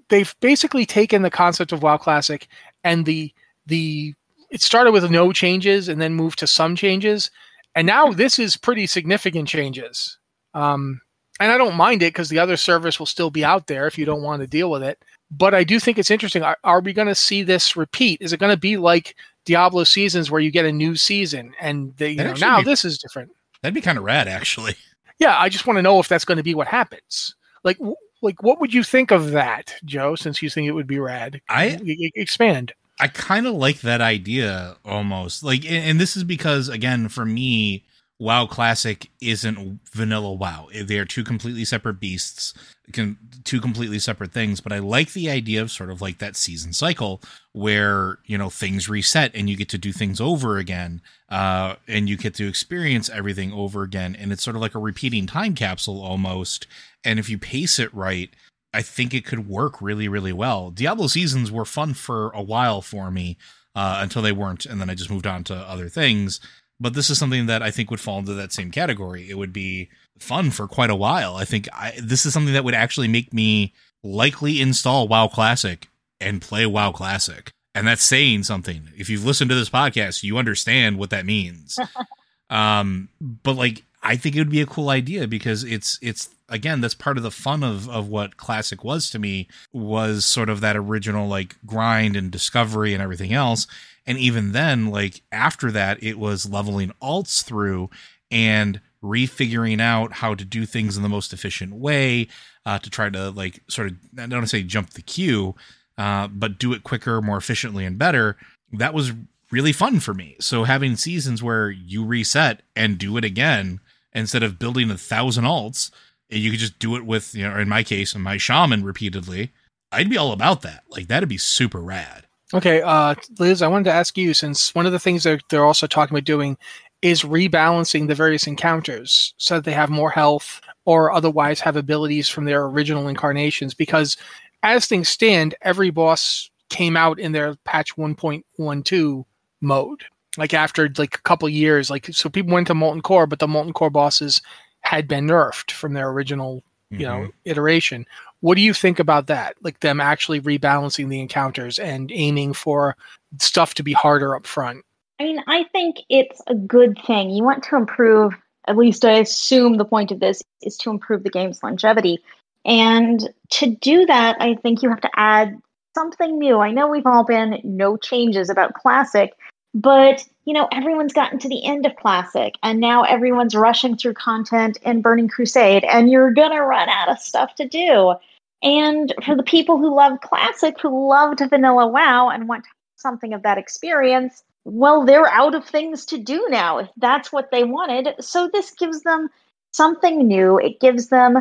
they've 0.10 0.36
basically 0.39 0.86
taken 0.86 1.21
the 1.21 1.30
concept 1.30 1.71
of 1.71 1.82
WoW 1.82 1.97
Classic 1.97 2.47
and 2.84 3.06
the 3.06 3.32
the 3.65 4.13
it 4.52 4.62
started 4.62 4.91
with 4.91 5.10
no 5.10 5.34
changes 5.34 5.89
and 5.89 5.99
then 5.99 6.13
moved 6.13 6.39
to 6.39 6.47
some 6.47 6.76
changes 6.76 7.32
and 7.75 7.88
now 7.88 8.12
this 8.12 8.39
is 8.39 8.57
pretty 8.57 8.88
significant 8.88 9.47
changes. 9.47 10.17
Um 10.53 11.01
and 11.39 11.51
I 11.51 11.57
don't 11.57 11.75
mind 11.75 12.03
it 12.03 12.13
because 12.13 12.29
the 12.29 12.39
other 12.39 12.57
service 12.57 12.99
will 12.99 13.07
still 13.07 13.31
be 13.31 13.43
out 13.43 13.67
there 13.67 13.88
if 13.88 13.97
you 13.97 14.05
don't 14.05 14.21
want 14.21 14.41
to 14.41 14.47
deal 14.47 14.69
with 14.69 14.83
it. 14.83 15.03
But 15.31 15.55
I 15.55 15.63
do 15.63 15.79
think 15.79 15.97
it's 15.97 16.12
interesting. 16.12 16.43
Are, 16.43 16.57
are 16.63 16.79
we 16.79 16.93
going 16.93 17.07
to 17.07 17.15
see 17.15 17.41
this 17.41 17.75
repeat? 17.75 18.21
Is 18.21 18.33
it 18.33 18.39
going 18.39 18.51
to 18.51 18.57
be 18.57 18.77
like 18.77 19.15
Diablo 19.45 19.83
seasons 19.83 20.29
where 20.29 20.39
you 20.39 20.51
get 20.51 20.65
a 20.65 20.71
new 20.71 20.95
season 20.95 21.53
and 21.59 21.91
they, 21.97 22.12
you 22.12 22.23
know, 22.23 22.33
now 22.33 22.59
be- 22.59 22.65
this 22.65 22.86
is 22.86 22.99
different? 22.99 23.31
That'd 23.62 23.73
be 23.73 23.81
kind 23.81 23.97
of 23.97 24.03
rad, 24.03 24.27
actually. 24.27 24.75
Yeah, 25.17 25.36
I 25.38 25.49
just 25.49 25.65
want 25.65 25.77
to 25.77 25.81
know 25.81 25.99
if 25.99 26.07
that's 26.07 26.25
going 26.25 26.38
to 26.38 26.43
be 26.43 26.53
what 26.55 26.67
happens. 26.67 27.36
Like, 27.63 27.77
w- 27.77 27.95
like 28.21 28.41
what 28.43 28.59
would 28.59 28.73
you 28.73 28.83
think 28.83 29.12
of 29.12 29.31
that, 29.31 29.75
Joe? 29.86 30.15
Since 30.15 30.41
you 30.41 30.49
think 30.49 30.67
it 30.67 30.71
would 30.71 30.88
be 30.88 30.99
rad, 30.99 31.41
I 31.49 31.79
expand. 32.15 32.73
I 33.03 33.07
kind 33.07 33.47
of 33.47 33.55
like 33.55 33.81
that 33.81 33.99
idea 33.99 34.77
almost. 34.85 35.43
Like, 35.43 35.65
and 35.65 35.83
and 35.83 35.99
this 35.99 36.15
is 36.15 36.23
because, 36.23 36.69
again, 36.69 37.09
for 37.09 37.25
me, 37.25 37.83
WoW 38.17 38.45
Classic 38.45 39.09
isn't 39.19 39.81
vanilla 39.91 40.31
WoW. 40.31 40.69
They 40.73 40.97
are 40.99 41.03
two 41.03 41.25
completely 41.25 41.65
separate 41.65 41.99
beasts, 41.99 42.53
two 42.93 43.59
completely 43.59 43.99
separate 43.99 44.31
things. 44.31 44.61
But 44.61 44.71
I 44.71 44.79
like 44.79 45.11
the 45.11 45.29
idea 45.29 45.61
of 45.61 45.69
sort 45.69 45.89
of 45.89 46.01
like 46.01 46.19
that 46.19 46.37
season 46.37 46.71
cycle 46.71 47.21
where, 47.51 48.19
you 48.25 48.37
know, 48.37 48.49
things 48.49 48.87
reset 48.87 49.35
and 49.35 49.49
you 49.49 49.57
get 49.57 49.67
to 49.69 49.77
do 49.77 49.91
things 49.91 50.21
over 50.21 50.57
again. 50.57 51.01
Uh, 51.27 51.75
and 51.89 52.07
you 52.07 52.15
get 52.15 52.35
to 52.35 52.47
experience 52.47 53.09
everything 53.09 53.51
over 53.51 53.83
again. 53.83 54.15
And 54.17 54.31
it's 54.31 54.43
sort 54.43 54.55
of 54.55 54.61
like 54.61 54.75
a 54.75 54.79
repeating 54.79 55.27
time 55.27 55.55
capsule 55.55 56.01
almost. 56.01 56.67
And 57.03 57.19
if 57.19 57.29
you 57.29 57.37
pace 57.37 57.79
it 57.79 57.93
right, 57.93 58.29
I 58.73 58.81
think 58.81 59.13
it 59.13 59.25
could 59.25 59.47
work 59.47 59.81
really, 59.81 60.07
really 60.07 60.33
well. 60.33 60.71
Diablo 60.71 61.07
seasons 61.07 61.51
were 61.51 61.65
fun 61.65 61.93
for 61.93 62.31
a 62.31 62.41
while 62.41 62.81
for 62.81 63.12
me 63.12 63.38
uh, 63.75 63.99
until 64.01 64.21
they 64.21 64.31
weren't, 64.31 64.65
and 64.65 64.81
then 64.81 64.89
I 64.89 64.95
just 64.95 65.12
moved 65.12 65.27
on 65.27 65.43
to 65.45 65.55
other 65.55 65.89
things. 65.89 66.39
But 66.79 66.95
this 66.95 67.09
is 67.09 67.17
something 67.17 67.45
that 67.45 67.62
I 67.62 67.71
think 67.71 67.91
would 67.91 67.99
fall 67.99 68.19
into 68.19 68.33
that 68.33 68.51
same 68.51 68.71
category. 68.71 69.29
It 69.29 69.38
would 69.38 69.53
be 69.53 69.89
fun 70.17 70.51
for 70.51 70.67
quite 70.67 70.89
a 70.89 70.95
while. 70.95 71.36
I 71.36 71.45
think 71.45 71.69
I, 71.71 71.93
this 72.01 72.25
is 72.25 72.33
something 72.33 72.53
that 72.53 72.63
would 72.63 72.73
actually 72.73 73.07
make 73.07 73.33
me 73.33 73.73
likely 74.03 74.59
install 74.59 75.07
WoW 75.07 75.27
Classic 75.27 75.88
and 76.19 76.41
play 76.41 76.65
WoW 76.65 76.91
Classic. 76.91 77.51
And 77.75 77.88
that's 77.88 78.03
saying 78.03 78.43
something. 78.43 78.89
If 78.97 79.09
you've 79.09 79.25
listened 79.25 79.49
to 79.49 79.55
this 79.55 79.69
podcast, 79.69 80.23
you 80.23 80.38
understand 80.38 80.97
what 80.97 81.09
that 81.09 81.25
means. 81.25 81.79
um, 82.49 83.09
but 83.21 83.55
like, 83.55 83.83
I 84.01 84.15
think 84.15 84.36
it 84.36 84.39
would 84.39 84.49
be 84.49 84.62
a 84.62 84.67
cool 84.67 84.89
idea 84.89 85.27
because 85.27 85.63
it's 85.63 85.97
it's 86.01 86.29
again 86.53 86.79
that's 86.79 86.93
part 86.93 87.17
of 87.17 87.23
the 87.23 87.31
fun 87.31 87.63
of 87.63 87.89
of 87.89 88.07
what 88.07 88.37
classic 88.37 88.83
was 88.83 89.09
to 89.09 89.19
me 89.19 89.47
was 89.73 90.23
sort 90.23 90.49
of 90.49 90.61
that 90.61 90.77
original 90.77 91.27
like 91.27 91.55
grind 91.65 92.15
and 92.15 92.31
discovery 92.31 92.93
and 92.93 93.01
everything 93.01 93.33
else. 93.33 93.67
And 94.05 94.17
even 94.17 94.51
then, 94.51 94.87
like 94.87 95.21
after 95.31 95.71
that, 95.71 96.01
it 96.03 96.19
was 96.19 96.49
leveling 96.49 96.91
alts 97.01 97.43
through 97.43 97.89
and 98.29 98.79
refiguring 99.03 99.81
out 99.81 100.13
how 100.13 100.35
to 100.35 100.45
do 100.45 100.65
things 100.65 100.95
in 100.95 101.03
the 101.03 101.09
most 101.09 101.33
efficient 101.33 101.73
way 101.73 102.27
uh, 102.65 102.79
to 102.79 102.89
try 102.89 103.09
to 103.09 103.31
like 103.31 103.61
sort 103.67 103.87
of 103.87 103.95
I 104.13 104.21
don't 104.21 104.33
want 104.33 104.43
to 104.43 104.49
say 104.49 104.63
jump 104.63 104.91
the 104.91 105.01
queue, 105.01 105.55
uh, 105.97 106.27
but 106.27 106.59
do 106.59 106.71
it 106.73 106.83
quicker, 106.83 107.21
more 107.21 107.37
efficiently, 107.37 107.83
and 107.85 107.97
better. 107.97 108.37
That 108.71 108.93
was 108.93 109.11
really 109.51 109.73
fun 109.73 109.99
for 109.99 110.13
me. 110.13 110.35
So 110.39 110.63
having 110.63 110.95
seasons 110.95 111.41
where 111.41 111.69
you 111.71 112.05
reset 112.05 112.61
and 112.75 112.97
do 112.97 113.17
it 113.17 113.25
again 113.25 113.79
instead 114.13 114.43
of 114.43 114.59
building 114.59 114.89
a 114.91 114.97
thousand 114.97 115.45
alts, 115.45 115.91
you 116.33 116.51
could 116.51 116.59
just 116.59 116.79
do 116.79 116.95
it 116.95 117.05
with 117.05 117.35
you 117.35 117.47
know, 117.47 117.57
in 117.57 117.69
my 117.69 117.83
case, 117.83 118.15
my 118.15 118.37
shaman 118.37 118.83
repeatedly. 118.83 119.51
I'd 119.91 120.09
be 120.09 120.17
all 120.17 120.31
about 120.31 120.61
that. 120.63 120.83
Like 120.89 121.07
that'd 121.07 121.29
be 121.29 121.37
super 121.37 121.79
rad. 121.79 122.25
Okay, 122.53 122.81
uh, 122.81 123.15
Liz, 123.39 123.61
I 123.61 123.67
wanted 123.67 123.85
to 123.85 123.93
ask 123.93 124.17
you 124.17 124.33
since 124.33 124.75
one 124.75 124.85
of 124.85 124.91
the 124.91 124.99
things 124.99 125.23
that 125.23 125.41
they're 125.49 125.65
also 125.65 125.87
talking 125.87 126.15
about 126.15 126.25
doing 126.25 126.57
is 127.01 127.23
rebalancing 127.23 128.07
the 128.07 128.15
various 128.15 128.47
encounters 128.47 129.33
so 129.37 129.55
that 129.55 129.65
they 129.65 129.73
have 129.73 129.89
more 129.89 130.09
health 130.09 130.61
or 130.85 131.11
otherwise 131.11 131.59
have 131.59 131.75
abilities 131.75 132.29
from 132.29 132.45
their 132.45 132.65
original 132.65 133.07
incarnations. 133.07 133.73
Because 133.73 134.17
as 134.61 134.85
things 134.85 135.09
stand, 135.09 135.55
every 135.61 135.89
boss 135.89 136.49
came 136.69 136.95
out 136.95 137.19
in 137.19 137.31
their 137.33 137.55
patch 137.65 137.95
1.12 137.95 139.25
mode. 139.61 140.03
Like 140.37 140.53
after 140.53 140.89
like 140.97 141.15
a 141.15 141.21
couple 141.21 141.49
years, 141.49 141.89
like 141.89 142.07
so 142.11 142.29
people 142.29 142.53
went 142.53 142.67
to 142.67 142.73
Molten 142.73 143.01
Core, 143.01 143.27
but 143.27 143.39
the 143.39 143.47
Molten 143.47 143.73
Core 143.73 143.91
bosses 143.91 144.41
had 144.83 145.07
been 145.07 145.27
nerfed 145.27 145.71
from 145.71 145.93
their 145.93 146.09
original 146.09 146.63
you 146.89 147.05
know 147.05 147.21
mm-hmm. 147.21 147.29
iteration 147.45 148.05
what 148.41 148.55
do 148.55 148.61
you 148.61 148.73
think 148.73 148.99
about 148.99 149.27
that 149.27 149.55
like 149.61 149.79
them 149.79 149.99
actually 149.99 150.39
rebalancing 150.39 151.09
the 151.09 151.19
encounters 151.19 151.79
and 151.79 152.11
aiming 152.11 152.53
for 152.53 152.95
stuff 153.39 153.73
to 153.73 153.83
be 153.83 153.93
harder 153.93 154.35
up 154.35 154.45
front 154.45 154.85
I 155.19 155.25
mean, 155.25 155.43
I 155.47 155.65
think 155.71 155.97
it's 156.09 156.41
a 156.47 156.55
good 156.55 156.97
thing. 157.05 157.29
You 157.29 157.43
want 157.43 157.63
to 157.65 157.75
improve, 157.75 158.33
at 158.67 158.77
least 158.77 159.05
I 159.05 159.19
assume 159.19 159.77
the 159.77 159.85
point 159.85 160.11
of 160.11 160.19
this 160.19 160.41
is 160.61 160.75
to 160.77 160.89
improve 160.89 161.23
the 161.23 161.29
game's 161.29 161.61
longevity. 161.63 162.19
And 162.65 163.29
to 163.51 163.67
do 163.67 164.05
that, 164.05 164.35
I 164.41 164.55
think 164.55 164.81
you 164.81 164.89
have 164.89 165.01
to 165.01 165.11
add 165.15 165.57
something 165.95 166.39
new. 166.39 166.59
I 166.59 166.71
know 166.71 166.87
we've 166.87 167.05
all 167.05 167.23
been 167.23 167.61
no 167.63 167.95
changes 167.97 168.49
about 168.49 168.73
Classic, 168.73 169.31
but 169.73 170.25
you 170.45 170.53
know, 170.53 170.67
everyone's 170.71 171.13
gotten 171.13 171.39
to 171.39 171.47
the 171.47 171.65
end 171.65 171.86
of 171.86 171.95
Classic 171.95 172.55
and 172.63 172.79
now 172.79 173.03
everyone's 173.03 173.55
rushing 173.55 173.95
through 173.95 174.13
content 174.15 174.77
in 174.83 175.01
Burning 175.01 175.29
Crusade, 175.29 175.83
and 175.86 176.09
you're 176.09 176.33
gonna 176.33 176.62
run 176.63 176.89
out 176.89 177.09
of 177.09 177.19
stuff 177.19 177.55
to 177.55 177.67
do. 177.67 178.15
And 178.62 179.13
for 179.25 179.36
the 179.36 179.43
people 179.43 179.77
who 179.77 179.95
love 179.95 180.21
Classic, 180.21 180.79
who 180.81 181.09
loved 181.09 181.41
Vanilla 181.49 181.88
WoW 181.88 182.29
and 182.29 182.47
want 182.47 182.65
something 182.95 183.33
of 183.33 183.43
that 183.43 183.57
experience, 183.57 184.43
well, 184.65 185.05
they're 185.05 185.27
out 185.27 185.55
of 185.55 185.65
things 185.65 186.05
to 186.05 186.17
do 186.17 186.47
now 186.49 186.77
if 186.77 186.89
that's 186.97 187.31
what 187.31 187.51
they 187.51 187.63
wanted. 187.63 188.15
So 188.21 188.49
this 188.51 188.71
gives 188.71 189.01
them 189.03 189.29
something 189.71 190.25
new. 190.25 190.57
It 190.57 190.79
gives 190.79 191.09
them 191.09 191.39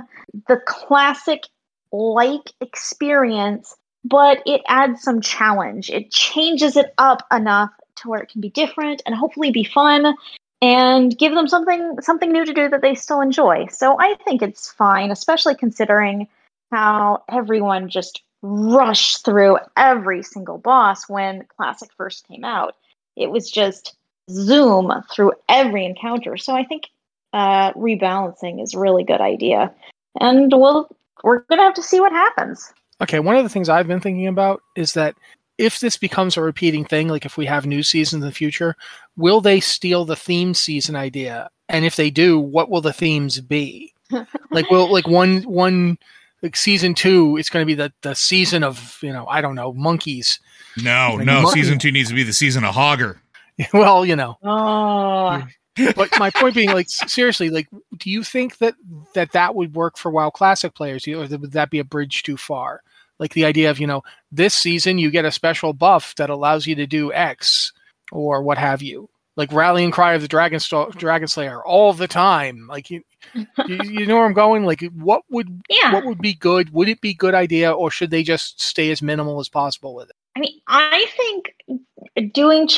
the 0.49 0.61
classic 0.67 1.45
like 1.93 2.53
experience, 2.61 3.77
but 4.05 4.43
it 4.47 4.63
adds 4.67 5.03
some 5.03 5.21
challenge. 5.21 5.91
It 5.91 6.11
changes 6.11 6.77
it 6.77 6.93
up 6.99 7.25
enough 7.31 7.71
to 7.97 8.09
where 8.09 8.21
it 8.21 8.29
can 8.29 8.41
be 8.41 8.51
different 8.51 9.03
and 9.07 9.15
hopefully 9.15 9.51
be 9.51 9.65
fun 9.65 10.15
and 10.61 11.19
give 11.19 11.35
them 11.35 11.49
something 11.49 11.97
something 12.01 12.33
new 12.33 12.45
to 12.45 12.55
do 12.55 12.69
that 12.69 12.83
they 12.83 12.95
still 12.95 13.21
enjoy. 13.21 13.67
So 13.67 13.97
I 13.99 14.15
think 14.25 14.43
it's 14.43 14.71
fine, 14.71 15.11
especially 15.11 15.57
considering 15.57 16.29
how 16.71 17.25
everyone 17.29 17.89
just 17.89 18.23
rushed 18.43 19.25
through 19.25 19.59
every 19.77 20.23
single 20.23 20.59
boss 20.59 21.09
when 21.09 21.45
Classic 21.57 21.91
first 21.97 22.27
came 22.29 22.45
out. 22.45 22.77
It 23.17 23.31
was 23.31 23.51
just 23.51 23.95
zoom 24.31 24.93
through 25.13 25.33
every 25.49 25.85
encounter. 25.85 26.37
So 26.37 26.55
I 26.55 26.65
think 26.65 26.89
uh, 27.33 27.73
rebalancing 27.75 28.63
is 28.63 28.75
a 28.75 28.79
really 28.79 29.05
good 29.05 29.21
idea. 29.21 29.73
And 30.21 30.53
we'll, 30.53 30.89
we're 31.23 31.41
to 31.41 31.57
have 31.57 31.75
to 31.75 31.83
see 31.83 32.01
what 32.01 32.13
happens. 32.13 32.73
okay 33.01 33.19
one 33.21 33.37
of 33.37 33.43
the 33.43 33.49
things 33.49 33.69
i've 33.69 33.89
been 33.89 34.01
thinking 34.01 34.27
about 34.27 34.63
is 34.77 34.93
that 34.93 35.15
if 35.59 35.81
this 35.81 35.97
becomes 35.97 36.37
a 36.37 36.43
repeating 36.43 36.85
thing 36.85 37.09
like 37.09 37.25
if 37.27 37.37
we 37.37 37.47
have 37.47 37.67
new 37.67 37.83
seasons 37.83 38.23
in 38.23 38.29
the 38.29 38.35
future 38.35 38.75
will 39.17 39.41
they 39.41 39.61
steal 39.61 40.05
the 40.05 40.17
theme 40.17 40.55
season 40.55 40.97
idea 40.97 41.49
and 41.69 41.85
if 41.85 41.97
they 41.97 42.11
do 42.11 42.39
what 42.39 42.71
will 42.71 42.81
the 42.81 42.93
themes 42.93 43.41
be 43.41 43.93
like 44.51 44.71
will 44.71 44.91
like 44.91 45.07
one 45.07 45.43
one 45.43 45.99
like 46.43 46.57
season 46.57 46.93
two, 46.93 47.37
it's 47.37 47.49
going 47.49 47.63
to 47.63 47.67
be 47.67 47.75
the 47.75 47.93
the 48.03 48.15
season 48.15 48.65
of 48.65 48.99
you 49.01 49.13
know 49.13 49.27
I 49.27 49.41
don't 49.41 49.55
know 49.55 49.73
monkeys. 49.73 50.41
No, 50.83 51.15
Like 51.17 51.27
no, 51.27 51.43
monkey- 51.43 51.61
season 51.61 51.79
two 51.79 51.93
needs 51.93 52.09
to 52.09 52.15
be 52.17 52.25
the 52.25 52.33
season 52.33 52.65
of 52.65 52.75
Hogger. 52.75 53.19
well, 53.73 54.05
you 54.05 54.17
know, 54.17 54.37
Oh, 54.43 55.43
but 55.97 56.11
my 56.19 56.31
point 56.31 56.55
being, 56.55 56.73
like 56.73 56.89
seriously, 56.91 57.49
like, 57.49 57.69
do 57.97 58.11
you 58.11 58.25
think 58.25 58.59
that 58.59 58.75
that 59.15 59.33
that 59.33 59.55
would 59.55 59.75
work 59.75 59.97
for 59.97 60.11
WoW 60.11 60.31
Classic 60.31 60.75
players, 60.75 61.07
or 61.07 61.19
would 61.19 61.53
that 61.53 61.71
be 61.71 61.79
a 61.79 61.85
bridge 61.85 62.25
too 62.25 62.37
far? 62.37 62.83
Like 63.23 63.35
the 63.35 63.45
idea 63.45 63.71
of 63.71 63.79
you 63.79 63.87
know 63.87 64.03
this 64.33 64.53
season 64.53 64.99
you 64.99 65.09
get 65.09 65.25
a 65.25 65.31
special 65.31 65.73
buff 65.73 66.17
that 66.17 66.29
allows 66.29 66.67
you 66.67 66.75
to 66.75 66.89
do 66.89 67.13
X 67.13 67.73
or 68.11 68.43
what 68.43 68.59
have 68.59 68.83
you, 68.83 69.09
like 69.37 69.53
rallying 69.53 69.93
cry 69.93 70.15
of 70.15 70.23
the 70.23 70.27
Dragon 70.27 70.59
Sto- 70.59 70.91
Dragon 70.91 71.29
Slayer 71.29 71.65
all 71.65 71.93
the 71.93 72.09
time. 72.09 72.67
Like 72.69 72.91
you, 72.91 73.05
you, 73.35 73.79
you 73.85 74.07
know 74.07 74.17
where 74.17 74.27
I'm 74.27 74.33
going. 74.33 74.65
Like 74.65 74.83
what 74.97 75.23
would 75.31 75.63
yeah. 75.69 75.95
what 75.95 76.05
would 76.05 76.19
be 76.19 76.35
good? 76.35 76.73
Would 76.73 76.89
it 76.89 77.01
be 77.01 77.15
good 77.15 77.33
idea, 77.33 77.71
or 77.71 77.93
should 77.93 78.11
they 78.11 78.25
just 78.25 78.61
stay 78.61 78.91
as 78.91 79.03
minimal 79.03 79.39
as 79.39 79.49
possible 79.49 79.95
with 79.95 80.11
it? 80.11 80.17
I 80.35 80.41
mean, 80.41 80.61
I 80.67 81.07
think 81.17 82.33
doing 82.35 82.69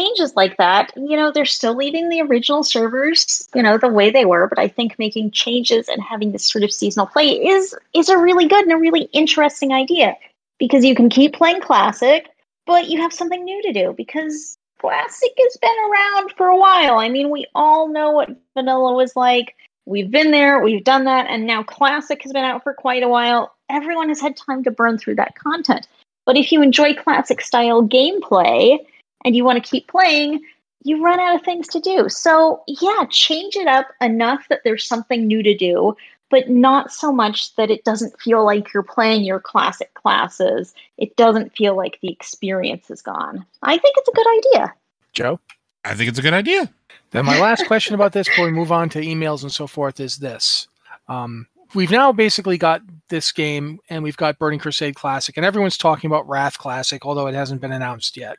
changes 0.00 0.34
like 0.36 0.56
that, 0.56 0.92
you 0.96 1.16
know, 1.16 1.30
they're 1.30 1.44
still 1.44 1.74
leaving 1.74 2.08
the 2.08 2.20
original 2.22 2.62
servers, 2.62 3.48
you 3.54 3.62
know, 3.62 3.78
the 3.78 3.88
way 3.88 4.10
they 4.10 4.24
were, 4.24 4.48
but 4.48 4.58
I 4.58 4.68
think 4.68 4.98
making 4.98 5.30
changes 5.32 5.88
and 5.88 6.02
having 6.02 6.32
this 6.32 6.48
sort 6.48 6.64
of 6.64 6.72
seasonal 6.72 7.06
play 7.06 7.28
is 7.28 7.74
is 7.94 8.08
a 8.08 8.18
really 8.18 8.46
good 8.46 8.64
and 8.64 8.72
a 8.72 8.78
really 8.78 9.02
interesting 9.12 9.72
idea 9.72 10.16
because 10.58 10.84
you 10.84 10.94
can 10.94 11.08
keep 11.08 11.34
playing 11.34 11.60
classic, 11.60 12.28
but 12.66 12.88
you 12.88 13.00
have 13.00 13.12
something 13.12 13.44
new 13.44 13.62
to 13.62 13.72
do 13.72 13.94
because 13.96 14.56
classic 14.78 15.32
has 15.38 15.56
been 15.60 15.76
around 15.90 16.32
for 16.36 16.46
a 16.46 16.56
while. 16.56 16.98
I 16.98 17.08
mean, 17.08 17.30
we 17.30 17.46
all 17.54 17.88
know 17.88 18.10
what 18.10 18.30
vanilla 18.54 18.94
was 18.94 19.14
like. 19.16 19.54
We've 19.86 20.10
been 20.10 20.30
there, 20.30 20.62
we've 20.62 20.84
done 20.84 21.04
that, 21.04 21.26
and 21.28 21.46
now 21.46 21.62
classic 21.62 22.22
has 22.22 22.32
been 22.32 22.44
out 22.44 22.62
for 22.62 22.74
quite 22.74 23.02
a 23.02 23.08
while. 23.08 23.54
Everyone 23.68 24.08
has 24.08 24.20
had 24.20 24.36
time 24.36 24.62
to 24.64 24.70
burn 24.70 24.98
through 24.98 25.16
that 25.16 25.34
content. 25.36 25.86
But 26.26 26.36
if 26.36 26.52
you 26.52 26.62
enjoy 26.62 26.94
classic 26.94 27.40
style 27.40 27.82
gameplay 27.82 28.78
and 29.24 29.36
you 29.36 29.44
want 29.44 29.62
to 29.62 29.70
keep 29.70 29.88
playing, 29.88 30.40
you 30.82 31.02
run 31.02 31.20
out 31.20 31.36
of 31.36 31.42
things 31.42 31.68
to 31.68 31.80
do. 31.80 32.08
So, 32.08 32.62
yeah, 32.66 33.04
change 33.10 33.56
it 33.56 33.66
up 33.66 33.88
enough 34.00 34.46
that 34.48 34.60
there's 34.64 34.86
something 34.86 35.26
new 35.26 35.42
to 35.42 35.56
do, 35.56 35.96
but 36.30 36.48
not 36.48 36.90
so 36.92 37.12
much 37.12 37.54
that 37.56 37.70
it 37.70 37.84
doesn't 37.84 38.18
feel 38.20 38.44
like 38.44 38.72
you're 38.72 38.82
playing 38.82 39.24
your 39.24 39.40
classic 39.40 39.92
classes. 39.94 40.72
It 40.96 41.16
doesn't 41.16 41.54
feel 41.56 41.76
like 41.76 41.98
the 42.00 42.10
experience 42.10 42.90
is 42.90 43.02
gone. 43.02 43.44
I 43.62 43.76
think 43.76 43.94
it's 43.98 44.08
a 44.08 44.12
good 44.12 44.38
idea. 44.38 44.74
Joe. 45.12 45.40
I 45.84 45.94
think 45.94 46.08
it's 46.08 46.18
a 46.18 46.22
good 46.22 46.34
idea. 46.34 46.70
Then 47.10 47.24
my 47.24 47.40
last 47.40 47.66
question 47.66 47.94
about 47.94 48.12
this 48.12 48.28
before 48.28 48.44
we 48.44 48.52
move 48.52 48.70
on 48.70 48.88
to 48.90 49.00
emails 49.00 49.42
and 49.42 49.50
so 49.50 49.66
forth 49.66 49.98
is 49.98 50.18
this. 50.18 50.68
Um, 51.08 51.46
we've 51.74 51.90
now 51.90 52.12
basically 52.12 52.58
got 52.58 52.82
this 53.08 53.32
game 53.32 53.80
and 53.88 54.04
we've 54.04 54.16
got 54.16 54.38
Burning 54.38 54.60
Crusade 54.60 54.94
Classic 54.94 55.36
and 55.36 55.44
everyone's 55.44 55.76
talking 55.76 56.08
about 56.08 56.28
Wrath 56.28 56.58
Classic, 56.58 57.04
although 57.04 57.26
it 57.26 57.34
hasn't 57.34 57.60
been 57.60 57.72
announced 57.72 58.16
yet. 58.16 58.38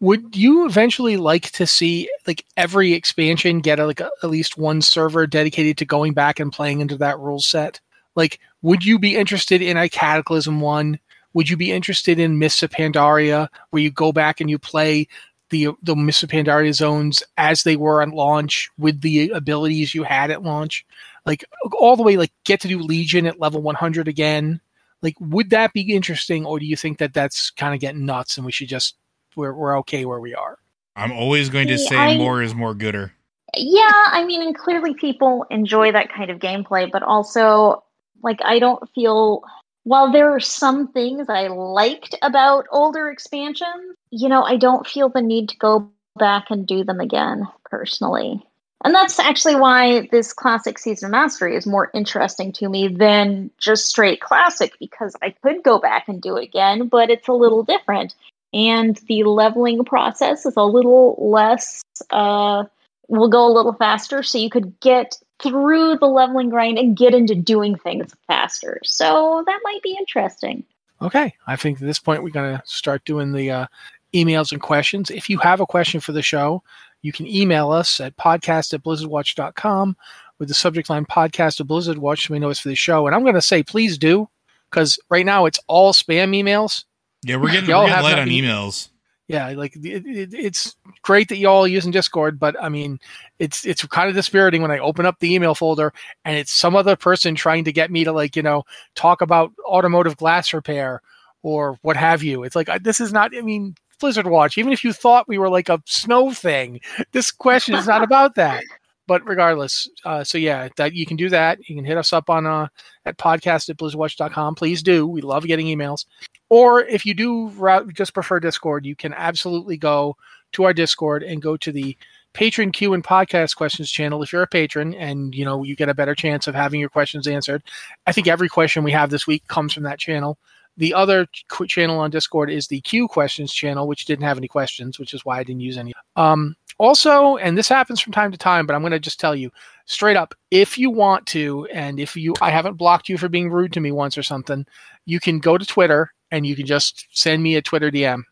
Would 0.00 0.36
you 0.36 0.64
eventually 0.66 1.16
like 1.16 1.50
to 1.52 1.66
see 1.66 2.08
like 2.26 2.44
every 2.56 2.92
expansion 2.92 3.60
get 3.60 3.80
a, 3.80 3.86
like 3.86 4.00
a, 4.00 4.10
at 4.22 4.30
least 4.30 4.56
one 4.56 4.80
server 4.80 5.26
dedicated 5.26 5.76
to 5.78 5.84
going 5.84 6.12
back 6.12 6.38
and 6.38 6.52
playing 6.52 6.80
into 6.80 6.96
that 6.98 7.18
rule 7.18 7.40
set? 7.40 7.80
Like, 8.14 8.38
would 8.62 8.84
you 8.84 8.98
be 8.98 9.16
interested 9.16 9.60
in 9.60 9.76
a 9.76 9.88
Cataclysm 9.88 10.60
one? 10.60 11.00
Would 11.34 11.50
you 11.50 11.56
be 11.56 11.72
interested 11.72 12.18
in 12.18 12.38
Mists 12.38 12.62
of 12.62 12.70
Pandaria, 12.70 13.48
where 13.70 13.82
you 13.82 13.90
go 13.90 14.12
back 14.12 14.40
and 14.40 14.48
you 14.48 14.58
play 14.58 15.08
the 15.50 15.68
the 15.82 15.96
Mists 15.96 16.22
Pandaria 16.24 16.72
zones 16.74 17.22
as 17.36 17.62
they 17.62 17.76
were 17.76 18.02
on 18.02 18.10
launch 18.10 18.70
with 18.78 19.00
the 19.00 19.30
abilities 19.30 19.94
you 19.94 20.04
had 20.04 20.30
at 20.30 20.42
launch, 20.42 20.86
like 21.26 21.44
all 21.72 21.96
the 21.96 22.02
way 22.02 22.16
like 22.16 22.32
get 22.44 22.60
to 22.60 22.68
do 22.68 22.78
Legion 22.78 23.26
at 23.26 23.40
level 23.40 23.62
100 23.62 24.08
again. 24.08 24.60
Like, 25.00 25.14
would 25.20 25.50
that 25.50 25.72
be 25.72 25.94
interesting, 25.94 26.44
or 26.44 26.58
do 26.58 26.66
you 26.66 26.76
think 26.76 26.98
that 26.98 27.14
that's 27.14 27.50
kind 27.50 27.72
of 27.74 27.80
getting 27.80 28.04
nuts 28.04 28.36
and 28.36 28.44
we 28.44 28.52
should 28.52 28.68
just 28.68 28.96
we're 29.38 29.54
we're 29.54 29.78
okay 29.78 30.04
where 30.04 30.20
we 30.20 30.34
are? 30.34 30.58
I'm 30.96 31.12
always 31.12 31.48
going 31.48 31.68
to 31.68 31.78
See, 31.78 31.86
say 31.86 31.96
I- 31.96 32.18
more 32.18 32.42
is 32.42 32.54
more 32.54 32.74
gooder. 32.74 33.12
Yeah, 33.56 33.90
I 34.08 34.24
mean, 34.26 34.42
and 34.42 34.54
clearly 34.54 34.92
people 34.92 35.46
enjoy 35.50 35.90
that 35.92 36.12
kind 36.12 36.30
of 36.30 36.38
gameplay, 36.38 36.92
but 36.92 37.02
also, 37.02 37.82
like, 38.22 38.40
I 38.44 38.58
don't 38.58 38.86
feel. 38.94 39.42
While 39.84 40.12
there 40.12 40.30
are 40.30 40.40
some 40.40 40.88
things 40.88 41.30
I 41.30 41.46
liked 41.46 42.14
about 42.20 42.66
older 42.70 43.10
expansions, 43.10 43.96
you 44.10 44.28
know, 44.28 44.42
I 44.42 44.58
don't 44.58 44.86
feel 44.86 45.08
the 45.08 45.22
need 45.22 45.48
to 45.48 45.56
go 45.56 45.90
back 46.18 46.50
and 46.50 46.66
do 46.66 46.84
them 46.84 47.00
again, 47.00 47.48
personally. 47.64 48.44
And 48.84 48.94
that's 48.94 49.18
actually 49.18 49.56
why 49.56 50.06
this 50.12 50.34
classic 50.34 50.78
season 50.78 51.06
of 51.06 51.12
mastery 51.12 51.56
is 51.56 51.66
more 51.66 51.90
interesting 51.94 52.52
to 52.52 52.68
me 52.68 52.86
than 52.88 53.50
just 53.56 53.86
straight 53.86 54.20
classic, 54.20 54.74
because 54.78 55.16
I 55.22 55.30
could 55.30 55.62
go 55.62 55.78
back 55.78 56.06
and 56.06 56.20
do 56.20 56.36
it 56.36 56.44
again, 56.44 56.88
but 56.88 57.08
it's 57.08 57.28
a 57.28 57.32
little 57.32 57.62
different. 57.64 58.14
And 58.52 58.96
the 59.08 59.24
leveling 59.24 59.84
process 59.84 60.46
is 60.46 60.56
a 60.56 60.64
little 60.64 61.16
less 61.18 61.82
uh, 62.10 62.64
will 63.08 63.28
go 63.28 63.46
a 63.46 63.52
little 63.52 63.72
faster 63.72 64.22
so 64.22 64.38
you 64.38 64.50
could 64.50 64.78
get 64.80 65.16
through 65.42 65.96
the 65.98 66.06
leveling 66.06 66.50
grind 66.50 66.78
and 66.78 66.96
get 66.96 67.14
into 67.14 67.34
doing 67.34 67.76
things 67.76 68.12
faster. 68.26 68.80
So 68.84 69.42
that 69.46 69.60
might 69.64 69.82
be 69.82 69.96
interesting. 69.98 70.64
Okay, 71.00 71.32
I 71.46 71.56
think 71.56 71.80
at 71.80 71.86
this 71.86 72.00
point 72.00 72.22
we're 72.22 72.30
going 72.30 72.56
to 72.56 72.62
start 72.66 73.04
doing 73.04 73.32
the 73.32 73.50
uh, 73.50 73.66
emails 74.14 74.52
and 74.52 74.60
questions. 74.60 75.10
If 75.10 75.30
you 75.30 75.38
have 75.38 75.60
a 75.60 75.66
question 75.66 76.00
for 76.00 76.12
the 76.12 76.22
show, 76.22 76.62
you 77.02 77.12
can 77.12 77.26
email 77.26 77.70
us 77.70 78.00
at 78.00 78.16
podcast 78.16 78.74
at 78.74 78.82
blizzardwatch.com 78.82 79.96
with 80.38 80.48
the 80.48 80.54
subject 80.54 80.90
line 80.90 81.06
podcast 81.06 81.60
of 81.60 81.68
Blizzard 81.68 81.98
Watch 81.98 82.26
so 82.26 82.34
we 82.34 82.40
know 82.40 82.50
it's 82.50 82.60
for 82.60 82.68
the 82.68 82.74
show. 82.74 83.06
And 83.06 83.14
I'm 83.14 83.22
going 83.22 83.34
to 83.34 83.42
say, 83.42 83.62
please 83.62 83.96
do, 83.96 84.28
because 84.70 84.98
right 85.08 85.26
now 85.26 85.46
it's 85.46 85.60
all 85.68 85.92
spam 85.92 86.30
emails. 86.30 86.84
Yeah, 87.22 87.36
we're 87.36 87.50
getting, 87.50 87.68
Y'all 87.68 87.84
we're 87.84 87.90
getting 87.90 88.04
light 88.04 88.18
on 88.18 88.28
emails. 88.28 88.88
Yeah, 89.28 89.50
like 89.50 89.76
it, 89.76 90.06
it, 90.06 90.32
it's 90.32 90.74
great 91.02 91.28
that 91.28 91.36
y'all 91.36 91.64
are 91.64 91.68
using 91.68 91.90
Discord, 91.90 92.40
but 92.40 92.56
I 92.62 92.70
mean, 92.70 92.98
it's 93.38 93.66
it's 93.66 93.84
kind 93.84 94.08
of 94.08 94.14
dispiriting 94.14 94.62
when 94.62 94.70
I 94.70 94.78
open 94.78 95.04
up 95.04 95.18
the 95.18 95.34
email 95.34 95.54
folder 95.54 95.92
and 96.24 96.36
it's 96.36 96.50
some 96.50 96.74
other 96.74 96.96
person 96.96 97.34
trying 97.34 97.64
to 97.64 97.72
get 97.72 97.90
me 97.90 98.04
to 98.04 98.12
like 98.12 98.36
you 98.36 98.42
know 98.42 98.64
talk 98.94 99.20
about 99.20 99.52
automotive 99.66 100.16
glass 100.16 100.54
repair 100.54 101.02
or 101.42 101.78
what 101.82 101.96
have 101.96 102.22
you. 102.22 102.42
It's 102.42 102.56
like 102.56 102.70
I, 102.70 102.78
this 102.78 103.00
is 103.00 103.12
not. 103.12 103.36
I 103.36 103.42
mean, 103.42 103.74
Blizzard 104.00 104.26
Watch. 104.26 104.56
Even 104.56 104.72
if 104.72 104.82
you 104.82 104.94
thought 104.94 105.28
we 105.28 105.36
were 105.36 105.50
like 105.50 105.68
a 105.68 105.82
snow 105.84 106.32
thing, 106.32 106.80
this 107.12 107.30
question 107.30 107.74
is 107.74 107.86
not 107.86 108.02
about 108.02 108.34
that. 108.36 108.64
But 109.06 109.26
regardless, 109.26 109.88
uh, 110.04 110.24
so 110.24 110.38
yeah, 110.38 110.68
that 110.76 110.94
you 110.94 111.04
can 111.04 111.16
do 111.16 111.28
that. 111.28 111.58
You 111.68 111.74
can 111.74 111.84
hit 111.84 111.98
us 111.98 112.14
up 112.14 112.30
on 112.30 112.46
uh, 112.46 112.68
at 113.04 113.18
podcast 113.18 113.68
at 113.68 113.76
blizzardwatch.com. 113.76 114.54
Please 114.54 114.82
do. 114.82 115.06
We 115.06 115.20
love 115.20 115.44
getting 115.44 115.66
emails. 115.66 116.06
Or 116.50 116.82
if 116.82 117.04
you 117.04 117.14
do 117.14 117.50
just 117.92 118.14
prefer 118.14 118.40
Discord, 118.40 118.86
you 118.86 118.96
can 118.96 119.12
absolutely 119.12 119.76
go 119.76 120.16
to 120.52 120.64
our 120.64 120.72
Discord 120.72 121.22
and 121.22 121.42
go 121.42 121.56
to 121.58 121.70
the 121.72 121.96
patron 122.32 122.72
Q 122.72 122.94
and 122.94 123.04
podcast 123.04 123.56
questions 123.56 123.90
channel 123.90 124.22
if 124.22 124.32
you're 124.32 124.42
a 124.42 124.46
patron 124.46 124.94
and 124.94 125.34
you 125.34 125.44
know 125.44 125.62
you 125.64 125.74
get 125.74 125.88
a 125.88 125.94
better 125.94 126.14
chance 126.14 126.46
of 126.46 126.54
having 126.54 126.80
your 126.80 126.88
questions 126.88 127.26
answered. 127.26 127.62
I 128.06 128.12
think 128.12 128.28
every 128.28 128.48
question 128.48 128.84
we 128.84 128.92
have 128.92 129.10
this 129.10 129.26
week 129.26 129.46
comes 129.48 129.72
from 129.72 129.82
that 129.84 129.98
channel. 129.98 130.38
The 130.76 130.94
other 130.94 131.26
channel 131.66 131.98
on 131.98 132.10
Discord 132.10 132.50
is 132.50 132.68
the 132.68 132.80
Q 132.82 133.08
questions 133.08 133.52
channel, 133.52 133.88
which 133.88 134.04
didn't 134.04 134.24
have 134.24 134.38
any 134.38 134.48
questions, 134.48 134.98
which 134.98 135.12
is 135.12 135.24
why 135.24 135.38
I 135.38 135.42
didn't 135.42 135.62
use 135.62 135.76
any. 135.76 135.92
Um, 136.14 136.54
also, 136.78 137.36
and 137.38 137.58
this 137.58 137.68
happens 137.68 138.00
from 138.00 138.12
time 138.12 138.30
to 138.30 138.38
time, 138.38 138.64
but 138.64 138.74
I'm 138.74 138.82
going 138.82 138.92
to 138.92 139.00
just 139.00 139.18
tell 139.18 139.34
you 139.34 139.50
straight 139.86 140.16
up 140.16 140.34
if 140.52 140.78
you 140.78 140.90
want 140.90 141.26
to, 141.26 141.66
and 141.72 141.98
if 141.98 142.16
you, 142.16 142.34
I 142.40 142.50
haven't 142.50 142.74
blocked 142.74 143.08
you 143.08 143.18
for 143.18 143.28
being 143.28 143.50
rude 143.50 143.72
to 143.72 143.80
me 143.80 143.90
once 143.90 144.16
or 144.16 144.22
something, 144.22 144.64
you 145.04 145.18
can 145.18 145.40
go 145.40 145.58
to 145.58 145.66
Twitter 145.66 146.12
and 146.30 146.46
you 146.46 146.56
can 146.56 146.66
just 146.66 147.06
send 147.10 147.42
me 147.42 147.56
a 147.56 147.62
Twitter 147.62 147.90
DM. 147.90 148.22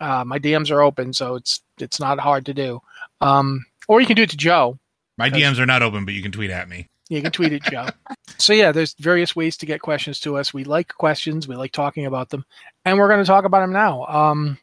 Uh, 0.00 0.24
my 0.24 0.38
DMs 0.38 0.70
are 0.70 0.82
open, 0.82 1.12
so 1.12 1.36
it's 1.36 1.62
it's 1.78 2.00
not 2.00 2.18
hard 2.18 2.46
to 2.46 2.54
do. 2.54 2.80
Um, 3.20 3.64
or 3.88 4.00
you 4.00 4.06
can 4.06 4.16
do 4.16 4.22
it 4.22 4.30
to 4.30 4.36
Joe. 4.36 4.78
My 5.18 5.30
DMs 5.30 5.58
are 5.58 5.66
not 5.66 5.82
open, 5.82 6.04
but 6.04 6.14
you 6.14 6.22
can 6.22 6.32
tweet 6.32 6.50
at 6.50 6.68
me. 6.68 6.88
You 7.08 7.20
can 7.22 7.30
tweet 7.32 7.52
at 7.52 7.62
Joe. 7.62 7.88
So 8.38 8.52
yeah, 8.52 8.72
there's 8.72 8.94
various 8.94 9.36
ways 9.36 9.56
to 9.58 9.66
get 9.66 9.82
questions 9.82 10.18
to 10.20 10.36
us. 10.36 10.52
We 10.52 10.64
like 10.64 10.92
questions. 10.94 11.46
We 11.46 11.54
like 11.54 11.70
talking 11.70 12.06
about 12.06 12.30
them, 12.30 12.44
and 12.84 12.98
we're 12.98 13.06
going 13.06 13.20
to 13.20 13.26
talk 13.26 13.44
about 13.44 13.60
them 13.60 13.72
now. 13.72 14.04
Um, 14.06 14.58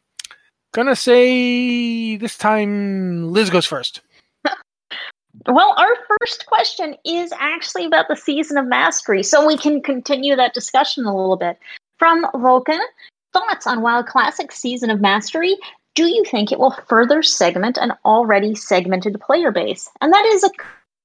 gonna 0.72 0.96
say 0.96 2.16
this 2.16 2.36
time 2.36 3.32
Liz 3.32 3.50
goes 3.50 3.66
first. 3.66 4.00
Well, 5.46 5.74
our 5.78 5.96
first 6.20 6.44
question 6.46 6.96
is 7.04 7.32
actually 7.38 7.86
about 7.86 8.08
the 8.08 8.16
season 8.16 8.58
of 8.58 8.66
mastery, 8.66 9.22
so 9.22 9.46
we 9.46 9.56
can 9.56 9.80
continue 9.80 10.36
that 10.36 10.52
discussion 10.52 11.06
a 11.06 11.16
little 11.16 11.36
bit. 11.36 11.56
From 12.00 12.24
Vulcan, 12.34 12.80
thoughts 13.34 13.66
on 13.66 13.82
WoW 13.82 14.02
Classic 14.02 14.50
Season 14.52 14.88
of 14.88 15.02
Mastery? 15.02 15.54
Do 15.94 16.06
you 16.06 16.24
think 16.24 16.50
it 16.50 16.58
will 16.58 16.74
further 16.88 17.22
segment 17.22 17.76
an 17.76 17.92
already 18.06 18.54
segmented 18.54 19.20
player 19.20 19.52
base? 19.52 19.86
And 20.00 20.10
that 20.10 20.24
is 20.24 20.42
a 20.42 20.50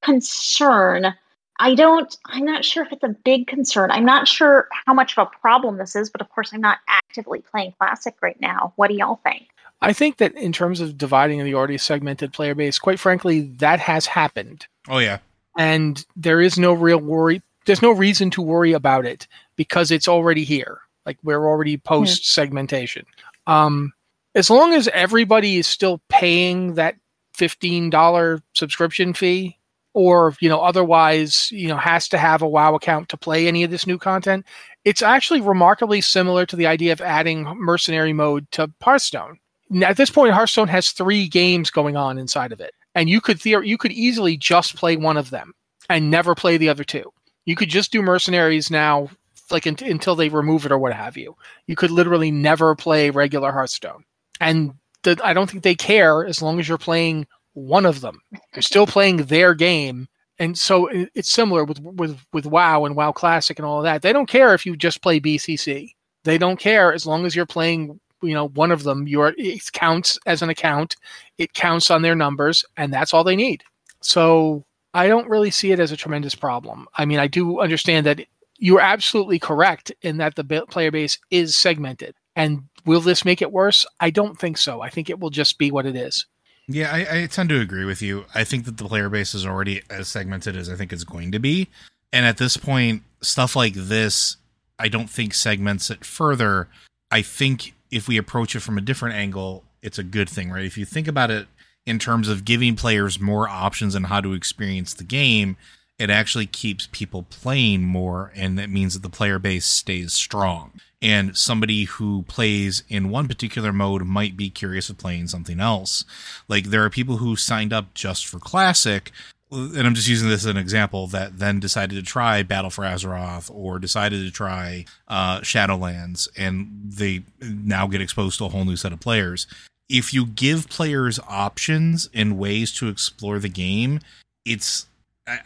concern. 0.02 1.14
I 1.60 1.76
don't, 1.76 2.16
I'm 2.28 2.46
not 2.46 2.64
sure 2.64 2.86
if 2.86 2.94
it's 2.94 3.04
a 3.04 3.10
big 3.10 3.46
concern. 3.46 3.92
I'm 3.92 4.06
not 4.06 4.26
sure 4.26 4.70
how 4.86 4.94
much 4.94 5.18
of 5.18 5.28
a 5.28 5.38
problem 5.42 5.80
this 5.80 5.98
is, 5.98 6.10
but 6.10 6.22
of 6.22 6.30
course, 6.30 6.54
I'm 6.54 6.62
not 6.62 6.78
actively 6.88 7.42
playing 7.42 7.74
Classic 7.78 8.16
right 8.22 8.40
now. 8.40 8.72
What 8.78 8.88
do 8.88 8.94
y'all 8.94 9.20
think? 9.22 9.50
I 9.82 9.92
think 9.92 10.16
that 10.20 10.34
in 10.36 10.54
terms 10.54 10.80
of 10.80 10.98
dividing 10.98 11.44
the 11.44 11.56
already 11.56 11.78
segmented 11.78 12.32
player 12.32 12.56
base, 12.56 12.80
quite 12.80 13.02
frankly, 13.02 13.42
that 13.58 13.82
has 13.82 14.06
happened. 14.06 14.66
Oh 14.88 15.00
yeah, 15.00 15.18
and 15.58 16.06
there 16.16 16.40
is 16.40 16.58
no 16.58 16.72
real 16.72 17.00
worry 17.00 17.42
there's 17.66 17.82
no 17.82 17.92
reason 17.92 18.30
to 18.32 18.42
worry 18.42 18.74
about 18.74 19.06
it 19.06 19.28
because 19.56 19.92
it's 19.92 20.08
already 20.08 20.44
here. 20.44 20.80
Like 21.06 21.18
we're 21.24 21.48
already 21.48 21.78
post 21.78 22.32
segmentation. 22.34 23.06
Um, 23.48 23.94
as 24.36 24.50
long 24.50 24.74
as 24.74 24.88
everybody 24.90 25.58
is 25.58 25.68
still 25.68 26.02
paying 26.10 26.76
that 26.76 26.96
$15 27.38 28.42
subscription 28.54 29.14
fee 29.14 29.58
or 29.94 30.36
you 30.40 30.50
know 30.50 30.62
otherwise 30.62 31.50
you 31.52 31.68
know 31.68 31.78
has 31.78 32.08
to 32.10 32.18
have 32.18 32.42
a 32.42 32.48
wow 32.48 32.76
account 32.76 33.10
to 33.10 33.18
play 33.18 33.48
any 33.48 33.64
of 33.64 33.72
this 33.72 33.88
new 33.88 33.98
content 33.98 34.46
it's 34.84 35.02
actually 35.02 35.42
remarkably 35.42 36.00
similar 36.02 36.46
to 36.46 36.56
the 36.56 36.68
idea 36.68 36.94
of 36.94 37.02
adding 37.02 37.44
mercenary 37.58 38.14
mode 38.14 38.46
to 38.52 38.70
hearthstone. 38.82 39.40
Now, 39.72 39.88
at 39.88 39.98
this 39.98 40.12
point 40.12 40.34
hearthstone 40.34 40.68
has 40.68 40.92
three 40.92 41.28
games 41.28 41.72
going 41.72 41.98
on 41.98 42.18
inside 42.18 42.52
of 42.52 42.62
it 42.62 42.74
and 42.94 43.10
you 43.10 43.20
could 43.20 43.38
theor- 43.38 43.66
you 43.66 43.78
could 43.78 43.92
easily 43.92 44.38
just 44.38 44.76
play 44.76 44.96
one 44.96 45.18
of 45.18 45.30
them 45.30 45.54
and 45.90 46.12
never 46.12 46.36
play 46.36 46.58
the 46.58 46.70
other 46.70 46.84
two. 46.84 47.12
You 47.46 47.56
could 47.56 47.70
just 47.70 47.92
do 47.92 48.02
mercenaries 48.02 48.70
now 48.72 49.10
like 49.52 49.68
in- 49.68 49.78
until 49.82 50.16
they 50.16 50.30
remove 50.30 50.66
it 50.66 50.72
or 50.72 50.78
what 50.78 50.94
have 50.94 51.18
you 51.18 51.36
you 51.68 51.76
could 51.76 51.92
literally 51.92 52.32
never 52.32 52.76
play 52.76 53.10
regular 53.10 53.52
hearthstone 53.52 54.04
and 54.42 54.74
the, 55.04 55.20
i 55.24 55.34
don't 55.34 55.50
think 55.50 55.64
they 55.64 55.76
care 55.76 56.26
as 56.26 56.42
long 56.42 56.60
as 56.60 56.68
you're 56.68 56.78
playing 56.78 57.28
one 57.56 57.86
of 57.86 58.02
them. 58.02 58.22
They're 58.54 58.62
still 58.62 58.86
playing 58.86 59.18
their 59.18 59.56
game. 59.56 60.08
And 60.38 60.58
so 60.58 60.90
it's 60.92 61.30
similar 61.30 61.64
with, 61.64 61.80
with, 61.80 62.20
with 62.34 62.46
WoW 62.46 62.86
and 62.86 62.96
WoW 62.96 63.14
Classic 63.14 63.58
and 63.58 63.66
all 63.66 63.80
of 63.80 63.86
that. 63.86 64.02
They 64.02 64.14
don't 64.14 64.30
care 64.30 64.54
if 64.54 64.66
you 64.66 64.76
just 64.76 65.02
play 65.02 65.20
BCC. 65.20 65.94
They 66.26 66.38
don't 66.38 66.60
care 66.60 66.94
as 66.94 67.06
long 67.06 67.26
as 67.26 67.36
you're 67.36 67.46
playing, 67.46 68.00
you 68.22 68.34
know, 68.34 68.50
one 68.50 68.72
of 68.72 68.84
them. 68.84 69.08
Your 69.08 69.34
it 69.38 69.72
counts 69.72 70.20
as 70.26 70.42
an 70.42 70.50
account. 70.50 70.98
It 71.38 71.54
counts 71.54 71.90
on 71.90 72.02
their 72.02 72.16
numbers, 72.16 72.66
and 72.76 72.94
that's 72.94 73.14
all 73.14 73.24
they 73.24 73.38
need. 73.38 73.64
So 74.02 74.66
I 74.94 75.08
don't 75.08 75.30
really 75.30 75.52
see 75.52 75.72
it 75.72 75.80
as 75.80 75.94
a 75.94 75.98
tremendous 75.98 76.36
problem. 76.36 76.88
I 76.96 77.06
mean, 77.06 77.20
I 77.20 77.28
do 77.28 77.62
understand 77.62 78.06
that 78.06 78.26
you're 78.58 78.82
absolutely 78.82 79.40
correct 79.40 79.92
in 80.02 80.18
that 80.18 80.36
the 80.36 80.66
player 80.70 80.92
base 80.92 81.18
is 81.30 81.56
segmented. 81.56 82.16
And 82.36 82.64
will 82.86 83.02
this 83.02 83.26
make 83.26 83.42
it 83.42 83.52
worse? 83.52 83.86
I 84.00 84.10
don't 84.10 84.38
think 84.38 84.58
so. 84.58 84.82
I 84.82 84.90
think 84.90 85.10
it 85.10 85.20
will 85.20 85.30
just 85.30 85.58
be 85.58 85.72
what 85.72 85.86
it 85.86 85.96
is. 85.96 86.26
Yeah, 86.68 86.92
I, 86.92 87.24
I, 87.24 87.26
tend 87.28 87.50
to 87.50 87.62
agree 87.62 87.86
with 87.86 88.02
you. 88.02 88.26
I 88.34 88.44
think 88.44 88.66
that 88.66 88.78
the 88.78 88.86
player 88.86 89.08
base 89.08 89.36
is 89.36 89.46
already 89.46 89.84
as 89.90 90.08
segmented 90.08 90.58
as 90.58 90.68
I 90.68 90.76
think 90.76 90.92
it's 90.92 91.04
going 91.04 91.32
to 91.32 91.40
be. 91.40 91.68
And 92.12 92.26
at 92.26 92.38
this 92.38 92.58
point, 92.58 93.04
stuff 93.22 93.56
like 93.56 93.74
this, 93.76 94.38
I 94.80 94.88
don't 94.88 95.10
think 95.10 95.36
segments 95.36 95.92
it 95.92 96.04
further. 96.04 96.68
I 97.12 97.22
think 97.22 97.74
if 97.92 98.08
we 98.08 98.18
approach 98.18 98.56
it 98.56 98.62
from 98.62 98.80
a 98.80 98.82
different 98.82 99.16
angle, 99.16 99.64
it's 99.84 100.00
a 100.00 100.04
good 100.04 100.28
thing, 100.28 100.50
right? 100.50 100.66
If 100.66 100.78
you 100.78 100.86
think 100.86 101.08
about 101.08 101.30
it 101.30 101.48
in 101.86 102.00
terms 102.00 102.28
of 102.28 102.46
giving 102.46 102.76
players 102.76 103.20
more 103.20 103.48
options 103.48 103.96
on 103.96 104.06
how 104.06 104.22
to 104.22 104.34
experience 104.34 104.96
the 104.96 105.04
game, 105.04 105.58
it 105.98 106.10
actually 106.10 106.46
keeps 106.46 106.88
people 106.92 107.24
playing 107.24 107.84
more 107.84 108.32
and 108.36 108.58
that 108.58 108.70
means 108.70 108.94
that 108.94 109.04
the 109.04 109.10
player 109.10 109.40
base 109.40 109.66
stays 109.66 110.14
strong 110.14 110.72
and 111.02 111.38
somebody 111.38 111.84
who 111.84 112.24
plays 112.24 112.84
in 112.90 113.10
one 113.10 113.28
particular 113.28 113.72
mode 113.72 114.04
might 114.04 114.36
be 114.36 114.50
curious 114.50 114.90
of 114.90 114.98
playing 114.98 115.28
something 115.28 115.60
else 115.60 116.06
like 116.48 116.66
there 116.66 116.84
are 116.84 116.90
people 116.90 117.18
who 117.18 117.36
signed 117.36 117.74
up 117.74 117.94
just 117.94 118.26
for 118.26 118.40
classic 118.40 119.12
and 119.52 119.86
I'm 119.86 119.94
just 119.94 120.08
using 120.08 120.30
this 120.30 120.42
as 120.42 120.48
an 120.48 120.58
example 120.58 121.08
that 121.08 121.38
then 121.38 121.60
decided 121.60 121.96
to 121.96 122.02
try 122.02 122.44
Battle 122.44 122.70
for 122.70 122.84
Azeroth 122.84 123.52
or 123.54 123.80
decided 123.80 124.26
to 124.26 124.32
try 124.32 124.86
uh, 125.08 125.42
Shadowlands, 125.42 126.28
and 126.36 126.68
they 126.84 127.24
now 127.42 127.88
get 127.88 128.02
exposed 128.02 128.38
to 128.40 128.46
a 128.46 128.50
whole 128.50 128.66
new 128.66 128.76
set 128.76 128.92
of 128.92 129.00
players. 129.00 129.46
If 129.88 130.14
you 130.14 130.26
give 130.26 130.68
players 130.68 131.20
options 131.28 132.10
and 132.14 132.40
ways 132.40 132.72
to 132.74 132.88
explore 132.88 133.38
the 133.38 133.50
game, 133.50 134.00
it's 134.46 134.88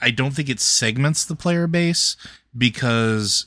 I 0.01 0.11
don't 0.11 0.32
think 0.32 0.49
it 0.49 0.59
segments 0.59 1.25
the 1.25 1.36
player 1.36 1.67
base 1.67 2.17
because 2.57 3.45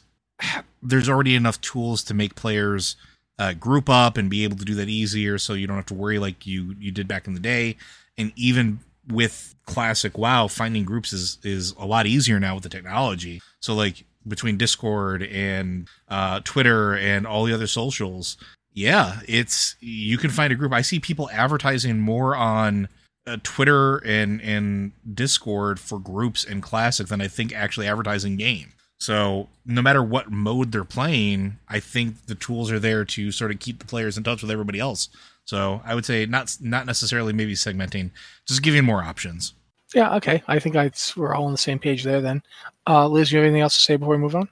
there's 0.82 1.08
already 1.08 1.34
enough 1.34 1.60
tools 1.60 2.02
to 2.04 2.14
make 2.14 2.34
players 2.34 2.96
uh, 3.38 3.52
group 3.54 3.88
up 3.88 4.16
and 4.16 4.30
be 4.30 4.44
able 4.44 4.56
to 4.56 4.64
do 4.64 4.74
that 4.74 4.88
easier, 4.88 5.38
so 5.38 5.54
you 5.54 5.66
don't 5.66 5.76
have 5.76 5.86
to 5.86 5.94
worry 5.94 6.18
like 6.18 6.46
you 6.46 6.74
you 6.78 6.90
did 6.90 7.08
back 7.08 7.26
in 7.26 7.34
the 7.34 7.40
day. 7.40 7.76
And 8.16 8.32
even 8.36 8.80
with 9.08 9.54
classic 9.66 10.16
WoW, 10.16 10.48
finding 10.48 10.84
groups 10.84 11.12
is 11.12 11.38
is 11.42 11.72
a 11.78 11.86
lot 11.86 12.06
easier 12.06 12.38
now 12.38 12.54
with 12.54 12.62
the 12.62 12.68
technology. 12.68 13.40
So 13.60 13.74
like 13.74 14.04
between 14.26 14.56
Discord 14.56 15.22
and 15.22 15.88
uh, 16.08 16.40
Twitter 16.44 16.94
and 16.94 17.26
all 17.26 17.44
the 17.44 17.52
other 17.52 17.66
socials, 17.66 18.36
yeah, 18.72 19.20
it's 19.26 19.76
you 19.80 20.18
can 20.18 20.30
find 20.30 20.52
a 20.52 20.56
group. 20.56 20.72
I 20.72 20.82
see 20.82 21.00
people 21.00 21.28
advertising 21.30 21.98
more 21.98 22.36
on 22.36 22.88
uh, 23.26 23.36
Twitter 23.42 23.98
and 23.98 24.40
and 24.42 24.92
Discord 25.14 25.78
for 25.78 25.98
groups 25.98 26.44
and 26.44 26.62
classic 26.62 27.08
than 27.08 27.20
I 27.20 27.28
think 27.28 27.54
actually 27.54 27.86
advertising 27.86 28.36
game. 28.36 28.72
So 28.98 29.48
no 29.66 29.82
matter 29.82 30.02
what 30.02 30.30
mode 30.30 30.70
they're 30.70 30.84
playing, 30.84 31.58
I 31.68 31.80
think 31.80 32.26
the 32.26 32.36
tools 32.36 32.70
are 32.70 32.78
there 32.78 33.04
to 33.06 33.32
sort 33.32 33.50
of 33.50 33.58
keep 33.58 33.80
the 33.80 33.84
players 33.84 34.16
in 34.16 34.22
touch 34.22 34.42
with 34.42 34.50
everybody 34.50 34.78
else. 34.78 35.08
So 35.44 35.82
I 35.84 35.94
would 35.94 36.04
say 36.04 36.26
not 36.26 36.56
not 36.60 36.86
necessarily 36.86 37.32
maybe 37.32 37.54
segmenting, 37.54 38.10
just 38.46 38.62
giving 38.62 38.84
more 38.84 39.02
options. 39.02 39.54
Yeah, 39.94 40.14
okay. 40.16 40.42
I 40.48 40.58
think 40.58 40.76
I, 40.76 40.90
we're 41.16 41.34
all 41.34 41.46
on 41.46 41.52
the 41.52 41.58
same 41.58 41.78
page 41.78 42.04
there 42.04 42.20
then. 42.20 42.42
Uh, 42.86 43.06
Liz, 43.08 43.30
you 43.30 43.38
have 43.38 43.44
anything 43.44 43.60
else 43.60 43.74
to 43.74 43.82
say 43.82 43.96
before 43.96 44.14
we 44.14 44.22
move 44.22 44.36
on? 44.36 44.48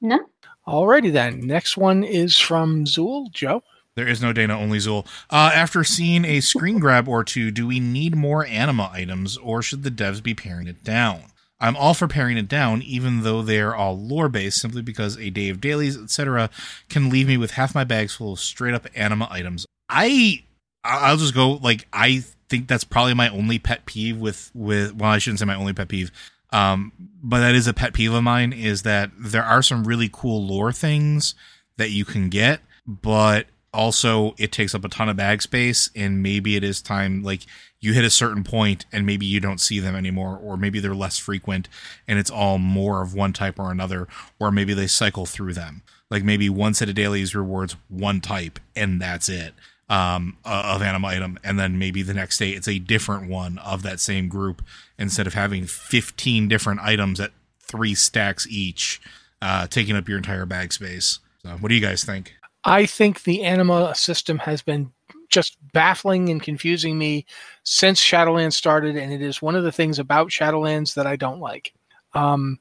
No. 0.00 0.18
Alrighty 0.66 1.12
then. 1.12 1.46
Next 1.46 1.76
one 1.76 2.02
is 2.02 2.38
from 2.38 2.84
Zuul. 2.84 3.30
Joe? 3.32 3.62
There 3.96 4.08
is 4.08 4.22
no 4.22 4.32
Dana, 4.32 4.58
only 4.58 4.78
Zuul. 4.78 5.06
Uh, 5.30 5.50
after 5.54 5.84
seeing 5.84 6.24
a 6.24 6.40
screen 6.40 6.78
grab 6.78 7.08
or 7.08 7.24
two, 7.24 7.50
do 7.50 7.66
we 7.66 7.80
need 7.80 8.16
more 8.16 8.46
anima 8.46 8.90
items 8.92 9.36
or 9.36 9.62
should 9.62 9.82
the 9.82 9.90
devs 9.90 10.22
be 10.22 10.34
paring 10.34 10.68
it 10.68 10.84
down? 10.84 11.24
I'm 11.60 11.76
all 11.76 11.92
for 11.92 12.08
paring 12.08 12.38
it 12.38 12.48
down, 12.48 12.80
even 12.82 13.22
though 13.22 13.42
they're 13.42 13.74
all 13.74 13.98
lore 13.98 14.30
based, 14.30 14.60
simply 14.60 14.80
because 14.80 15.18
a 15.18 15.28
day 15.28 15.50
of 15.50 15.60
dailies, 15.60 15.96
etc., 15.98 16.48
can 16.88 17.10
leave 17.10 17.28
me 17.28 17.36
with 17.36 17.52
half 17.52 17.74
my 17.74 17.84
bags 17.84 18.14
full 18.14 18.32
of 18.32 18.40
straight 18.40 18.72
up 18.72 18.86
anima 18.94 19.28
items. 19.30 19.66
I, 19.88 20.44
I'll 20.82 21.18
just 21.18 21.34
go 21.34 21.52
like 21.62 21.86
I 21.92 22.24
think 22.48 22.66
that's 22.66 22.84
probably 22.84 23.14
my 23.14 23.28
only 23.28 23.58
pet 23.58 23.84
peeve 23.84 24.16
with 24.16 24.50
with. 24.54 24.94
Well, 24.94 25.10
I 25.10 25.18
shouldn't 25.18 25.40
say 25.40 25.44
my 25.44 25.54
only 25.54 25.74
pet 25.74 25.88
peeve, 25.88 26.10
um, 26.50 26.92
but 27.22 27.40
that 27.40 27.54
is 27.54 27.66
a 27.66 27.74
pet 27.74 27.92
peeve 27.92 28.14
of 28.14 28.22
mine. 28.22 28.54
Is 28.54 28.82
that 28.82 29.10
there 29.18 29.44
are 29.44 29.62
some 29.62 29.84
really 29.84 30.08
cool 30.10 30.42
lore 30.42 30.72
things 30.72 31.34
that 31.76 31.90
you 31.90 32.06
can 32.06 32.30
get, 32.30 32.60
but 32.86 33.46
also 33.72 34.34
it 34.38 34.50
takes 34.50 34.74
up 34.74 34.84
a 34.84 34.88
ton 34.88 35.08
of 35.08 35.16
bag 35.16 35.42
space 35.42 35.90
and 35.94 36.22
maybe 36.22 36.56
it 36.56 36.64
is 36.64 36.82
time 36.82 37.22
like 37.22 37.46
you 37.80 37.92
hit 37.92 38.04
a 38.04 38.10
certain 38.10 38.42
point 38.42 38.84
and 38.92 39.06
maybe 39.06 39.24
you 39.24 39.40
don't 39.40 39.60
see 39.60 39.78
them 39.78 39.94
anymore 39.94 40.38
or 40.42 40.56
maybe 40.56 40.80
they're 40.80 40.94
less 40.94 41.18
frequent 41.18 41.68
and 42.08 42.18
it's 42.18 42.30
all 42.30 42.58
more 42.58 43.02
of 43.02 43.14
one 43.14 43.32
type 43.32 43.58
or 43.58 43.70
another 43.70 44.08
or 44.38 44.50
maybe 44.50 44.74
they 44.74 44.86
cycle 44.86 45.24
through 45.24 45.54
them. 45.54 45.82
Like 46.10 46.24
maybe 46.24 46.48
one 46.48 46.74
set 46.74 46.88
of 46.88 46.96
dailies 46.96 47.34
rewards 47.34 47.76
one 47.88 48.20
type 48.20 48.58
and 48.74 49.00
that's 49.00 49.28
it 49.28 49.54
um, 49.88 50.36
of 50.44 50.82
anima 50.82 51.08
item 51.08 51.38
and 51.44 51.58
then 51.58 51.78
maybe 51.78 52.02
the 52.02 52.14
next 52.14 52.38
day 52.38 52.50
it's 52.50 52.68
a 52.68 52.80
different 52.80 53.30
one 53.30 53.58
of 53.58 53.82
that 53.82 54.00
same 54.00 54.28
group 54.28 54.62
instead 54.98 55.26
of 55.28 55.34
having 55.34 55.64
15 55.64 56.48
different 56.48 56.80
items 56.80 57.20
at 57.20 57.30
three 57.60 57.94
stacks 57.94 58.48
each 58.48 59.00
uh, 59.40 59.66
taking 59.68 59.94
up 59.96 60.08
your 60.08 60.18
entire 60.18 60.44
bag 60.44 60.72
space. 60.72 61.20
So 61.42 61.50
what 61.50 61.68
do 61.68 61.74
you 61.76 61.80
guys 61.80 62.04
think 62.04 62.34
I 62.64 62.86
think 62.86 63.22
the 63.22 63.42
anima 63.42 63.94
system 63.94 64.38
has 64.38 64.62
been 64.62 64.92
just 65.30 65.56
baffling 65.72 66.28
and 66.28 66.42
confusing 66.42 66.98
me 66.98 67.24
since 67.62 68.02
Shadowlands 68.02 68.54
started, 68.54 68.96
and 68.96 69.12
it 69.12 69.22
is 69.22 69.40
one 69.40 69.54
of 69.54 69.64
the 69.64 69.72
things 69.72 69.98
about 69.98 70.28
Shadowlands 70.28 70.94
that 70.94 71.06
I 71.06 71.16
don't 71.16 71.40
like. 71.40 71.72
Um, 72.14 72.58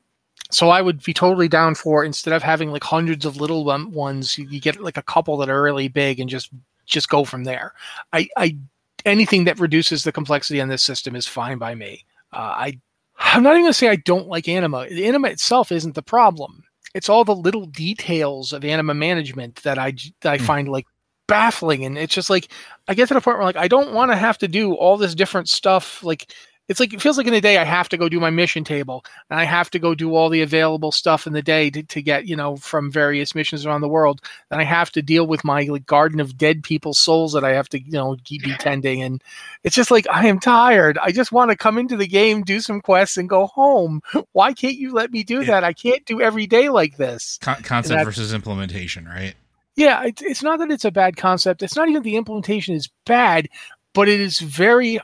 so 0.52 0.70
I 0.70 0.82
would 0.82 1.04
be 1.04 1.14
totally 1.14 1.48
down 1.48 1.76
for 1.76 2.04
instead 2.04 2.34
of 2.34 2.44
having 2.44 2.72
like 2.72 2.84
hundreds 2.84 3.26
of 3.26 3.38
little 3.38 3.66
ones, 3.66 4.38
you, 4.38 4.48
you 4.48 4.60
get 4.60 4.82
like 4.82 4.98
a 4.98 5.04
couple 5.04 5.38
that 5.38 5.50
are 5.50 5.62
really 5.62 5.88
big 5.88 6.20
and 6.20 6.30
just 6.30 6.50
just 6.86 7.10
go 7.10 7.24
from 7.24 7.44
there. 7.44 7.74
I, 8.14 8.28
I 8.36 8.58
anything 9.06 9.44
that 9.44 9.60
reduces 9.60 10.04
the 10.04 10.12
complexity 10.12 10.60
on 10.60 10.70
this 10.70 10.82
system 10.82 11.16
is 11.16 11.28
fine 11.28 11.60
by 11.60 11.76
me. 11.76 12.06
Uh, 12.34 12.54
I 12.56 12.80
I'm 13.20 13.44
not 13.44 13.52
even 13.54 13.64
gonna 13.64 13.74
say 13.74 13.90
I 13.90 13.98
don't 13.98 14.28
like 14.28 14.48
anima. 14.48 14.88
The 14.90 15.06
anima 15.06 15.28
itself 15.28 15.72
isn't 15.72 15.94
the 15.94 16.02
problem 16.02 16.64
it's 16.94 17.10
all 17.10 17.24
the 17.24 17.36
little 17.36 17.66
details 17.66 18.54
of 18.54 18.66
anima 18.66 18.94
management 18.94 19.56
that 19.64 19.78
I 19.78 19.94
that 20.22 20.34
I 20.34 20.38
mm. 20.38 20.42
find 20.42 20.70
like 20.70 20.86
baffling 21.28 21.86
and 21.86 21.98
it's 21.98 22.14
just 22.14 22.30
like 22.30 22.50
I 22.88 22.96
get 22.96 23.08
to 23.10 23.14
the 23.14 23.22
point 23.22 23.38
where 23.38 23.46
like 23.46 23.56
I 23.56 23.68
don't 23.68 23.94
want 23.94 24.12
to 24.12 24.18
have 24.18 24.38
to 24.40 24.48
do 24.48 24.74
all 24.74 24.98
this 24.98 25.14
different 25.14 25.48
stuff 25.48 26.04
like 26.04 26.34
it's 26.70 26.80
like 26.80 26.94
it 26.94 27.02
feels 27.02 27.18
like 27.18 27.26
in 27.26 27.34
the 27.34 27.42
day 27.42 27.58
I 27.58 27.64
have 27.64 27.90
to 27.90 27.98
go 27.98 28.08
do 28.08 28.20
my 28.20 28.30
mission 28.30 28.64
table 28.64 29.04
and 29.30 29.40
I 29.40 29.44
have 29.44 29.72
to 29.72 29.80
go 29.80 29.96
do 29.96 30.16
all 30.16 30.30
the 30.30 30.44
available 30.44 30.92
stuff 30.92 31.26
in 31.26 31.34
the 31.34 31.42
day 31.42 31.72
to, 31.72 31.82
to 31.82 32.02
get 32.02 32.28
you 32.28 32.36
know 32.36 32.56
from 32.58 32.92
various 32.92 33.34
missions 33.34 33.66
around 33.66 33.82
the 33.82 33.90
world. 33.90 34.22
And 34.52 34.62
I 34.62 34.64
have 34.64 34.92
to 34.92 35.02
deal 35.02 35.26
with 35.26 35.44
my 35.44 35.64
like 35.64 35.88
garden 35.88 36.20
of 36.20 36.38
dead 36.38 36.64
people's 36.64 37.00
souls 37.00 37.34
that 37.34 37.44
I 37.44 37.54
have 37.54 37.68
to 37.70 37.82
you 37.82 37.92
know 37.92 38.16
keep 38.24 38.44
be 38.44 38.54
tending. 38.54 39.02
And 39.02 39.22
it's 39.64 39.76
just 39.76 39.90
like 39.90 40.06
I 40.10 40.28
am 40.28 40.40
tired. 40.40 41.00
I 41.02 41.12
just 41.12 41.32
want 41.32 41.50
to 41.50 41.58
come 41.58 41.80
into 41.80 41.98
the 41.98 42.08
game 42.08 42.44
do 42.44 42.62
some 42.62 42.82
quests 42.82 43.18
and 43.18 43.28
go 43.28 43.48
home. 43.48 44.02
Why 44.34 44.54
can't 44.54 44.78
you 44.78 44.94
let 44.94 45.12
me 45.12 45.24
do 45.24 45.44
that? 45.46 45.64
I 45.64 45.74
can't 45.74 46.06
do 46.06 46.22
every 46.22 46.46
day 46.46 46.70
like 46.70 46.98
this. 46.98 47.40
Con- 47.42 47.64
concept 47.64 48.06
versus 48.06 48.32
implementation 48.32 49.06
right? 49.06 49.34
Yeah 49.76 50.04
it, 50.04 50.22
it's 50.22 50.44
not 50.44 50.60
that 50.60 50.70
it's 50.70 50.86
a 50.86 50.92
bad 50.92 51.18
concept. 51.18 51.64
It's 51.64 51.76
not 51.76 51.90
even 51.90 52.04
the 52.04 52.16
implementation 52.16 52.76
is 52.76 52.90
bad 53.06 53.50
but 53.94 54.08
it 54.08 54.20
is 54.20 54.40
very 54.40 55.00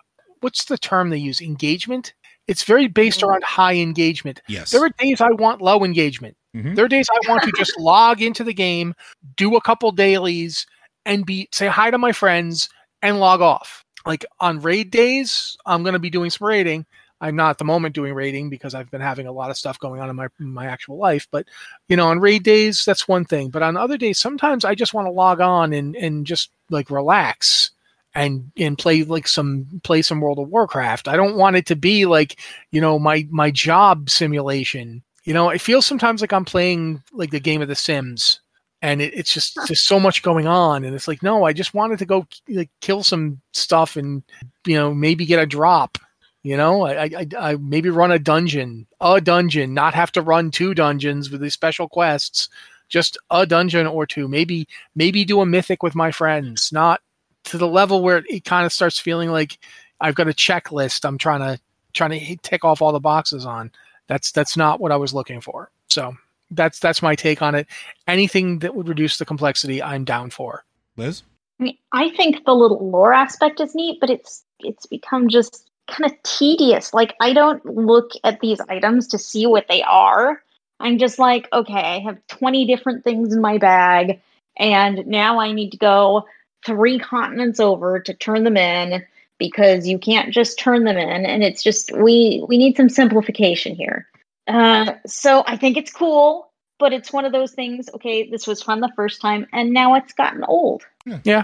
what's 0.46 0.66
the 0.66 0.78
term 0.78 1.10
they 1.10 1.18
use? 1.18 1.42
Engagement. 1.42 2.14
it's 2.48 2.62
very 2.62 2.88
based 2.88 3.24
around 3.24 3.44
high 3.44 3.74
engagement. 3.74 4.40
Yes. 4.48 4.70
There 4.70 4.84
are 4.86 4.92
days 5.00 5.20
I 5.20 5.32
want 5.32 5.64
low 5.64 5.84
engagement. 5.84 6.38
Mhm. 6.56 6.76
There 6.76 6.86
are 6.86 6.88
days 6.88 7.08
I 7.12 7.28
want 7.28 7.42
to 7.42 7.52
just 7.58 7.74
log 7.80 8.22
into 8.22 8.44
the 8.44 8.54
game, 8.54 8.94
do 9.36 9.56
a 9.56 9.62
couple 9.62 9.92
dailies, 9.92 10.68
and 11.08 11.26
be 11.26 11.50
say 11.52 11.66
hi 11.66 11.90
to 11.90 11.98
my 11.98 12.12
friends 12.12 12.70
and 13.02 13.20
log 13.20 13.42
off. 13.42 13.84
Like 14.06 14.24
on 14.40 14.60
raid 14.62 14.92
days, 14.92 15.58
I'm 15.66 15.82
going 15.82 15.94
to 15.94 16.00
be 16.00 16.12
doing 16.12 16.30
some 16.30 16.48
raiding. 16.48 16.86
I'm 17.20 17.36
not 17.36 17.50
at 17.50 17.58
the 17.58 17.66
moment 17.66 17.96
doing 17.96 18.14
raiding 18.14 18.52
because 18.52 18.76
I've 18.76 18.92
been 18.92 19.02
having 19.02 19.26
a 19.26 19.32
lot 19.32 19.50
of 19.50 19.58
stuff 19.58 19.80
going 19.80 20.00
on 20.00 20.12
in 20.12 20.16
my 20.16 20.28
in 20.40 20.54
my 20.54 20.68
actual 20.68 20.98
life. 20.98 21.28
But 21.32 21.48
you 21.90 21.98
know, 21.98 22.10
on 22.10 22.20
raid 22.20 22.44
days, 22.44 22.86
that's 22.86 23.08
one 23.08 23.26
thing. 23.26 23.50
But 23.50 23.64
on 23.64 23.76
other 23.76 23.98
days, 23.98 24.20
sometimes 24.20 24.64
I 24.66 24.76
just 24.76 24.94
want 24.94 25.08
to 25.08 25.12
log 25.12 25.42
on 25.42 25.74
and 25.74 25.96
and 25.96 26.28
just 26.28 26.52
like 26.70 26.92
relax 26.92 27.72
and 28.16 28.50
and 28.58 28.78
play 28.78 29.04
like 29.04 29.28
some 29.28 29.68
play 29.84 30.02
some 30.02 30.22
World 30.22 30.40
of 30.40 30.50
Warcraft. 30.50 31.08
I 31.08 31.18
don't 31.18 31.36
want 31.36 31.58
it 31.58 31.66
to 31.68 31.76
be 31.76 32.06
like 32.06 32.40
you 32.72 32.82
know 32.82 32.98
my 32.98 33.28
my 33.30 33.52
job 33.52 34.10
simulation. 34.10 35.04
You 35.26 35.34
know, 35.34 35.50
it 35.50 35.62
feels 35.62 35.86
sometimes 35.86 36.22
like 36.22 36.34
I'm 36.34 36.46
playing 36.46 37.04
like 37.12 37.32
the 37.32 37.40
game 37.40 37.62
of 37.62 37.68
The 37.68 37.76
Sims, 37.76 38.40
and 38.82 39.02
it, 39.02 39.14
it's 39.14 39.34
just 39.34 39.58
just 39.68 39.86
so 39.86 40.00
much 40.00 40.24
going 40.24 40.48
on, 40.48 40.86
and 40.86 40.96
it's 40.96 41.08
like 41.08 41.22
no, 41.22 41.44
I 41.44 41.54
just 41.54 41.74
wanted 41.74 42.00
to 42.00 42.06
go 42.06 42.26
like 42.48 42.70
kill 42.82 43.04
some 43.04 43.42
stuff 43.54 43.98
and 43.98 44.24
you 44.66 44.76
know 44.76 44.94
maybe 44.94 45.26
get 45.26 45.42
a 45.42 45.46
drop. 45.46 45.98
You 46.44 46.58
know, 46.58 46.86
I, 46.86 47.06
I, 47.06 47.28
I 47.40 47.56
maybe 47.56 47.90
run 47.90 48.12
a 48.12 48.20
dungeon, 48.20 48.86
a 49.02 49.20
dungeon, 49.20 49.74
not 49.74 49.96
have 49.96 50.12
to 50.12 50.22
run 50.22 50.52
two 50.52 50.76
dungeons 50.76 51.32
with 51.32 51.42
these 51.42 51.56
special 51.56 51.90
quests, 51.90 52.50
just 52.88 53.18
a 53.32 53.48
dungeon 53.48 53.88
or 53.88 54.06
two. 54.06 54.28
Maybe 54.28 54.68
maybe 54.96 55.26
do 55.26 55.42
a 55.42 55.46
mythic 55.46 55.82
with 55.82 55.96
my 55.96 56.12
friends, 56.12 56.72
not 56.72 57.02
to 57.46 57.58
the 57.58 57.68
level 57.68 58.02
where 58.02 58.24
it, 58.28 58.44
kind 58.44 58.66
of 58.66 58.74
starts 58.74 59.00
feeling 59.00 59.32
like 59.32 59.60
I've 60.02 60.16
got 60.16 60.28
a 60.28 60.34
checklist. 60.34 61.06
I'm 61.06 61.18
trying 61.18 61.40
to 61.40 61.60
trying 61.94 62.12
to 62.12 62.20
hit- 62.20 62.44
tick 62.44 62.64
off 62.66 62.82
all 62.82 62.92
the 62.92 63.00
boxes 63.00 63.46
on. 63.46 63.72
That's 64.08 64.32
that's 64.32 64.58
not 64.58 64.80
what 64.80 64.92
I 64.92 64.98
was 64.98 65.14
looking 65.14 65.42
for. 65.42 65.72
So 65.90 66.16
that's 66.52 66.80
that's 66.80 67.02
my 67.02 67.16
take 67.16 67.42
on 67.42 67.56
it. 67.56 67.68
Anything 68.08 68.60
that 68.60 68.76
would 68.76 68.88
reduce 68.88 69.18
the 69.18 69.26
complexity, 69.26 69.82
I'm 69.82 70.04
down 70.04 70.30
for. 70.30 70.66
Liz? 70.98 71.24
I 71.60 71.64
mean, 71.64 71.78
I 71.92 72.10
think 72.10 72.46
the 72.46 72.54
little 72.54 72.90
lore 72.90 73.14
aspect 73.14 73.60
is 73.60 73.76
neat, 73.76 74.00
but 74.00 74.10
it's 74.10 74.44
it's 74.60 74.86
become 74.86 75.30
just 75.30 75.70
kind 75.88 76.12
of 76.12 76.24
tedious. 76.24 76.94
Like 76.94 77.16
I 77.22 77.34
don't 77.34 77.66
look 77.66 78.12
at 78.24 78.42
these 78.42 78.60
items 78.70 79.08
to 79.10 79.18
see 79.18 79.46
what 79.46 79.68
they 79.68 79.82
are. 79.84 80.42
I'm 80.80 80.98
just 80.98 81.20
like, 81.20 81.48
okay, 81.54 81.74
I 81.74 82.00
have 82.00 82.18
20 82.28 82.68
different 82.68 83.06
things 83.06 83.34
in 83.34 83.40
my 83.40 83.58
bag, 83.58 84.20
and 84.58 85.08
now 85.08 85.40
I 85.40 85.54
need 85.54 85.72
to 85.72 85.78
go 85.78 86.26
three 86.66 87.00
continents 87.00 87.60
over 87.60 88.00
to 88.00 88.14
turn 88.14 88.44
them 88.44 88.58
in 88.58 89.04
because 89.38 89.88
you 89.88 90.00
can't 90.00 90.34
just 90.34 90.58
turn 90.58 90.84
them 90.86 90.98
in. 90.98 91.26
And 91.26 91.44
it's 91.44 91.64
just 91.64 91.92
we 91.92 92.44
we 92.48 92.58
need 92.58 92.78
some 92.78 92.90
simplification 92.90 93.76
here. 93.76 94.08
Uh, 94.48 94.94
so 95.06 95.44
I 95.48 95.58
think 95.58 95.78
it's 95.78 95.92
cool, 95.92 96.52
but 96.80 96.94
it's 96.94 97.12
one 97.12 97.26
of 97.26 97.32
those 97.32 97.54
things. 97.54 97.90
Okay, 97.94 98.30
this 98.30 98.48
was 98.48 98.62
fun 98.62 98.80
the 98.80 98.92
first 98.96 99.22
time, 99.22 99.48
and 99.54 99.72
now 99.72 99.96
it's 99.96 100.14
gotten 100.14 100.44
old. 100.44 100.84
Yeah 101.24 101.44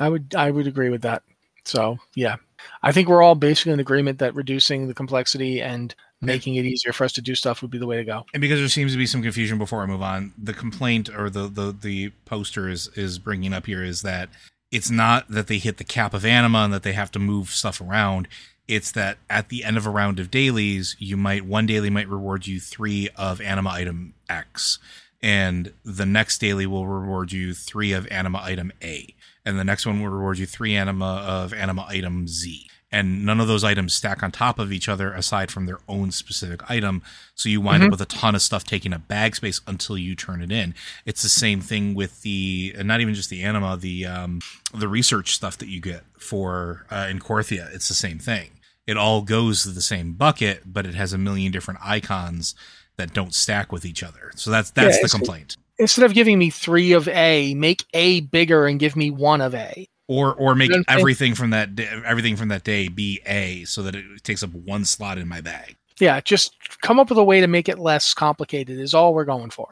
i 0.00 0.08
would 0.08 0.34
I 0.34 0.50
would 0.50 0.66
agree 0.66 0.88
with 0.88 1.02
that. 1.02 1.22
So 1.64 1.98
yeah, 2.14 2.36
I 2.82 2.90
think 2.90 3.08
we're 3.08 3.22
all 3.22 3.34
basically 3.34 3.72
in 3.72 3.80
agreement 3.80 4.18
that 4.18 4.34
reducing 4.34 4.88
the 4.88 4.94
complexity 4.94 5.60
and 5.60 5.94
making 6.22 6.56
it 6.56 6.64
easier 6.64 6.92
for 6.92 7.04
us 7.04 7.12
to 7.12 7.22
do 7.22 7.34
stuff 7.34 7.62
would 7.62 7.70
be 7.70 7.78
the 7.78 7.86
way 7.86 7.96
to 7.96 8.04
go. 8.04 8.24
And 8.34 8.40
because 8.40 8.58
there 8.58 8.68
seems 8.68 8.92
to 8.92 8.98
be 8.98 9.06
some 9.06 9.22
confusion 9.22 9.58
before 9.58 9.82
I 9.82 9.86
move 9.86 10.02
on, 10.02 10.32
the 10.36 10.54
complaint 10.54 11.10
or 11.10 11.30
the 11.30 11.48
the 11.48 11.76
the 11.78 12.10
poster 12.24 12.68
is 12.68 12.88
is 12.96 13.18
bringing 13.18 13.52
up 13.52 13.66
here 13.66 13.84
is 13.84 14.02
that 14.02 14.30
it's 14.70 14.90
not 14.90 15.28
that 15.28 15.46
they 15.46 15.58
hit 15.58 15.78
the 15.78 15.84
cap 15.84 16.14
of 16.14 16.24
anima 16.24 16.58
and 16.58 16.72
that 16.72 16.82
they 16.82 16.92
have 16.92 17.10
to 17.12 17.18
move 17.18 17.50
stuff 17.50 17.80
around. 17.80 18.28
It's 18.68 18.92
that 18.92 19.18
at 19.28 19.48
the 19.48 19.64
end 19.64 19.76
of 19.76 19.86
a 19.86 19.90
round 19.90 20.20
of 20.20 20.30
dailies, 20.30 20.96
you 20.98 21.16
might 21.16 21.44
one 21.44 21.66
daily 21.66 21.90
might 21.90 22.08
reward 22.08 22.46
you 22.46 22.60
three 22.60 23.08
of 23.16 23.40
anima 23.40 23.70
item 23.70 24.14
X, 24.28 24.78
and 25.20 25.72
the 25.84 26.06
next 26.06 26.38
daily 26.38 26.66
will 26.66 26.86
reward 26.86 27.32
you 27.32 27.52
three 27.52 27.92
of 27.92 28.06
anima 28.12 28.40
item 28.42 28.72
A, 28.82 29.12
and 29.44 29.58
the 29.58 29.64
next 29.64 29.86
one 29.86 30.00
will 30.00 30.10
reward 30.10 30.38
you 30.38 30.46
three 30.46 30.76
anima 30.76 31.24
of 31.26 31.52
anima 31.52 31.84
item 31.88 32.28
Z. 32.28 32.70
And 32.92 33.24
none 33.24 33.38
of 33.40 33.46
those 33.46 33.62
items 33.62 33.94
stack 33.94 34.22
on 34.22 34.32
top 34.32 34.58
of 34.58 34.72
each 34.72 34.88
other 34.88 35.12
aside 35.12 35.52
from 35.52 35.66
their 35.66 35.78
own 35.88 36.10
specific 36.10 36.68
item. 36.68 37.02
So 37.36 37.48
you 37.48 37.60
wind 37.60 37.84
up 37.84 37.90
with 37.92 38.00
a 38.00 38.06
ton 38.06 38.34
of 38.34 38.42
stuff 38.42 38.64
taking 38.64 38.92
up 38.92 39.06
bag 39.06 39.36
space 39.36 39.60
until 39.66 39.96
you 39.96 40.16
turn 40.16 40.42
it 40.42 40.50
in. 40.50 40.74
It's 41.06 41.22
the 41.22 41.28
same 41.28 41.60
thing 41.60 41.94
with 41.94 42.22
the, 42.22 42.74
not 42.82 43.00
even 43.00 43.14
just 43.14 43.30
the 43.30 43.42
anima, 43.42 43.76
the 43.76 44.06
um, 44.06 44.40
the 44.74 44.88
research 44.88 45.34
stuff 45.34 45.56
that 45.58 45.68
you 45.68 45.80
get 45.80 46.02
for 46.18 46.84
uh, 46.90 47.06
in 47.08 47.20
Korthia. 47.20 47.72
It's 47.72 47.86
the 47.86 47.94
same 47.94 48.18
thing. 48.18 48.50
It 48.86 48.96
all 48.96 49.22
goes 49.22 49.62
to 49.62 49.68
the 49.68 49.80
same 49.80 50.14
bucket, 50.14 50.62
but 50.66 50.84
it 50.84 50.94
has 50.96 51.12
a 51.12 51.18
million 51.18 51.52
different 51.52 51.78
icons 51.82 52.56
that 52.96 53.14
don't 53.14 53.34
stack 53.34 53.70
with 53.70 53.84
each 53.84 54.02
other. 54.02 54.32
So 54.34 54.50
that's 54.50 54.70
that's 54.70 54.96
Yeah, 54.96 55.02
the 55.02 55.08
complaint. 55.08 55.56
Instead 55.78 56.04
of 56.04 56.12
giving 56.12 56.38
me 56.38 56.50
three 56.50 56.92
of 56.92 57.06
A, 57.08 57.54
make 57.54 57.84
A 57.94 58.20
bigger 58.20 58.66
and 58.66 58.80
give 58.80 58.96
me 58.96 59.10
one 59.10 59.40
of 59.40 59.54
A. 59.54 59.86
Or 60.12 60.34
or 60.34 60.56
make 60.56 60.72
don't 60.72 60.84
everything 60.88 61.36
from 61.36 61.50
that 61.50 61.76
day, 61.76 61.88
everything 62.04 62.34
from 62.34 62.48
that 62.48 62.64
day 62.64 62.88
be 62.88 63.20
A, 63.26 63.64
so 63.64 63.82
that 63.82 63.94
it 63.94 64.24
takes 64.24 64.42
up 64.42 64.50
one 64.52 64.84
slot 64.84 65.18
in 65.18 65.28
my 65.28 65.40
bag. 65.40 65.76
Yeah, 66.00 66.20
just 66.20 66.54
come 66.80 66.98
up 66.98 67.10
with 67.10 67.18
a 67.18 67.22
way 67.22 67.40
to 67.40 67.46
make 67.46 67.68
it 67.68 67.78
less 67.78 68.12
complicated 68.12 68.80
is 68.80 68.92
all 68.92 69.14
we're 69.14 69.24
going 69.24 69.50
for. 69.50 69.68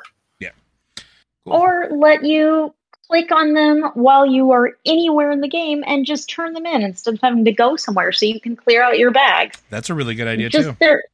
Cool. 1.48 1.60
or 1.60 1.88
let 1.90 2.24
you 2.24 2.74
click 3.08 3.32
on 3.32 3.54
them 3.54 3.90
while 3.94 4.26
you 4.26 4.50
are 4.52 4.76
anywhere 4.84 5.30
in 5.30 5.40
the 5.40 5.48
game 5.48 5.82
and 5.86 6.04
just 6.04 6.28
turn 6.28 6.52
them 6.52 6.66
in 6.66 6.82
instead 6.82 7.14
of 7.14 7.20
having 7.22 7.44
to 7.44 7.52
go 7.52 7.76
somewhere 7.76 8.12
so 8.12 8.26
you 8.26 8.40
can 8.40 8.54
clear 8.54 8.82
out 8.82 8.98
your 8.98 9.10
bags. 9.10 9.62
That's 9.70 9.88
a 9.88 9.94
really 9.94 10.14
good 10.14 10.28
idea 10.28 10.50
just 10.50 10.68
too. 10.68 10.76
there 10.80 11.04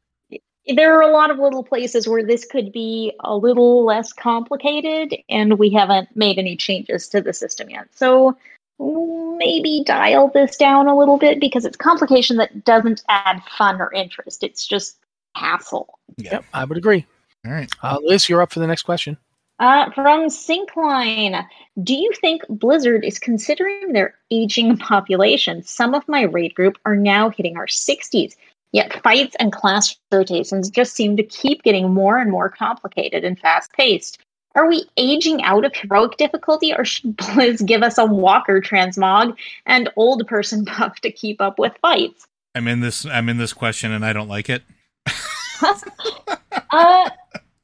there 0.68 0.97
are 0.97 1.03
a 1.03 1.12
lot 1.12 1.31
of 1.31 1.39
little 1.39 1.62
places 1.62 2.09
where 2.09 2.25
this 2.25 2.47
could 2.47 2.72
be 2.72 3.12
a 3.20 3.37
little 3.37 3.85
less 3.85 4.12
complicated 4.14 5.14
and 5.29 5.59
we 5.59 5.70
haven't 5.70 6.09
made 6.16 6.39
any 6.39 6.57
changes 6.57 7.07
to 7.09 7.20
the 7.20 7.35
system 7.35 7.68
yet. 7.68 7.87
So 7.95 8.37
maybe 8.79 9.83
dial 9.87 10.31
this 10.33 10.57
down 10.57 10.87
a 10.87 10.97
little 10.97 11.18
bit 11.18 11.41
because 11.41 11.64
it's 11.64 11.77
complication 11.77 12.37
that 12.39 12.64
doesn't 12.64 13.03
add 13.09 13.43
fun 13.57 13.81
or 13.81 13.93
interest. 13.93 14.43
It's 14.43 14.66
just 14.66 14.99
hassle. 15.35 15.99
Yeah. 16.16 16.33
Yep, 16.33 16.45
I 16.53 16.64
would 16.64 16.79
agree. 16.79 17.07
All 17.47 17.53
right. 17.53 17.70
Uh, 17.83 17.99
Liz, 18.03 18.29
you're 18.29 18.43
up 18.43 18.53
for 18.53 18.61
the 18.61 18.66
next 18.66 18.83
question. 18.83 19.18
Uh, 19.61 19.91
from 19.93 20.27
Syncline, 20.27 21.47
do 21.83 21.95
you 21.95 22.11
think 22.20 22.43
Blizzard 22.49 23.05
is 23.05 23.20
considering 23.20 23.93
their 23.93 24.14
aging 24.31 24.77
population? 24.77 25.62
Some 25.62 25.95
of 25.95 26.09
my 26.09 26.22
raid 26.22 26.55
group 26.55 26.77
are 26.85 26.97
now 26.97 27.31
hitting 27.31 27.57
our 27.57 27.66
60s, 27.66 28.35
yet 28.72 29.01
fights 29.03 29.37
and 29.39 29.53
class 29.53 29.97
rotations 30.11 30.70
just 30.70 30.95
seem 30.95 31.16
to 31.16 31.22
keep 31.22 31.62
getting 31.62 31.93
more 31.93 32.18
and 32.18 32.33
more 32.33 32.49
complicated 32.49 33.25
and 33.25 33.39
fast 33.39 33.72
paced. 33.75 34.18
Are 34.55 34.68
we 34.68 34.84
aging 34.96 35.42
out 35.42 35.64
of 35.64 35.74
heroic 35.74 36.16
difficulty, 36.16 36.72
or 36.72 36.84
should 36.84 37.16
Blizz 37.16 37.64
give 37.64 37.82
us 37.82 37.98
a 37.98 38.07
walker 38.07 38.61
transmog 38.61 39.36
and 39.66 39.90
old 39.96 40.26
person 40.26 40.64
buff 40.78 41.00
to 41.00 41.11
keep 41.11 41.40
up 41.40 41.59
with 41.59 41.72
fights? 41.82 42.26
I'm 42.55 42.68
in 42.68 42.80
this. 42.80 43.05
I'm 43.05 43.28
in 43.28 43.38
this 43.38 43.52
question, 43.52 43.92
and 43.92 44.05
I 44.05 44.12
don't 44.12 44.28
like 44.28 44.48
it. 44.50 44.62
Uh, 46.70 47.09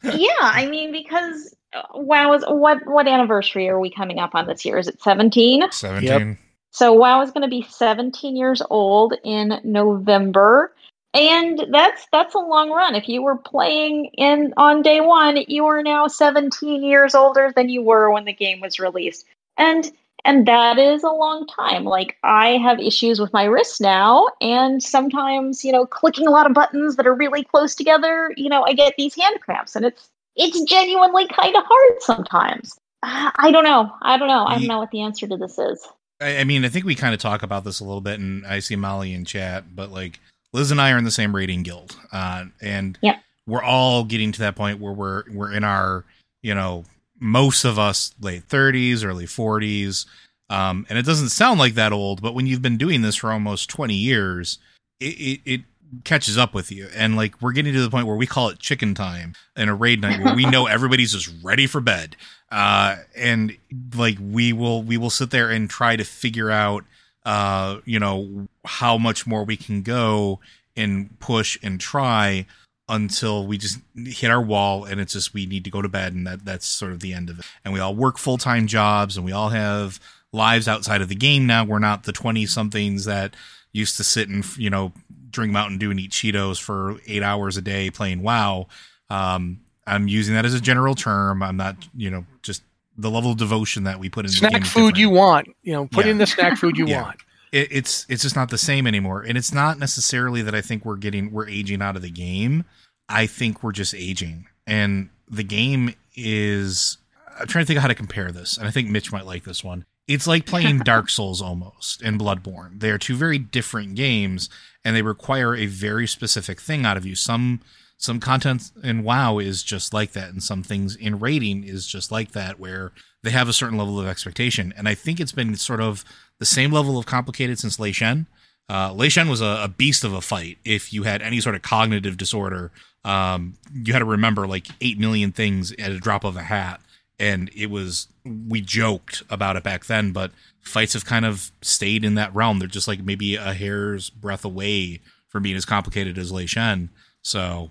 yeah, 0.04 0.30
I 0.40 0.66
mean, 0.66 0.92
because 0.92 1.54
uh, 1.72 1.82
WoW 1.94 2.32
is 2.34 2.44
what 2.46 2.86
what 2.86 3.08
anniversary 3.08 3.68
are 3.68 3.80
we 3.80 3.90
coming 3.90 4.20
up 4.20 4.36
on 4.36 4.46
this 4.46 4.64
year? 4.64 4.78
Is 4.78 4.86
it 4.86 5.02
seventeen? 5.02 5.64
Seventeen. 5.72 6.38
So 6.70 6.92
WoW 6.92 7.20
is 7.22 7.32
going 7.32 7.42
to 7.42 7.48
be 7.48 7.66
17 7.68 8.36
years 8.36 8.62
old 8.70 9.14
in 9.24 9.60
November, 9.64 10.72
and 11.12 11.66
that's 11.70 12.06
that's 12.12 12.34
a 12.34 12.38
long 12.38 12.70
run. 12.70 12.94
If 12.94 13.08
you 13.08 13.22
were 13.22 13.36
playing 13.36 14.06
in 14.16 14.54
on 14.56 14.82
day 14.82 15.00
one, 15.00 15.38
you 15.48 15.66
are 15.66 15.82
now 15.82 16.06
17 16.06 16.82
years 16.82 17.14
older 17.14 17.52
than 17.54 17.68
you 17.68 17.82
were 17.82 18.10
when 18.10 18.24
the 18.24 18.32
game 18.32 18.60
was 18.60 18.78
released, 18.78 19.26
and 19.56 19.90
and 20.24 20.46
that 20.46 20.78
is 20.78 21.02
a 21.02 21.10
long 21.10 21.46
time. 21.46 21.84
Like 21.84 22.16
I 22.22 22.58
have 22.58 22.78
issues 22.78 23.18
with 23.18 23.32
my 23.32 23.44
wrists 23.44 23.80
now, 23.80 24.28
and 24.40 24.82
sometimes 24.82 25.64
you 25.64 25.72
know 25.72 25.86
clicking 25.86 26.26
a 26.26 26.30
lot 26.30 26.46
of 26.46 26.54
buttons 26.54 26.96
that 26.96 27.06
are 27.06 27.14
really 27.14 27.42
close 27.42 27.74
together, 27.74 28.32
you 28.36 28.48
know, 28.48 28.64
I 28.64 28.72
get 28.72 28.94
these 28.96 29.16
hand 29.16 29.40
cramps, 29.40 29.74
and 29.74 29.84
it's 29.84 30.08
it's 30.36 30.62
genuinely 30.62 31.26
kind 31.26 31.56
of 31.56 31.64
hard 31.66 32.02
sometimes. 32.02 32.78
I 33.02 33.50
don't 33.50 33.64
know. 33.64 33.90
I 34.02 34.18
don't 34.18 34.28
know. 34.28 34.44
I 34.46 34.58
don't 34.58 34.68
know 34.68 34.78
what 34.78 34.90
the 34.90 35.00
answer 35.00 35.26
to 35.26 35.36
this 35.36 35.58
is. 35.58 35.88
I, 36.20 36.38
I 36.38 36.44
mean, 36.44 36.64
I 36.64 36.68
think 36.68 36.84
we 36.84 36.94
kind 36.94 37.14
of 37.14 37.20
talk 37.20 37.42
about 37.42 37.64
this 37.64 37.80
a 37.80 37.84
little 37.84 38.02
bit, 38.02 38.20
and 38.20 38.46
I 38.46 38.58
see 38.58 38.76
Molly 38.76 39.14
in 39.14 39.24
chat, 39.24 39.74
but 39.74 39.90
like 39.90 40.20
Liz 40.52 40.70
and 40.70 40.80
I 40.80 40.90
are 40.92 40.98
in 40.98 41.04
the 41.04 41.10
same 41.10 41.34
rating 41.34 41.62
guild, 41.62 41.96
uh, 42.12 42.46
and 42.60 42.98
Yeah. 43.02 43.18
we're 43.46 43.62
all 43.62 44.04
getting 44.04 44.32
to 44.32 44.38
that 44.40 44.56
point 44.56 44.80
where 44.80 44.92
we're 44.92 45.24
we're 45.30 45.52
in 45.52 45.64
our, 45.64 46.04
you 46.42 46.54
know, 46.54 46.84
most 47.18 47.64
of 47.64 47.78
us 47.78 48.12
late 48.20 48.44
thirties, 48.44 49.04
early 49.04 49.26
forties, 49.26 50.06
um, 50.48 50.86
and 50.88 50.98
it 50.98 51.04
doesn't 51.06 51.28
sound 51.30 51.60
like 51.60 51.74
that 51.74 51.92
old, 51.92 52.20
but 52.22 52.34
when 52.34 52.46
you've 52.46 52.62
been 52.62 52.78
doing 52.78 53.02
this 53.02 53.16
for 53.16 53.30
almost 53.32 53.68
twenty 53.70 53.94
years, 53.94 54.58
it, 54.98 55.04
it, 55.04 55.40
it 55.44 55.60
catches 56.04 56.36
up 56.38 56.54
with 56.54 56.70
you, 56.72 56.88
and 56.96 57.16
like 57.16 57.40
we're 57.40 57.52
getting 57.52 57.72
to 57.72 57.80
the 57.82 57.90
point 57.90 58.06
where 58.06 58.16
we 58.16 58.26
call 58.26 58.48
it 58.48 58.58
chicken 58.58 58.94
time 58.94 59.34
in 59.56 59.68
a 59.68 59.74
raid 59.74 60.00
night 60.00 60.20
where 60.20 60.34
we 60.34 60.46
know 60.46 60.66
everybody's 60.68 61.12
just 61.12 61.32
ready 61.42 61.66
for 61.66 61.80
bed. 61.80 62.16
Uh 62.50 62.96
and 63.16 63.56
like 63.94 64.18
we 64.20 64.52
will 64.52 64.82
we 64.82 64.96
will 64.96 65.10
sit 65.10 65.30
there 65.30 65.50
and 65.50 65.70
try 65.70 65.94
to 65.94 66.02
figure 66.04 66.50
out 66.50 66.84
uh 67.24 67.78
you 67.84 67.98
know 67.98 68.48
how 68.64 68.96
much 68.96 69.26
more 69.26 69.44
we 69.44 69.56
can 69.56 69.82
go 69.82 70.40
and 70.76 71.18
push 71.20 71.58
and 71.62 71.80
try 71.80 72.46
until 72.90 73.46
we 73.46 73.56
just 73.56 73.78
hit 73.94 74.30
our 74.30 74.42
wall 74.42 74.84
and 74.84 75.00
it's 75.00 75.12
just 75.12 75.32
we 75.32 75.46
need 75.46 75.64
to 75.64 75.70
go 75.70 75.80
to 75.80 75.88
bed 75.88 76.12
and 76.12 76.26
that 76.26 76.44
that's 76.44 76.66
sort 76.66 76.90
of 76.90 77.00
the 77.00 77.14
end 77.14 77.30
of 77.30 77.38
it. 77.38 77.44
And 77.64 77.72
we 77.72 77.78
all 77.78 77.94
work 77.94 78.18
full-time 78.18 78.66
jobs 78.66 79.16
and 79.16 79.24
we 79.24 79.32
all 79.32 79.50
have 79.50 80.00
lives 80.32 80.66
outside 80.66 81.00
of 81.00 81.08
the 81.08 81.14
game 81.14 81.46
now. 81.46 81.64
We're 81.64 81.78
not 81.78 82.02
the 82.02 82.12
20 82.12 82.46
somethings 82.46 83.04
that 83.04 83.34
used 83.72 83.96
to 83.98 84.04
sit 84.04 84.28
and, 84.28 84.44
you 84.58 84.70
know, 84.70 84.92
drink 85.30 85.52
Mountain 85.52 85.78
Dew 85.78 85.92
and 85.92 86.00
eat 86.00 86.10
Cheetos 86.10 86.60
for 86.60 86.96
8 87.06 87.22
hours 87.22 87.56
a 87.56 87.62
day 87.62 87.90
playing 87.90 88.22
WoW. 88.22 88.66
Um, 89.08 89.60
I'm 89.86 90.08
using 90.08 90.34
that 90.34 90.44
as 90.44 90.54
a 90.54 90.60
general 90.60 90.96
term. 90.96 91.44
I'm 91.44 91.56
not, 91.56 91.76
you 91.96 92.10
know, 92.10 92.26
just 92.42 92.62
the 93.00 93.10
level 93.10 93.32
of 93.32 93.38
devotion 93.38 93.84
that 93.84 93.98
we 93.98 94.08
put 94.08 94.24
in 94.24 94.30
snack 94.30 94.64
food 94.64 94.96
you 94.96 95.10
want. 95.10 95.48
You 95.62 95.72
know, 95.72 95.86
put 95.86 96.04
Yeah. 96.06 96.12
in 96.12 96.18
the 96.18 96.26
snack 96.26 96.58
food 96.58 96.76
you 96.76 96.86
Yeah. 96.88 97.02
want. 97.02 97.20
it, 97.52 97.68
it's 97.70 98.06
it's 98.08 98.22
just 98.22 98.36
not 98.36 98.50
the 98.50 98.58
same 98.58 98.86
anymore 98.86 99.22
and 99.22 99.36
it's 99.38 99.52
not 99.52 99.78
necessarily 99.78 100.40
that 100.42 100.54
i 100.54 100.60
think 100.60 100.84
we're 100.84 100.96
getting 100.96 101.32
we're 101.32 101.48
aging 101.48 101.82
out 101.82 101.96
of 101.96 102.02
the 102.02 102.10
game 102.10 102.64
i 103.08 103.26
think 103.26 103.62
we're 103.64 103.72
just 103.72 103.92
aging 103.94 104.46
and 104.68 105.08
the 105.28 105.42
game 105.42 105.92
is 106.14 106.98
i'm 107.40 107.46
trying 107.48 107.64
to 107.64 107.66
think 107.66 107.76
of 107.78 107.82
how 107.82 107.88
to 107.88 107.94
compare 107.94 108.30
this 108.30 108.56
and 108.56 108.68
i 108.68 108.70
think 108.70 108.88
mitch 108.88 109.10
might 109.10 109.26
like 109.26 109.42
this 109.44 109.64
one 109.64 109.84
it's 110.06 110.26
like 110.28 110.46
playing 110.46 110.78
dark 110.84 111.10
souls 111.10 111.42
almost 111.42 112.00
and 112.02 112.20
bloodborne 112.20 112.78
they 112.78 112.90
are 112.90 112.98
two 112.98 113.16
very 113.16 113.38
different 113.38 113.96
games 113.96 114.48
and 114.84 114.94
they 114.94 115.02
require 115.02 115.56
a 115.56 115.66
very 115.66 116.06
specific 116.06 116.60
thing 116.60 116.86
out 116.86 116.96
of 116.96 117.04
you 117.04 117.16
some 117.16 117.60
some 118.00 118.18
content 118.18 118.72
in 118.82 119.02
WoW 119.04 119.38
is 119.38 119.62
just 119.62 119.92
like 119.92 120.12
that, 120.12 120.30
and 120.30 120.42
some 120.42 120.62
things 120.62 120.96
in 120.96 121.20
rating 121.20 121.64
is 121.64 121.86
just 121.86 122.10
like 122.10 122.32
that, 122.32 122.58
where 122.58 122.92
they 123.22 123.30
have 123.30 123.46
a 123.46 123.52
certain 123.52 123.76
level 123.76 124.00
of 124.00 124.06
expectation. 124.06 124.72
And 124.74 124.88
I 124.88 124.94
think 124.94 125.20
it's 125.20 125.32
been 125.32 125.54
sort 125.56 125.82
of 125.82 126.02
the 126.38 126.46
same 126.46 126.72
level 126.72 126.96
of 126.96 127.04
complicated 127.04 127.58
since 127.58 127.78
Lei 127.78 127.92
Shen. 127.92 128.26
Uh, 128.70 128.94
Lei 128.94 129.10
Shen 129.10 129.28
was 129.28 129.42
a, 129.42 129.60
a 129.64 129.68
beast 129.68 130.02
of 130.02 130.14
a 130.14 130.22
fight. 130.22 130.56
If 130.64 130.94
you 130.94 131.02
had 131.02 131.20
any 131.20 131.42
sort 131.42 131.54
of 131.54 131.60
cognitive 131.60 132.16
disorder, 132.16 132.70
um, 133.04 133.58
you 133.70 133.92
had 133.92 133.98
to 133.98 134.06
remember 134.06 134.46
like 134.46 134.68
8 134.80 134.98
million 134.98 135.30
things 135.30 135.72
at 135.72 135.92
a 135.92 135.98
drop 135.98 136.24
of 136.24 136.36
a 136.36 136.42
hat. 136.42 136.80
And 137.18 137.50
it 137.54 137.66
was, 137.66 138.08
we 138.24 138.62
joked 138.62 139.24
about 139.28 139.56
it 139.56 139.62
back 139.62 139.84
then, 139.84 140.12
but 140.12 140.30
fights 140.62 140.94
have 140.94 141.04
kind 141.04 141.26
of 141.26 141.52
stayed 141.60 142.02
in 142.02 142.14
that 142.14 142.34
realm. 142.34 142.60
They're 142.60 142.68
just 142.68 142.88
like 142.88 143.04
maybe 143.04 143.36
a 143.36 143.52
hair's 143.52 144.08
breadth 144.08 144.46
away 144.46 145.02
from 145.28 145.42
being 145.42 145.56
as 145.56 145.66
complicated 145.66 146.16
as 146.16 146.32
Lei 146.32 146.46
Shen. 146.46 146.88
So 147.22 147.68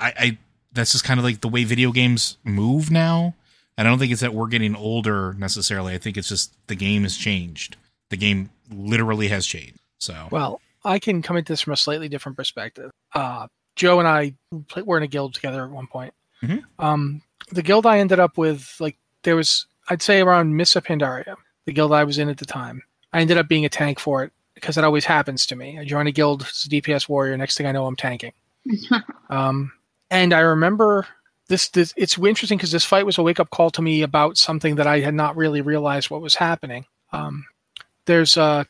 I, 0.00 0.12
I, 0.18 0.38
that's 0.72 0.92
just 0.92 1.04
kind 1.04 1.18
of 1.18 1.24
like 1.24 1.40
the 1.40 1.48
way 1.48 1.64
video 1.64 1.92
games 1.92 2.36
move 2.44 2.90
now. 2.90 3.34
And 3.76 3.88
I 3.88 3.90
don't 3.90 3.98
think 3.98 4.12
it's 4.12 4.20
that 4.20 4.34
we're 4.34 4.48
getting 4.48 4.76
older 4.76 5.34
necessarily. 5.34 5.94
I 5.94 5.98
think 5.98 6.16
it's 6.16 6.28
just 6.28 6.54
the 6.68 6.76
game 6.76 7.02
has 7.02 7.16
changed. 7.16 7.76
The 8.10 8.16
game 8.16 8.50
literally 8.70 9.28
has 9.28 9.46
changed. 9.46 9.78
So 9.98 10.28
Well, 10.30 10.60
I 10.84 10.98
can 10.98 11.22
come 11.22 11.36
at 11.36 11.46
this 11.46 11.60
from 11.60 11.72
a 11.72 11.76
slightly 11.76 12.08
different 12.08 12.36
perspective. 12.36 12.90
Uh, 13.14 13.48
Joe 13.76 13.98
and 13.98 14.08
I 14.08 14.34
play, 14.68 14.82
were 14.82 14.96
in 14.96 15.02
a 15.02 15.08
guild 15.08 15.34
together 15.34 15.64
at 15.64 15.70
one 15.70 15.86
point. 15.86 16.14
Mhm. 16.42 16.62
Um, 16.78 17.22
the 17.50 17.62
guild 17.62 17.86
I 17.86 17.98
ended 17.98 18.20
up 18.20 18.38
with, 18.38 18.76
like, 18.78 18.96
there 19.22 19.34
was, 19.36 19.66
I'd 19.88 20.02
say 20.02 20.20
around 20.20 20.56
Mists 20.56 20.76
of 20.76 20.84
Pandaria, 20.84 21.34
the 21.64 21.72
guild 21.72 21.92
I 21.92 22.04
was 22.04 22.18
in 22.18 22.28
at 22.28 22.38
the 22.38 22.44
time. 22.44 22.82
I 23.12 23.20
ended 23.20 23.38
up 23.38 23.48
being 23.48 23.64
a 23.64 23.68
tank 23.68 23.98
for 23.98 24.22
it 24.24 24.32
because 24.54 24.76
it 24.78 24.84
always 24.84 25.04
happens 25.04 25.46
to 25.46 25.56
me. 25.56 25.78
I 25.78 25.84
join 25.84 26.06
a 26.06 26.12
guild 26.12 26.42
as 26.42 26.64
a 26.66 26.68
DPS 26.68 27.08
warrior. 27.08 27.36
Next 27.36 27.56
thing 27.56 27.66
I 27.66 27.72
know, 27.72 27.86
I'm 27.86 27.96
tanking. 27.96 28.32
Um, 29.30 29.72
and 30.10 30.32
I 30.32 30.40
remember 30.40 31.06
this, 31.48 31.68
this 31.68 31.92
it's 31.96 32.18
interesting 32.18 32.58
because 32.58 32.72
this 32.72 32.84
fight 32.84 33.06
was 33.06 33.18
a 33.18 33.22
wake 33.22 33.40
up 33.40 33.50
call 33.50 33.70
to 33.70 33.82
me 33.82 34.02
about 34.02 34.38
something 34.38 34.76
that 34.76 34.86
I 34.86 35.00
had 35.00 35.14
not 35.14 35.36
really 35.36 35.60
realized 35.60 36.10
what 36.10 36.22
was 36.22 36.34
happening. 36.34 36.86
Um, 37.12 37.46
there's 38.06 38.36
uh, 38.36 38.64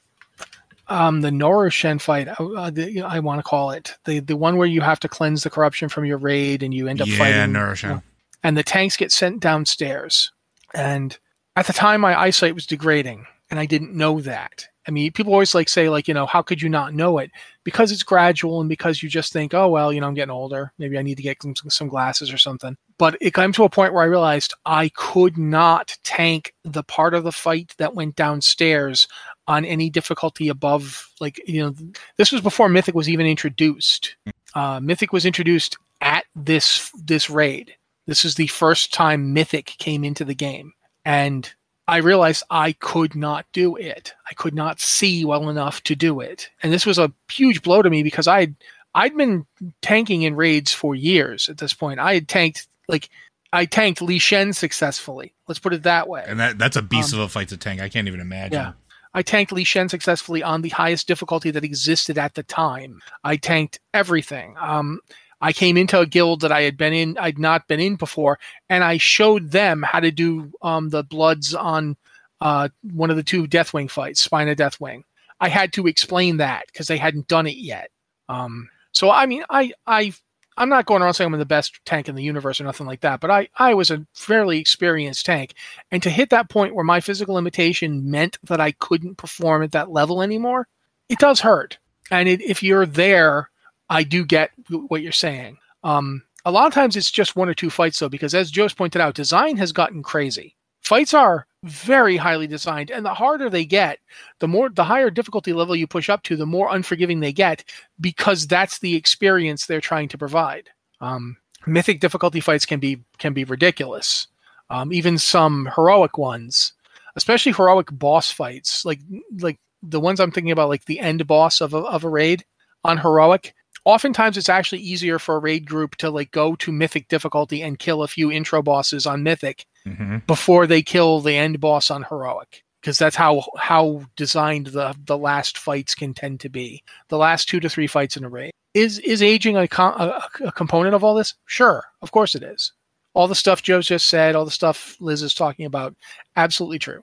um, 0.89 1.21
the 1.21 1.31
Norushen 1.31 2.01
fight, 2.01 2.29
uh, 2.29 2.71
the, 2.71 3.03
I 3.03 3.21
want 3.21 3.39
to 3.39 3.43
call 3.43 3.71
it 3.71 3.97
the 4.05 4.21
the 4.21 4.37
one 4.37 4.57
where 4.57 4.67
you 4.67 4.81
have 4.81 5.01
to 5.01 5.09
cleanse 5.09 5.43
the 5.43 5.51
corruption 5.51 5.89
from 5.89 6.05
your 6.05 6.19
raid 6.19 6.63
and 6.63 6.75
you 6.75 6.89
end 6.89 7.01
up 7.01 7.09
yeah, 7.09 7.19
fighting 7.19 7.53
Norushen. 7.53 8.03
and 8.43 8.57
the 8.57 8.63
tanks 8.63 8.97
get 8.97 9.13
sent 9.13 9.41
downstairs. 9.41 10.33
And 10.75 11.17
at 11.57 11.67
the 11.67 11.73
time, 11.73 12.01
my 12.01 12.19
eyesight 12.19 12.55
was 12.55 12.67
degrading, 12.67 13.27
and 13.51 13.61
I 13.61 13.67
didn't 13.67 13.95
know 13.95 14.21
that. 14.21 14.67
I 14.87 14.91
mean, 14.91 15.13
people 15.13 15.33
always 15.33 15.55
like 15.55 15.69
say, 15.69 15.89
like, 15.89 16.09
you 16.09 16.15
know, 16.15 16.27
how 16.27 16.43
could 16.43 16.61
you 16.61 16.69
not 16.69 16.95
know 16.95 17.19
it? 17.19 17.31
Because 17.65 17.91
it's 17.91 18.03
gradual, 18.03 18.61
and 18.61 18.69
because 18.69 19.03
you 19.03 19.09
just 19.09 19.33
think, 19.33 19.55
oh 19.55 19.69
well, 19.69 19.93
you 19.93 20.01
know, 20.01 20.07
I'm 20.07 20.15
getting 20.15 20.31
older. 20.31 20.73
Maybe 20.79 20.99
I 20.99 21.03
need 21.03 21.17
to 21.17 21.23
get 21.23 21.43
some, 21.43 21.55
some 21.69 21.89
glasses 21.89 22.33
or 22.33 22.39
something. 22.39 22.77
But 22.99 23.17
it 23.21 23.35
came 23.35 23.53
to 23.53 23.65
a 23.65 23.71
point 23.71 23.93
where 23.93 24.03
I 24.03 24.07
realized 24.07 24.55
I 24.67 24.91
could 24.91 25.39
not 25.39 25.97
tank 26.05 26.55
the 26.65 26.83
part 26.83 27.15
of 27.15 27.25
the 27.25 27.33
fight 27.33 27.75
that 27.79 27.95
went 27.95 28.17
downstairs 28.17 29.09
on 29.47 29.65
any 29.65 29.91
difficulty 29.91 30.49
above, 30.49 31.09
like, 31.21 31.41
you 31.47 31.63
know, 31.63 31.75
this 32.17 32.33
was 32.33 32.41
before 32.41 32.69
Mythic 32.69 32.95
was 32.95 33.09
even 33.09 33.27
introduced. 33.27 34.17
Uh, 34.55 34.81
Mythic 34.81 35.13
was 35.13 35.27
introduced 35.27 35.77
at 36.01 36.25
this 36.37 36.91
this 37.05 37.29
raid. 37.29 37.75
This 38.07 38.25
is 38.25 38.35
the 38.35 38.47
first 38.49 38.93
time 38.93 39.33
Mythic 39.33 39.67
came 39.79 40.05
into 40.05 40.25
the 40.25 40.35
game. 40.35 40.73
And 41.05 41.53
I 41.87 41.99
realized 41.99 42.45
I 42.51 42.73
could 42.73 43.15
not 43.15 43.47
do 43.53 43.77
it. 43.77 44.15
I 44.31 44.35
could 44.35 44.55
not 44.55 44.81
see 44.81 45.25
well 45.25 45.51
enough 45.51 45.83
to 45.85 45.95
do 45.95 46.21
it. 46.21 46.51
And 46.63 46.73
this 46.73 46.87
was 46.87 46.99
a 46.99 47.13
huge 47.31 47.63
blow 47.63 47.83
to 47.83 47.91
me 47.91 48.03
because 48.03 48.27
I'd 48.27 48.55
I'd 48.95 49.17
been 49.17 49.45
tanking 49.83 50.23
in 50.23 50.37
raids 50.37 50.73
for 50.73 50.95
years 50.95 51.49
at 51.49 51.59
this 51.59 51.75
point. 51.75 52.01
I 52.01 52.15
had 52.15 52.29
tanked 52.29 52.69
like 52.89 53.11
I 53.53 53.67
tanked 53.67 54.01
Lei 54.01 54.19
Shen 54.19 54.53
successfully. 54.53 55.35
Let's 55.47 55.59
put 55.59 55.75
it 55.75 55.83
that 55.83 56.09
way. 56.09 56.25
And 56.27 56.41
that 56.41 56.59
that's 56.59 56.77
a 56.77 56.83
beast 56.83 57.13
Um, 57.13 57.21
of 57.21 57.27
a 57.27 57.29
fight 57.29 57.49
to 57.49 57.57
tank. 57.57 57.81
I 57.81 57.89
can't 57.89 58.09
even 58.09 58.21
imagine. 58.21 58.53
Yeah. 58.55 58.73
I 59.17 59.23
tanked 59.23 59.53
Lei 59.53 59.63
Shen 59.65 59.89
successfully 59.89 60.43
on 60.43 60.63
the 60.63 60.71
highest 60.71 61.07
difficulty 61.07 61.51
that 61.53 61.63
existed 61.63 62.19
at 62.19 62.35
the 62.35 62.43
time. 62.43 63.01
I 63.23 63.37
tanked 63.37 63.79
everything. 63.93 64.57
Um, 64.61 65.01
I 65.45 65.53
came 65.53 65.77
into 65.77 66.01
a 66.01 66.07
guild 66.07 66.41
that 66.41 66.53
I 66.53 66.63
had 66.63 66.79
been 66.79 66.95
in, 66.95 67.19
I'd 67.19 67.39
not 67.39 67.69
been 67.69 67.79
in 67.79 67.97
before, 67.97 68.39
and 68.71 68.83
I 68.83 68.97
showed 68.97 69.51
them 69.51 69.83
how 69.83 70.01
to 70.01 70.11
do 70.11 70.51
um, 70.63 70.89
the 70.89 71.03
bloods 71.03 71.53
on 71.55 71.99
uh, 72.41 72.71
one 72.81 73.11
of 73.11 73.17
the 73.17 73.23
two 73.23 73.47
Deathwing 73.47 73.91
fights, 73.91 74.23
Spine 74.23 74.49
of 74.49 74.57
Deathwing. 74.57 75.03
I 75.39 75.51
had 75.51 75.75
to 75.75 75.87
explain 75.87 76.39
that 76.39 76.65
because 76.73 76.87
they 76.87 76.97
hadn't 76.97 77.29
done 77.29 77.47
it 77.47 77.59
yet. 77.59 77.91
Um, 78.27 78.71
so 78.93 79.11
I 79.11 79.27
mean, 79.27 79.45
I 79.51 79.73
I 79.87 80.15
I'm 80.57 80.71
not 80.71 80.87
going 80.87 81.03
around 81.03 81.13
saying 81.13 81.31
I'm 81.31 81.39
the 81.39 81.45
best 81.45 81.79
tank 81.85 82.09
in 82.09 82.15
the 82.15 82.23
universe 82.23 82.59
or 82.59 82.65
nothing 82.65 82.87
like 82.87 83.03
that, 83.03 83.21
but 83.21 83.31
I 83.31 83.49
I 83.59 83.75
was 83.75 83.91
a 83.91 84.07
fairly 84.15 84.59
experienced 84.59 85.27
tank, 85.27 85.53
and 85.91 86.03
to 86.05 86.09
hit 86.09 86.31
that 86.31 86.49
point 86.49 86.75
where 86.75 86.87
my 86.87 87.01
physical 87.01 87.35
limitation 87.35 88.11
meant 88.11 88.39
that 88.45 88.61
I 88.61 88.73
couldn't 88.73 89.17
perform 89.17 89.63
at 89.63 89.73
that 89.73 89.91
level 89.91 90.23
anymore, 90.23 90.69
it 91.11 91.19
does 91.19 91.41
hurt. 91.41 91.77
And 92.11 92.31
it, 92.31 92.41
if 92.41 92.63
you're 92.63 92.87
there, 92.87 93.51
I 93.91 94.03
do 94.03 94.25
get 94.25 94.51
what 94.69 95.03
you're 95.03 95.13
saying. 95.13 95.59
Um, 95.83 96.23
a 96.45 96.51
lot 96.51 96.67
of 96.67 96.75
times 96.75 96.97
it's 96.97 97.11
just 97.11 97.37
one 97.37 97.49
or 97.49 97.55
two 97.55 97.71
fights 97.71 97.99
though, 97.99 98.09
because 98.09 98.35
as 98.35 98.51
Joe's 98.51 98.75
pointed 98.75 99.01
out, 99.01 99.15
design 99.15 99.57
has 99.57 99.73
gotten 99.73 100.03
crazy. 100.03 100.57
Fights 100.81 101.15
are 101.15 101.47
very 101.63 102.19
highly 102.19 102.47
designed, 102.47 102.91
and 102.91 103.07
the 103.07 103.15
harder 103.15 103.49
they 103.49 103.65
get, 103.65 103.99
the 104.41 104.49
more 104.49 104.69
the 104.69 104.85
higher 104.85 105.09
difficulty 105.09 105.55
level 105.55 105.75
you 105.75 105.87
push 105.87 106.11
up 106.11 106.23
to, 106.25 106.37
the 106.37 106.45
more 106.45 106.75
unforgiving 106.75 107.21
they 107.21 107.33
get, 107.33 107.65
because 108.01 108.47
that's 108.47 108.81
the 108.81 108.95
experience 108.95 109.65
they're 109.65 109.81
trying 109.81 110.09
to 110.09 110.19
provide. 110.19 110.69
Um, 111.01 111.39
mythic 111.67 112.01
difficulty 112.01 112.41
fights 112.41 112.67
can 112.67 112.81
be 112.81 113.01
can 113.17 113.33
be 113.33 113.45
ridiculous. 113.45 114.27
Um, 114.69 114.93
even 114.93 115.17
some 115.17 115.71
heroic 115.75 116.19
ones, 116.19 116.75
especially 117.17 117.53
heroic 117.53 117.89
boss 117.93 118.31
fights, 118.31 118.85
like 118.85 119.01
like 119.39 119.59
the 119.83 120.01
ones 120.01 120.21
I'm 120.21 120.31
thinking 120.31 120.53
about, 120.53 120.69
like 120.69 120.85
the 120.85 121.01
end 121.01 121.27
boss 121.27 121.63
of 121.63 121.73
a, 121.73 121.79
of 121.79 122.05
a 122.05 122.11
raid 122.11 122.45
on 122.85 122.99
heroic. 122.99 123.55
Oftentimes, 123.85 124.39
it's 124.39 124.49
actually 124.49 124.81
easier 124.81 125.19
for 125.19 125.37
a 125.37 125.41
raid 125.41 125.67
group 125.67 125.97
to 125.97 126.11
like 126.11 126.31
go 126.31 126.57
to 126.57 126.73
mythic 126.73 127.09
difficulty 127.09 127.63
and 127.63 127.79
kill 127.79 128.03
a 128.03 128.09
few 128.09 128.31
intro 128.31 128.63
bosses 128.63 129.07
on 129.07 129.23
mythic 129.23 129.67
hmm 129.85 130.19
before 130.27 130.67
they 130.67 130.83
kill 130.83 131.21
the 131.21 131.37
end 131.37 131.61
boss 131.61 131.91
on 131.91 132.05
heroic 132.05 132.65
because 132.81 132.99
that's 132.99 133.17
how 133.17 133.43
how 133.59 134.03
designed 134.17 134.69
the 134.69 134.95
the 135.07 135.17
last 135.17 135.59
fights 135.59 135.95
can 135.95 136.13
tend 136.13 136.41
to 136.41 136.49
be. 136.49 136.83
The 137.09 137.19
last 137.19 137.49
two 137.49 137.61
to 137.61 137.69
three 137.69 137.87
fights 137.87 138.17
in 138.17 138.25
a 138.25 138.29
raid. 138.29 138.53
Is 138.75 138.99
is 139.01 139.23
aging 139.23 139.57
a, 139.57 139.67
co- 139.69 139.85
a, 139.85 140.23
a 140.45 140.53
component 140.53 140.95
of 140.95 141.03
all 141.03 141.15
this? 141.15 141.35
Sure 141.47 141.85
of 142.03 142.13
course 142.13 142.35
it 142.35 142.43
is. 142.43 142.73
All 143.15 143.29
the 143.29 143.35
stuff 143.35 143.63
joe's 143.63 143.87
just 143.87 144.09
said 144.09 144.35
all 144.35 144.45
the 144.45 144.51
stuff 144.51 144.97
liz 145.01 145.23
is 145.23 145.35
talking 145.35 145.67
about 145.67 145.95
absolutely 146.37 146.79
true. 146.79 147.03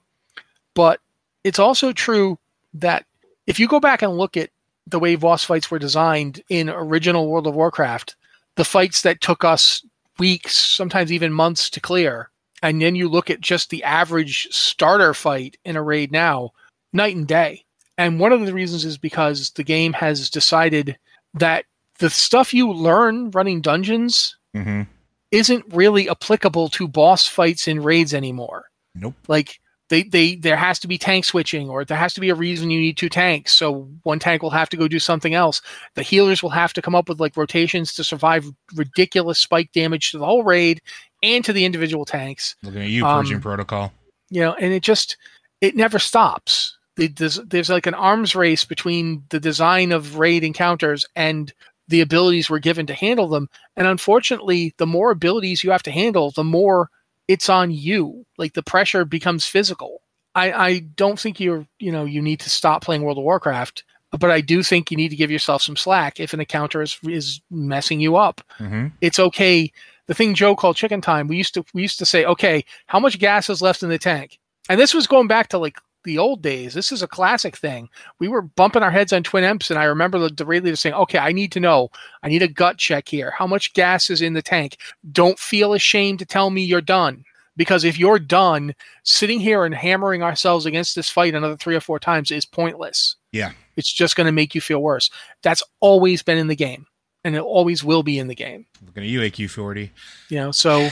But 0.76 1.00
it's 1.44 1.60
also 1.60 1.92
true 1.92 2.38
that 2.76 3.06
if 3.48 3.60
you 3.60 3.68
go 3.68 3.80
back 3.80 4.02
and 4.02 4.18
look 4.18 4.38
at 4.38 4.50
the 4.88 5.00
way 5.00 5.16
boss 5.16 5.44
fights 5.44 5.70
were 5.70 5.80
designed 5.80 6.42
in 6.50 6.70
original 6.70 7.28
world 7.28 7.48
of 7.48 7.56
warcraft 7.56 8.16
the 8.56 8.66
fights 8.66 9.02
that 9.02 9.22
took 9.22 9.44
us 9.44 9.86
weeks 10.20 10.56
sometimes 10.56 11.12
even 11.12 11.32
months 11.32 11.70
to 11.70 11.80
clear 11.80 12.32
and 12.62 12.82
then 12.82 12.96
you 12.96 13.10
look 13.10 13.30
at 13.30 13.42
just 13.42 13.70
the 13.70 13.84
average 13.84 14.48
starter 14.52 15.14
fight 15.14 15.58
in 15.66 15.76
a 15.76 15.82
raid 15.82 16.12
now, 16.12 16.52
night 16.94 17.16
and 17.16 17.28
day. 17.28 17.66
And 17.98 18.20
one 18.20 18.32
of 18.32 18.46
the 18.46 18.54
reasons 18.54 18.86
is 18.86 18.98
because 18.98 19.52
the 19.52 19.64
game 19.64 19.94
has 19.94 20.30
decided 20.30 20.98
that 21.34 21.66
the 22.00 22.10
stuff 22.10 22.54
you 22.54 22.72
learn 22.72 23.32
running 23.32 23.62
dungeons 23.62 24.38
hmm 24.54 24.84
isn't 25.32 25.64
really 25.74 26.10
applicable 26.10 26.68
to 26.68 26.90
boss 26.90 27.26
fights 27.26 27.66
in 27.66 27.82
raids 27.82 28.14
anymore. 28.14 28.66
Nope. 28.94 29.16
Like 29.30 29.62
they 29.92 30.04
they 30.04 30.36
there 30.36 30.56
has 30.58 30.80
to 30.80 30.88
be 30.88 30.98
tank 30.98 31.26
switching 31.26 31.70
or 31.70 31.86
there 31.86 31.98
has 31.98 32.14
to 32.16 32.22
be 32.22 32.30
a 32.30 32.36
reason 32.36 32.72
you 32.72 32.80
need 32.80 32.98
two 32.98 33.10
tanks. 33.10 33.52
So 33.52 33.90
one 34.04 34.18
tank 34.20 34.42
will 34.42 34.50
have 34.50 34.70
to 34.70 34.78
go 34.78 34.88
do 34.88 34.98
something 35.00 35.34
else. 35.36 35.62
The 35.96 36.02
healers 36.02 36.42
will 36.42 36.50
have 36.50 36.74
to 36.74 36.82
come 36.82 36.96
up 36.96 37.10
with 37.10 37.20
like 37.20 37.36
rotations 37.38 37.94
to 37.96 38.04
survive 38.04 38.46
ridiculous 38.74 39.38
spike 39.38 39.72
damage 39.74 40.12
to 40.12 40.18
the 40.18 40.26
whole 40.26 40.44
raid 40.44 40.82
and 41.22 41.44
to 41.46 41.54
the 41.54 41.66
individual 41.66 42.06
tanks. 42.06 42.56
Looking 42.64 42.82
at 42.84 42.90
you, 42.90 43.06
Um, 43.06 43.24
Purging 43.26 43.42
Protocol. 43.42 43.92
you 44.30 44.42
know 44.42 44.54
and 44.56 44.74
it 44.74 44.82
just 44.82 45.18
it 45.60 45.76
never 45.76 46.00
stops. 46.00 46.78
It- 46.98 47.18
there's, 47.18 47.36
there's 47.46 47.70
like 47.70 47.86
an 47.88 47.94
arms 47.94 48.34
race 48.36 48.64
between 48.66 49.24
the 49.30 49.40
design 49.40 49.92
of 49.92 50.18
raid 50.18 50.44
encounters 50.44 51.06
and 51.16 51.54
the 51.90 52.02
abilities 52.02 52.50
we're 52.50 52.60
given 52.60 52.86
to 52.88 52.94
handle 52.94 53.28
them. 53.28 53.50
And 53.76 53.86
unfortunately 53.88 54.74
the 54.78 54.88
more 54.88 55.12
abilities 55.12 55.64
you 55.64 55.72
have 55.72 55.84
to 55.84 55.92
handle 55.92 56.32
the 56.32 56.44
more 56.46 56.90
it's 57.28 57.50
on 57.50 57.72
you 57.72 58.26
like 58.38 58.54
the 58.54 58.64
pressure 58.64 59.06
becomes 59.06 59.46
physical 59.46 60.02
i 60.36 60.52
i 60.52 60.80
don't 60.96 61.20
think 61.20 61.40
you're 61.40 61.66
you 61.80 61.92
know 61.92 62.06
you 62.06 62.22
need 62.22 62.40
to 62.40 62.50
stop 62.50 62.84
playing 62.84 63.04
world 63.04 63.18
of 63.18 63.24
warcraft 63.24 63.84
but 64.20 64.32
i 64.32 64.42
do 64.42 64.62
think 64.64 64.92
you 64.92 64.98
need 64.98 65.10
to 65.10 65.16
give 65.16 65.32
yourself 65.32 65.62
some 65.62 65.76
slack 65.76 66.20
if 66.20 66.34
an 66.34 66.40
encounter 66.40 66.82
is, 66.82 66.98
is 67.04 67.42
messing 67.50 68.00
you 68.00 68.16
up 68.16 68.42
hmm 68.58 68.88
it's 69.02 69.20
okay. 69.20 69.72
The 70.08 70.14
thing 70.14 70.36
Joe 70.36 70.56
called 70.56 70.76
chicken 70.76 71.02
time. 71.02 71.28
We 71.28 71.38
used 71.38 71.56
to 71.56 71.66
we 71.74 71.82
used 71.82 72.00
to 72.00 72.06
say, 72.06 72.24
okay, 72.26 72.64
how 72.86 73.00
much 73.00 73.20
gas 73.20 73.50
is 73.50 73.62
left 73.62 73.84
in 73.84 73.90
the 73.90 73.98
tank? 73.98 74.40
And 74.70 74.80
this 74.80 74.94
was 74.94 75.08
going 75.08 75.28
back 75.28 75.50
to 75.50 75.58
like 75.58 75.78
the 76.04 76.18
old 76.18 76.42
days. 76.42 76.74
This 76.74 76.92
is 76.92 77.02
a 77.02 77.08
classic 77.08 77.56
thing. 77.58 77.90
We 78.20 78.28
were 78.28 78.42
bumping 78.42 78.84
our 78.84 78.92
heads 78.92 79.14
on 79.14 79.24
Twin 79.24 79.44
Emps, 79.44 79.70
and 79.70 79.80
I 79.80 79.84
remember 79.84 80.20
the, 80.20 80.30
the 80.30 80.46
leader 80.46 80.76
saying, 80.76 80.96
"Okay, 80.96 81.18
I 81.20 81.32
need 81.32 81.52
to 81.54 81.60
know. 81.60 81.90
I 82.24 82.30
need 82.30 82.42
a 82.42 82.48
gut 82.48 82.78
check 82.78 83.08
here. 83.08 83.32
How 83.32 83.48
much 83.48 83.74
gas 83.74 84.10
is 84.10 84.22
in 84.22 84.34
the 84.34 84.42
tank? 84.42 84.78
Don't 85.12 85.40
feel 85.40 85.74
ashamed 85.74 86.20
to 86.20 86.26
tell 86.26 86.50
me 86.50 86.64
you're 86.64 86.82
done." 86.82 87.24
Because 87.58 87.84
if 87.84 88.00
you're 88.00 88.18
done, 88.18 88.74
sitting 89.04 89.40
here 89.40 89.66
and 89.66 89.76
hammering 89.76 90.24
ourselves 90.24 90.66
against 90.66 90.96
this 90.96 91.10
fight 91.10 91.36
another 91.36 91.58
three 91.58 91.76
or 91.76 91.82
four 91.82 92.00
times 92.00 92.32
is 92.32 92.46
pointless. 92.46 93.18
Yeah. 93.34 93.52
It's 93.76 93.92
just 93.92 94.16
going 94.16 94.26
to 94.26 94.32
make 94.32 94.56
you 94.56 94.62
feel 94.62 94.82
worse. 94.82 95.10
That's 95.44 95.62
always 95.82 96.24
been 96.24 96.38
in 96.38 96.48
the 96.48 96.56
game, 96.56 96.88
and 97.26 97.36
it 97.36 97.42
always 97.42 97.84
will 97.84 98.04
be 98.04 98.18
in 98.20 98.28
the 98.28 98.36
game 98.36 98.66
Looking 98.86 99.04
at 99.04 99.10
you, 99.10 99.20
AQ40. 99.20 99.90
you 100.30 100.38
know 100.38 100.52
so 100.52 100.90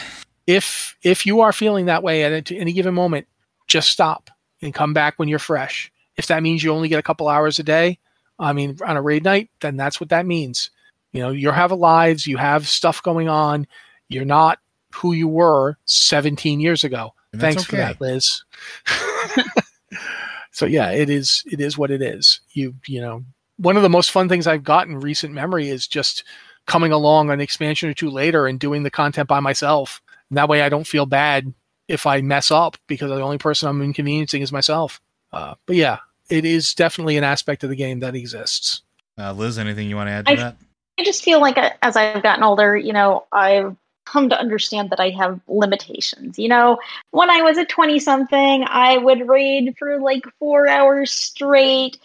if 0.48 0.96
if 1.02 1.26
you 1.26 1.42
are 1.42 1.54
feeling 1.54 1.86
that 1.86 2.04
way 2.04 2.24
at 2.24 2.52
any 2.52 2.74
given 2.74 2.94
moment 2.94 3.28
just 3.68 3.90
stop 3.90 4.30
and 4.62 4.74
come 4.74 4.94
back 4.94 5.18
when 5.18 5.28
you're 5.28 5.40
fresh. 5.40 5.92
If 6.18 6.28
that 6.28 6.44
means 6.44 6.64
you 6.64 6.72
only 6.72 6.90
get 6.90 7.00
a 7.00 7.04
couple 7.04 7.28
hours 7.28 7.60
a 7.60 7.64
day 7.64 8.00
i 8.42 8.54
mean 8.54 8.78
on 8.86 8.96
a 8.96 9.02
raid 9.02 9.24
night 9.24 9.50
then 9.60 9.78
that's 9.78 10.00
what 10.00 10.10
that 10.10 10.26
means. 10.26 10.72
You 11.12 11.22
know 11.22 11.30
you 11.30 11.52
have 11.52 11.72
lives 11.72 12.28
you 12.28 12.38
have 12.38 12.68
stuff 12.68 13.04
going 13.04 13.30
on. 13.30 13.68
You're 14.08 14.26
not 14.26 14.60
who 14.94 15.14
you 15.14 15.28
were 15.28 15.78
17 15.86 16.60
years 16.60 16.84
ago. 16.84 17.14
Thanks 17.36 17.64
for 17.64 17.76
that 17.76 18.02
liz. 18.02 18.44
So 20.52 20.66
yeah 20.66 20.92
it 20.92 21.10
is 21.10 21.44
it 21.46 21.62
is 21.62 21.78
what 21.78 21.92
it 21.92 22.02
is. 22.02 22.42
You 22.52 22.76
you 22.86 23.00
know 23.00 23.24
one 23.58 23.78
of 23.78 23.84
the 23.84 23.90
most 23.90 24.12
fun 24.12 24.28
things 24.28 24.46
i've 24.48 24.64
got 24.64 24.88
in 24.88 25.00
recent 25.00 25.34
memory 25.34 25.70
is 25.70 25.88
just 25.88 26.24
coming 26.66 26.92
along 26.92 27.30
an 27.30 27.40
expansion 27.40 27.90
or 27.90 27.94
two 27.94 28.10
later 28.10 28.46
and 28.46 28.60
doing 28.60 28.84
the 28.84 28.92
content 28.92 29.30
by 29.30 29.40
myself. 29.40 30.02
And 30.30 30.38
that 30.38 30.50
way 30.50 30.62
i 30.62 30.70
don't 30.70 30.88
feel 30.88 31.06
bad 31.06 31.54
if 31.90 32.06
i 32.06 32.22
mess 32.22 32.52
up 32.52 32.78
because 32.88 33.10
the 33.10 33.22
only 33.22 33.38
person 33.38 33.68
i'm 33.68 33.82
inconveniencing 33.82 34.42
is 34.42 34.52
myself 34.54 35.02
uh, 35.34 35.56
but 35.66 35.76
yeah 35.76 35.98
it 36.30 36.46
is 36.46 36.74
definitely 36.74 37.18
an 37.18 37.24
aspect 37.26 37.64
of 37.66 37.70
the 37.70 37.76
game 37.76 38.00
that 38.00 38.16
exists 38.16 38.84
Uh, 39.18 39.34
Liz, 39.34 39.58
anything 39.60 39.90
you 39.90 39.98
want 39.98 40.08
to 40.08 40.14
add 40.14 40.26
to 40.28 40.32
I- 40.32 40.36
that? 40.38 40.56
I 40.98 41.04
just 41.04 41.24
feel 41.24 41.40
like 41.42 41.58
uh, 41.58 41.72
as 41.82 41.96
I've 41.96 42.24
gotten 42.24 42.44
older, 42.44 42.76
you 42.76 42.92
know, 42.92 43.26
I've 43.32 43.76
come 44.06 44.28
to 44.30 44.38
understand 44.38 44.90
that 44.90 45.00
I 45.00 45.12
have 45.12 45.40
limitations. 45.48 46.38
You 46.38 46.50
know, 46.50 46.78
when 47.12 47.30
I 47.30 47.42
was 47.42 47.58
a 47.58 47.64
20 47.66 48.00
something, 48.00 48.66
I 48.68 48.98
would 48.98 49.28
raid 49.28 49.76
for 49.80 49.98
like 50.00 50.24
4 50.40 50.68
hours 50.68 51.12
straight. 51.12 51.98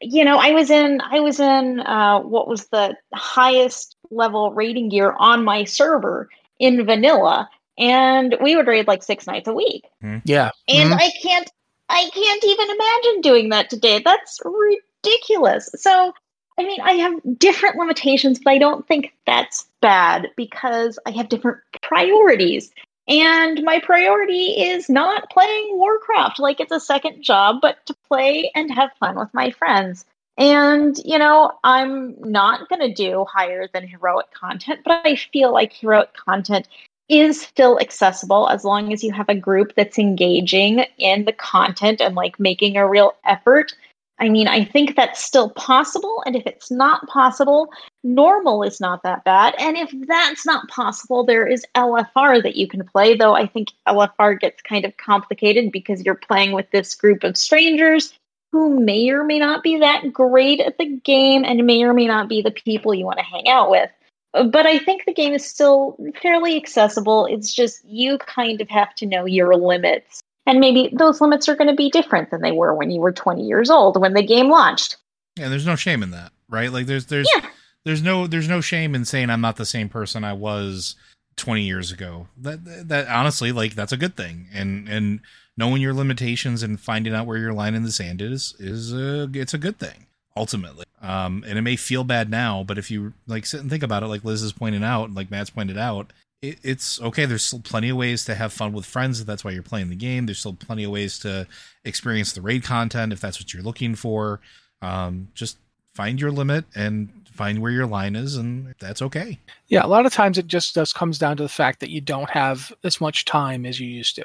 You 0.00 0.24
know, 0.24 0.38
I 0.38 0.50
was 0.50 0.68
in 0.68 1.00
I 1.12 1.20
was 1.20 1.38
in 1.38 1.78
uh 1.80 2.20
what 2.20 2.48
was 2.48 2.66
the 2.68 2.96
highest 3.14 3.94
level 4.10 4.52
rating 4.52 4.88
gear 4.88 5.14
on 5.18 5.44
my 5.44 5.62
server 5.62 6.28
in 6.58 6.84
vanilla 6.84 7.48
and 7.80 8.36
we 8.40 8.54
would 8.54 8.66
raid 8.68 8.86
like 8.86 9.02
6 9.02 9.26
nights 9.26 9.48
a 9.48 9.52
week. 9.52 9.86
yeah 10.24 10.50
And 10.68 10.92
Mhm. 10.92 11.00
I 11.00 11.10
can't 11.22 11.50
I 11.88 12.08
can't 12.14 12.44
even 12.44 12.70
imagine 12.70 13.20
doing 13.22 13.48
that 13.48 13.68
today. 13.68 14.00
That's 14.04 14.38
ridiculous. 14.44 15.70
So 15.76 16.14
I 16.58 16.62
mean, 16.64 16.80
I 16.82 16.92
have 16.92 17.14
different 17.38 17.76
limitations, 17.76 18.38
but 18.38 18.50
I 18.50 18.58
don't 18.58 18.86
think 18.86 19.14
that's 19.26 19.66
bad 19.80 20.28
because 20.36 20.98
I 21.06 21.10
have 21.12 21.30
different 21.30 21.58
priorities. 21.82 22.70
And 23.08 23.62
my 23.64 23.80
priority 23.80 24.60
is 24.60 24.88
not 24.88 25.30
playing 25.30 25.78
Warcraft 25.78 26.38
like 26.38 26.60
it's 26.60 26.70
a 26.70 26.78
second 26.78 27.22
job, 27.22 27.56
but 27.62 27.84
to 27.86 27.94
play 28.08 28.52
and 28.54 28.72
have 28.72 28.90
fun 29.00 29.16
with 29.16 29.32
my 29.32 29.50
friends. 29.50 30.04
And, 30.38 30.96
you 31.04 31.18
know, 31.18 31.50
I'm 31.64 32.16
not 32.20 32.68
going 32.68 32.80
to 32.80 32.94
do 32.94 33.24
higher 33.24 33.66
than 33.72 33.88
heroic 33.88 34.32
content, 34.32 34.80
but 34.84 35.00
I 35.04 35.16
feel 35.16 35.52
like 35.52 35.72
heroic 35.72 36.14
content 36.14 36.68
is 37.10 37.40
still 37.40 37.78
accessible 37.80 38.48
as 38.48 38.64
long 38.64 38.92
as 38.92 39.02
you 39.02 39.12
have 39.12 39.28
a 39.28 39.34
group 39.34 39.74
that's 39.74 39.98
engaging 39.98 40.84
in 40.96 41.24
the 41.24 41.32
content 41.32 42.00
and 42.00 42.14
like 42.14 42.38
making 42.38 42.76
a 42.76 42.88
real 42.88 43.14
effort. 43.24 43.74
I 44.20 44.28
mean, 44.28 44.48
I 44.48 44.64
think 44.64 44.94
that's 44.94 45.22
still 45.22 45.50
possible. 45.50 46.22
And 46.26 46.36
if 46.36 46.46
it's 46.46 46.70
not 46.70 47.06
possible, 47.08 47.70
normal 48.04 48.62
is 48.62 48.80
not 48.80 49.02
that 49.02 49.24
bad. 49.24 49.54
And 49.58 49.76
if 49.76 49.90
that's 50.06 50.44
not 50.44 50.68
possible, 50.68 51.24
there 51.24 51.46
is 51.46 51.64
LFR 51.74 52.42
that 52.42 52.54
you 52.54 52.68
can 52.68 52.86
play, 52.86 53.16
though 53.16 53.34
I 53.34 53.46
think 53.46 53.70
LFR 53.88 54.38
gets 54.38 54.60
kind 54.62 54.84
of 54.84 54.96
complicated 54.98 55.72
because 55.72 56.04
you're 56.04 56.14
playing 56.14 56.52
with 56.52 56.70
this 56.70 56.94
group 56.94 57.24
of 57.24 57.36
strangers 57.36 58.12
who 58.52 58.78
may 58.78 59.08
or 59.10 59.24
may 59.24 59.38
not 59.38 59.62
be 59.62 59.78
that 59.78 60.12
great 60.12 60.60
at 60.60 60.76
the 60.76 60.86
game 61.04 61.44
and 61.44 61.66
may 61.66 61.82
or 61.82 61.94
may 61.94 62.06
not 62.06 62.28
be 62.28 62.42
the 62.42 62.50
people 62.50 62.94
you 62.94 63.06
want 63.06 63.18
to 63.18 63.24
hang 63.24 63.48
out 63.48 63.70
with. 63.70 63.90
Uh, 64.34 64.44
but 64.44 64.66
I 64.66 64.78
think 64.78 65.04
the 65.04 65.14
game 65.14 65.32
is 65.34 65.44
still 65.44 65.96
fairly 66.22 66.56
accessible. 66.56 67.26
It's 67.26 67.52
just 67.52 67.84
you 67.84 68.18
kind 68.18 68.60
of 68.60 68.68
have 68.68 68.94
to 68.96 69.06
know 69.06 69.24
your 69.26 69.56
limits. 69.56 70.20
And 70.46 70.58
maybe 70.60 70.92
those 70.96 71.20
limits 71.20 71.48
are 71.48 71.56
going 71.56 71.68
to 71.68 71.76
be 71.76 71.90
different 71.90 72.30
than 72.30 72.40
they 72.40 72.52
were 72.52 72.74
when 72.74 72.90
you 72.90 73.00
were 73.00 73.12
20 73.12 73.42
years 73.44 73.70
old 73.70 74.00
when 74.00 74.14
the 74.14 74.22
game 74.22 74.48
launched. 74.48 74.96
Yeah, 75.36 75.48
there's 75.48 75.66
no 75.66 75.76
shame 75.76 76.02
in 76.02 76.10
that, 76.10 76.32
right? 76.48 76.72
Like 76.72 76.86
there's 76.86 77.06
there's 77.06 77.28
Yeah. 77.34 77.48
there's 77.84 78.02
no 78.02 78.26
there's 78.26 78.48
no 78.48 78.60
shame 78.60 78.94
in 78.94 79.04
saying 79.04 79.30
I'm 79.30 79.40
not 79.40 79.56
the 79.56 79.66
same 79.66 79.88
person 79.88 80.24
I 80.24 80.32
was 80.32 80.96
20 81.36 81.62
years 81.62 81.92
ago. 81.92 82.28
That 82.36 82.64
that, 82.64 82.88
that 82.88 83.08
honestly 83.08 83.52
like 83.52 83.74
that's 83.74 83.92
a 83.92 83.96
good 83.96 84.16
thing. 84.16 84.48
And 84.52 84.88
and 84.88 85.20
knowing 85.56 85.82
your 85.82 85.94
limitations 85.94 86.62
and 86.62 86.80
finding 86.80 87.14
out 87.14 87.26
where 87.26 87.38
your 87.38 87.52
line 87.52 87.74
in 87.74 87.82
the 87.84 87.92
sand 87.92 88.20
is 88.22 88.54
is 88.58 88.92
a 88.92 89.28
it's 89.34 89.54
a 89.54 89.58
good 89.58 89.78
thing 89.78 90.06
ultimately. 90.36 90.84
Um 91.02 91.44
and 91.46 91.58
it 91.58 91.62
may 91.62 91.76
feel 91.76 92.04
bad 92.04 92.30
now, 92.30 92.62
but 92.62 92.78
if 92.78 92.90
you 92.90 93.12
like 93.26 93.46
sit 93.46 93.60
and 93.60 93.70
think 93.70 93.82
about 93.82 94.02
it 94.02 94.06
like 94.06 94.24
Liz 94.24 94.42
is 94.42 94.52
pointing 94.52 94.84
out, 94.84 95.04
and 95.04 95.14
like 95.14 95.30
Matt's 95.30 95.50
pointed 95.50 95.78
out, 95.78 96.12
it, 96.42 96.58
it's 96.62 97.00
okay. 97.00 97.26
There's 97.26 97.44
still 97.44 97.60
plenty 97.60 97.90
of 97.90 97.96
ways 97.96 98.24
to 98.26 98.34
have 98.34 98.52
fun 98.52 98.72
with 98.72 98.86
friends 98.86 99.20
if 99.20 99.26
that's 99.26 99.44
why 99.44 99.50
you're 99.50 99.62
playing 99.62 99.90
the 99.90 99.96
game. 99.96 100.26
There's 100.26 100.38
still 100.38 100.54
plenty 100.54 100.84
of 100.84 100.90
ways 100.90 101.18
to 101.20 101.46
experience 101.84 102.32
the 102.32 102.40
raid 102.40 102.62
content 102.64 103.12
if 103.12 103.20
that's 103.20 103.40
what 103.40 103.52
you're 103.52 103.62
looking 103.62 103.94
for. 103.94 104.40
Um, 104.82 105.28
just 105.34 105.58
find 105.94 106.20
your 106.20 106.30
limit 106.30 106.64
and 106.74 107.10
find 107.30 107.60
where 107.60 107.72
your 107.72 107.86
line 107.86 108.16
is, 108.16 108.36
and 108.36 108.74
that's 108.78 109.00
okay. 109.02 109.38
yeah 109.68 109.84
a 109.84 109.88
lot 109.88 110.06
of 110.06 110.12
times 110.12 110.36
it 110.38 110.46
just 110.46 110.74
does 110.74 110.92
comes 110.92 111.18
down 111.18 111.36
to 111.36 111.42
the 111.42 111.48
fact 111.48 111.80
that 111.80 111.90
you 111.90 112.00
don't 112.00 112.30
have 112.30 112.72
as 112.84 113.00
much 113.00 113.24
time 113.24 113.64
as 113.66 113.80
you 113.80 113.86
used 113.88 114.14
to 114.16 114.24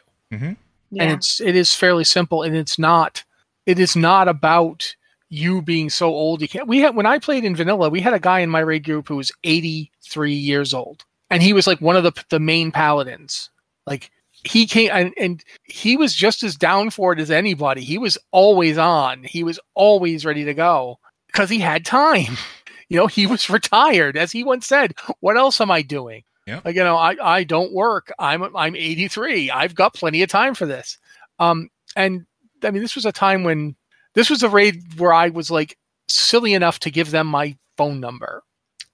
and 0.91 1.11
it's 1.11 1.39
it 1.41 1.55
is 1.55 1.73
fairly 1.73 2.03
simple 2.03 2.43
and 2.43 2.55
it's 2.55 2.77
not 2.79 3.23
it 3.65 3.79
is 3.79 3.95
not 3.95 4.27
about 4.27 4.95
you 5.35 5.61
being 5.61 5.89
so 5.89 6.07
old 6.07 6.41
you 6.41 6.47
can't 6.47 6.67
we 6.67 6.79
had 6.79 6.95
when 6.95 7.05
i 7.05 7.19
played 7.19 7.43
in 7.43 7.55
vanilla 7.55 7.89
we 7.89 7.99
had 7.99 8.13
a 8.13 8.19
guy 8.19 8.39
in 8.39 8.49
my 8.49 8.59
raid 8.59 8.83
group 8.83 9.07
who 9.07 9.15
was 9.15 9.31
83 9.43 10.33
years 10.33 10.73
old 10.73 11.05
and 11.29 11.41
he 11.41 11.53
was 11.53 11.67
like 11.67 11.81
one 11.81 11.95
of 11.95 12.03
the 12.03 12.13
the 12.29 12.39
main 12.39 12.71
paladins. 12.71 13.49
Like 13.85 14.11
he 14.31 14.65
came 14.67 14.89
and, 14.91 15.13
and 15.19 15.43
he 15.65 15.97
was 15.97 16.13
just 16.13 16.43
as 16.43 16.55
down 16.55 16.89
for 16.89 17.13
it 17.13 17.19
as 17.19 17.31
anybody. 17.31 17.81
He 17.83 17.97
was 17.97 18.17
always 18.31 18.77
on. 18.77 19.23
He 19.23 19.43
was 19.43 19.59
always 19.73 20.25
ready 20.25 20.45
to 20.45 20.53
go 20.53 20.99
because 21.27 21.49
he 21.49 21.59
had 21.59 21.85
time. 21.85 22.37
You 22.87 22.97
know 22.99 23.07
he 23.07 23.25
was 23.25 23.49
retired 23.49 24.15
as 24.15 24.31
he 24.31 24.43
once 24.43 24.67
said 24.67 24.93
what 25.19 25.37
else 25.37 25.59
am 25.59 25.71
i 25.71 25.81
doing? 25.81 26.23
Yep. 26.45 26.65
like 26.65 26.75
you 26.75 26.83
know 26.83 26.97
i 26.97 27.15
i 27.19 27.43
don't 27.43 27.73
work. 27.73 28.11
I'm 28.19 28.55
i'm 28.55 28.75
83 28.75 29.49
i've 29.49 29.73
got 29.73 29.95
plenty 29.95 30.21
of 30.21 30.29
time 30.29 30.53
for 30.53 30.67
this. 30.67 30.99
Um 31.39 31.71
and 31.95 32.27
i 32.63 32.69
mean 32.69 32.83
this 32.83 32.93
was 32.93 33.07
a 33.07 33.11
time 33.11 33.43
when 33.43 33.75
this 34.15 34.29
was 34.29 34.41
a 34.43 34.49
raid 34.49 34.81
where 34.97 35.13
i 35.13 35.29
was 35.29 35.51
like 35.51 35.77
silly 36.07 36.53
enough 36.53 36.79
to 36.79 36.89
give 36.91 37.11
them 37.11 37.27
my 37.27 37.55
phone 37.77 37.99
number 37.99 38.41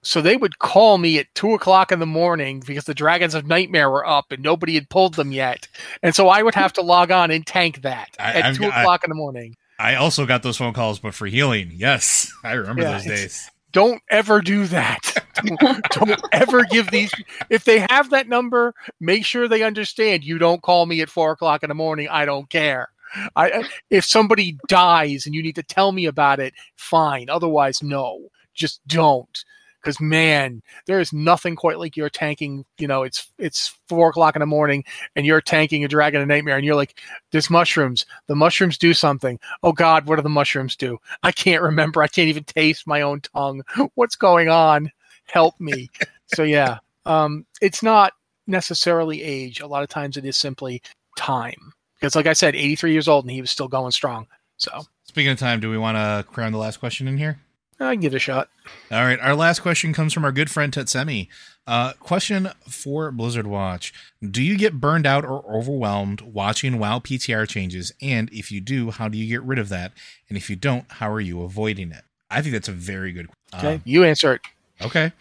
so 0.04 0.20
they 0.22 0.36
would 0.36 0.58
call 0.60 0.98
me 0.98 1.20
at 1.20 1.28
two 1.36 1.54
o'clock 1.54 1.92
in 1.92 2.00
the 2.00 2.06
morning 2.06 2.62
because 2.66 2.86
the 2.86 2.94
dragons 2.94 3.36
of 3.36 3.46
nightmare 3.46 3.90
were 3.90 4.06
up 4.08 4.32
and 4.32 4.42
nobody 4.42 4.74
had 4.76 4.90
pulled 4.90 5.14
them 5.16 5.32
yet 5.32 5.68
and 6.04 6.16
so 6.16 6.28
i 6.30 6.42
would 6.42 6.56
have 6.56 6.74
to 6.74 6.82
log 6.82 7.12
on 7.12 7.30
and 7.32 7.46
tank 7.46 7.82
that 7.84 8.10
I- 8.20 8.34
at 8.34 8.46
I've 8.46 8.56
two 8.58 8.64
got- 8.64 8.80
o'clock 8.82 9.04
in 9.04 9.10
the 9.10 9.16
morning 9.16 9.56
I 9.80 9.96
also 9.96 10.28
got 10.28 10.44
those 10.44 10.58
phone 10.58 10.74
calls, 10.74 11.00
but 11.00 11.16
for 11.16 11.26
healing. 11.26 11.72
Yes, 11.74 12.32
I 12.44 12.54
remember 12.54 12.84
Yeah, 12.84 12.92
those 13.00 13.04
days. 13.06 13.50
don't 13.72 14.00
ever 14.12 14.40
do 14.40 14.68
that. 14.68 15.26
don't, 15.44 15.84
don't 15.90 16.22
ever 16.32 16.64
give 16.66 16.92
these. 16.92 17.12
If 17.50 17.64
they 17.64 17.84
have 17.90 18.12
that 18.12 18.30
number, 18.30 18.76
make 19.00 19.26
sure 19.26 19.48
they 19.48 19.64
understand. 19.64 20.24
You 20.24 20.38
don't 20.38 20.62
call 20.62 20.86
me 20.86 21.02
at 21.02 21.10
four 21.10 21.32
o'clock 21.32 21.64
in 21.64 21.70
the 21.70 21.74
morning. 21.74 22.08
I 22.12 22.26
don't 22.26 22.48
care. 22.48 22.90
I 23.36 23.64
if 23.90 24.06
somebody 24.06 24.58
dies 24.68 25.26
and 25.26 25.36
you 25.36 25.44
need 25.44 25.56
to 25.56 25.64
tell 25.64 25.92
me 25.92 26.06
about 26.06 26.40
it, 26.40 26.54
fine. 26.76 27.30
Otherwise, 27.30 27.82
no. 27.84 28.28
Just 28.54 28.82
don't 28.86 29.44
because 29.82 30.00
man, 30.00 30.62
there 30.86 31.00
is 31.00 31.12
nothing 31.12 31.56
quite 31.56 31.80
like 31.80 31.98
you're 31.98 32.10
tanking. 32.10 32.66
You 32.78 32.88
know, 32.88 33.04
it's 33.04 33.32
it's 33.38 33.78
four 33.88 34.10
o'clock 34.10 34.36
in 34.36 34.40
the 34.40 34.46
morning, 34.46 34.84
and 35.16 35.26
you're 35.26 35.42
tanking 35.42 35.84
a 35.84 35.88
dragon 35.88 36.22
a 36.22 36.26
nightmare, 36.26 36.56
and 36.56 36.66
you're 36.66 36.76
like, 36.76 37.00
"There's 37.32 37.50
mushrooms. 37.50 38.06
The 38.28 38.36
mushrooms 38.36 38.78
do 38.78 38.94
something. 38.94 39.40
Oh 39.64 39.72
God, 39.72 40.06
what 40.06 40.18
do 40.18 40.22
the 40.22 40.30
mushrooms 40.30 40.76
do? 40.76 41.00
I 41.24 41.32
can't 41.32 41.64
remember. 41.64 42.02
I 42.02 42.08
can't 42.08 42.30
even 42.30 42.44
taste 42.44 42.88
my 42.88 43.02
own 43.02 43.22
tongue. 43.22 43.64
What's 43.96 44.16
going 44.16 44.50
on? 44.50 44.92
Help 45.26 45.60
me." 45.60 45.90
so 46.28 46.44
yeah, 46.44 46.80
um, 47.06 47.46
it's 47.62 47.84
not 47.84 48.14
necessarily 48.48 49.24
age. 49.24 49.60
A 49.62 49.68
lot 49.68 49.84
of 49.84 49.90
times, 49.90 50.18
it 50.18 50.26
is 50.26 50.38
simply 50.38 50.82
time. 51.18 51.74
Because, 52.02 52.16
like 52.16 52.26
I 52.26 52.34
said, 52.34 52.56
83 52.56 52.92
years 52.92 53.08
old, 53.08 53.26
and 53.26 53.32
he 53.32 53.42
was 53.42 53.52
still 53.52 53.68
going 53.68 53.92
strong. 53.92 54.28
So, 54.58 54.88
speaking 55.04 55.32
of 55.32 55.40
time, 55.40 55.60
do 55.60 55.70
we 55.70 55.78
want 55.78 55.98
to 55.98 56.26
crown 56.30 56.52
the 56.52 56.58
last 56.58 56.80
question 56.80 57.08
in 57.08 57.18
here? 57.18 57.40
I 57.80 57.96
give 57.96 58.14
it 58.14 58.18
a 58.18 58.20
shot. 58.20 58.50
All 58.92 59.04
right. 59.04 59.20
Our 59.20 59.36
last 59.36 59.62
question 59.62 59.94
comes 59.94 60.14
from 60.14 60.24
our 60.24 60.32
good 60.32 60.52
friend 60.52 60.72
Tetsemi. 60.72 61.28
Uh, 61.66 61.94
question 61.94 62.50
for 62.68 63.12
Blizzard 63.12 63.48
Watch 63.48 63.94
Do 64.28 64.44
you 64.44 64.58
get 64.58 64.80
burned 64.80 65.08
out 65.08 65.24
or 65.26 65.44
overwhelmed 65.52 66.22
watching 66.22 66.78
WoW 66.78 67.00
PTR 67.00 67.48
changes? 67.48 67.92
And 68.02 68.30
if 68.32 68.52
you 68.52 68.62
do, 68.62 68.92
how 68.92 69.08
do 69.08 69.18
you 69.18 69.28
get 69.28 69.44
rid 69.44 69.58
of 69.58 69.70
that? 69.70 69.94
And 70.30 70.38
if 70.38 70.50
you 70.50 70.56
don't, 70.56 70.86
how 70.92 71.10
are 71.12 71.22
you 71.22 71.42
avoiding 71.44 71.92
it? 71.92 72.04
I 72.30 72.42
think 72.42 72.54
that's 72.54 72.70
a 72.70 72.74
very 72.74 73.12
good 73.12 73.30
Okay. 73.54 73.76
Um, 73.76 73.82
you 73.84 74.04
answer 74.04 74.34
it. 74.34 74.42
Okay. 74.82 75.12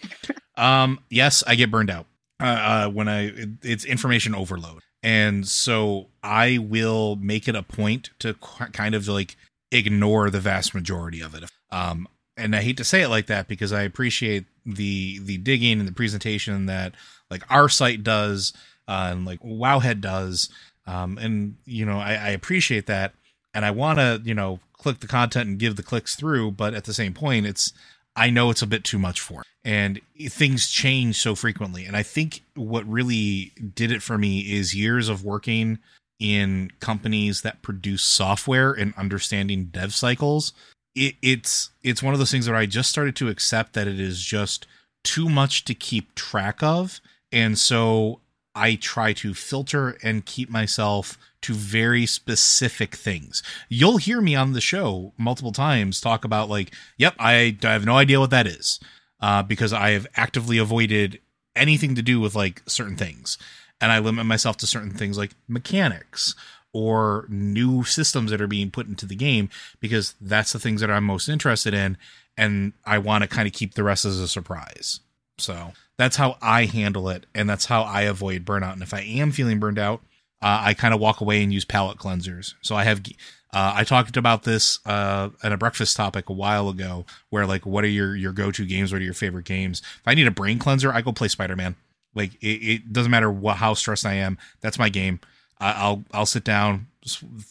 um, 0.57 1.01
yes, 1.09 1.43
I 1.47 1.55
get 1.55 1.71
burned 1.71 1.91
out 1.91 2.07
uh, 2.41 2.45
uh, 2.45 2.89
when 2.89 3.09
I, 3.09 3.27
it, 3.27 3.49
it's 3.63 3.85
information 3.85 4.35
overload. 4.35 4.83
And 5.03 5.49
so 5.49 6.09
I 6.23 6.59
will 6.59 7.17
make 7.17 7.49
it 7.49 7.57
a 7.57 7.63
point 7.63 8.11
to 8.19 8.35
kind 8.35 8.95
of 8.95 9.09
like 9.09 9.37
ignore 9.73 10.31
the 10.31 10.41
vast 10.41 10.75
majority 10.75 11.21
of 11.21 11.35
it. 11.35 11.45
Um, 11.71 12.07
and 12.37 12.55
I 12.57 12.63
hate 12.63 12.77
to 12.79 12.85
say 12.85 13.03
it 13.03 13.09
like 13.09 13.27
that 13.27 13.49
because 13.49 13.73
I 13.73 13.83
appreciate 13.83 14.47
the 14.65 15.19
the 15.21 15.37
digging 15.39 15.79
and 15.79 15.89
the 15.89 15.93
presentation 15.93 16.67
that 16.67 16.95
like 17.31 17.45
our 17.51 17.69
site 17.69 18.03
does 18.03 18.53
uh, 18.89 19.11
and 19.13 19.25
like 19.25 19.41
Wowhead 19.41 20.01
does, 20.01 20.49
um, 20.87 21.19
and 21.19 21.57
you 21.65 21.85
know 21.85 21.99
I, 21.99 22.15
I 22.15 22.29
appreciate 22.31 22.87
that, 22.87 23.15
and 23.55 23.65
I 23.65 23.71
want 23.71 23.99
to 23.99 24.21
you 24.25 24.35
know 24.35 24.61
click 24.73 25.01
the 25.01 25.07
content 25.07 25.49
and 25.49 25.59
give 25.59 25.77
the 25.77 25.83
clicks 25.83 26.17
through, 26.17 26.53
but 26.53 26.75
at 26.75 26.85
the 26.85 26.95
same 26.95 27.13
point, 27.13 27.47
it's 27.47 27.73
I 28.21 28.29
know 28.29 28.51
it's 28.51 28.61
a 28.61 28.67
bit 28.67 28.85
too 28.85 28.99
much 28.99 29.19
for, 29.19 29.43
and 29.65 29.99
things 30.29 30.69
change 30.69 31.17
so 31.17 31.35
frequently, 31.35 31.87
and 31.87 31.97
I 31.97 32.03
think 32.03 32.43
what 32.55 32.87
really 32.87 33.53
did 33.75 33.91
it 33.91 34.03
for 34.03 34.19
me 34.19 34.41
is 34.41 34.75
years 34.75 35.09
of 35.09 35.25
working 35.25 35.79
in 36.19 36.71
companies 36.81 37.41
that 37.41 37.63
produce 37.63 38.03
software 38.03 38.73
and 38.73 38.93
understanding 38.99 39.71
dev 39.73 39.95
cycles. 39.95 40.53
It, 40.95 41.15
it's 41.23 41.71
it's 41.83 42.03
one 42.03 42.13
of 42.13 42.19
those 42.19 42.31
things 42.31 42.47
where 42.47 42.59
I 42.59 42.67
just 42.67 42.91
started 42.91 43.17
to 43.17 43.29
accept 43.31 43.73
that 43.73 43.89
it 43.89 43.99
is 43.99 44.23
just 44.23 44.67
too 45.03 45.31
much 45.31 45.65
to 45.65 45.75
keep 45.75 46.15
track 46.15 46.63
of, 46.63 47.01
and 47.33 47.59
so 47.59 48.21
I 48.55 48.75
try 48.75 49.15
to 49.15 49.33
filter 49.33 49.97
and 50.03 50.27
keep 50.27 50.51
myself 50.51 51.17
to 51.43 51.55
very 51.55 52.07
specific 52.07 52.95
things. 52.95 53.43
You'll 53.69 53.97
hear 53.97 54.21
me 54.21 54.35
on 54.35 54.53
the 54.53 54.61
show 54.61 55.13
multiple 55.17 55.53
times 55.53 56.01
talk 56.01 56.25
about 56.25 56.49
like, 56.49 56.75
"Yep, 56.99 57.15
I, 57.19 57.57
I 57.63 57.73
have 57.73 57.87
no 57.87 57.97
idea 57.97 58.21
what 58.21 58.31
that 58.31 58.47
is," 58.47 58.81
uh, 59.21 59.43
because 59.43 59.73
I 59.73 59.91
have 59.91 60.07
actively 60.17 60.59
avoided 60.59 61.21
anything 61.57 61.95
to 61.95 62.03
do 62.03 62.21
with 62.21 62.35
like 62.35 62.63
certain 62.67 62.97
things, 62.97 63.39
and 63.81 63.91
I 63.93 63.99
limit 63.99 64.27
myself 64.27 64.57
to 64.59 64.67
certain 64.67 64.93
things 64.93 65.19
like 65.19 65.33
mechanics 65.49 66.35
or 66.73 67.27
new 67.29 67.85
systems 67.85 68.31
that 68.31 68.41
are 68.41 68.47
being 68.47 68.71
put 68.71 68.87
into 68.87 69.07
the 69.07 69.17
game 69.17 69.49
because 69.81 70.15
that's 70.21 70.53
the 70.53 70.59
things 70.59 70.81
that 70.81 70.91
I'm 70.91 71.05
most 71.05 71.29
interested 71.29 71.75
in 71.75 71.97
and 72.37 72.73
I 72.85 72.99
want 72.99 73.23
to 73.23 73.29
kind 73.29 73.47
of 73.47 73.53
keep 73.53 73.75
the 73.75 73.83
rest 73.83 74.05
as 74.05 74.21
a 74.21 74.29
surprise. 74.29 75.01
So 75.39 75.73
that's 75.97 76.17
how 76.17 76.37
I 76.41 76.67
handle 76.67 77.09
it 77.09 77.27
and 77.35 77.49
that's 77.49 77.67
how 77.67 77.83
I 77.83 78.03
avoid 78.03 78.45
burnout. 78.45 78.75
And 78.75 78.83
if 78.83 78.95
I 78.95 79.01
am 79.01 79.33
feeling 79.33 79.59
burned 79.59 79.79
out, 79.79 80.01
uh, 80.43 80.63
I 80.63 80.75
kind 80.75 80.95
of 80.95 81.01
walk 81.01 81.21
away 81.21 81.43
and 81.43 81.53
use 81.53 81.65
palate 81.65 81.99
cleansers. 81.99 82.55
So 82.63 82.75
I 82.75 82.85
have 82.85 83.03
uh, 83.53 83.73
I 83.75 83.85
talked 83.85 84.17
about 84.17 84.45
this 84.45 84.79
uh, 84.87 85.31
in 85.43 85.53
a 85.53 85.57
breakfast 85.57 85.97
topic 85.97 86.29
a 86.29 86.33
while 86.33 86.69
ago, 86.69 87.05
where 87.31 87.47
like, 87.47 87.67
what 87.67 87.85
are 87.85 87.89
your 87.89 88.15
your 88.15 88.33
go 88.33 88.51
to 88.51 88.65
games? 88.65 88.93
What 88.93 89.01
are 89.01 89.05
your 89.05 89.15
favorite 89.15 89.45
games? 89.45 89.81
If 89.81 90.07
I 90.07 90.15
need 90.15 90.27
a 90.27 90.33
brain 90.33 90.59
cleanser, 90.59 90.93
I 90.93 91.01
go 91.01 91.13
play 91.13 91.29
Spider 91.29 91.57
Man. 91.57 91.75
Like 92.15 92.35
it, 92.43 92.47
it, 92.47 92.93
doesn't 92.93 93.11
matter 93.11 93.31
what 93.31 93.57
how 93.57 93.75
stressed 93.75 94.07
I 94.07 94.15
am. 94.15 94.39
That's 94.61 94.79
my 94.79 94.89
game. 94.89 95.21
I'll 95.59 96.05
I'll 96.13 96.27
sit 96.27 96.45
down, 96.45 96.87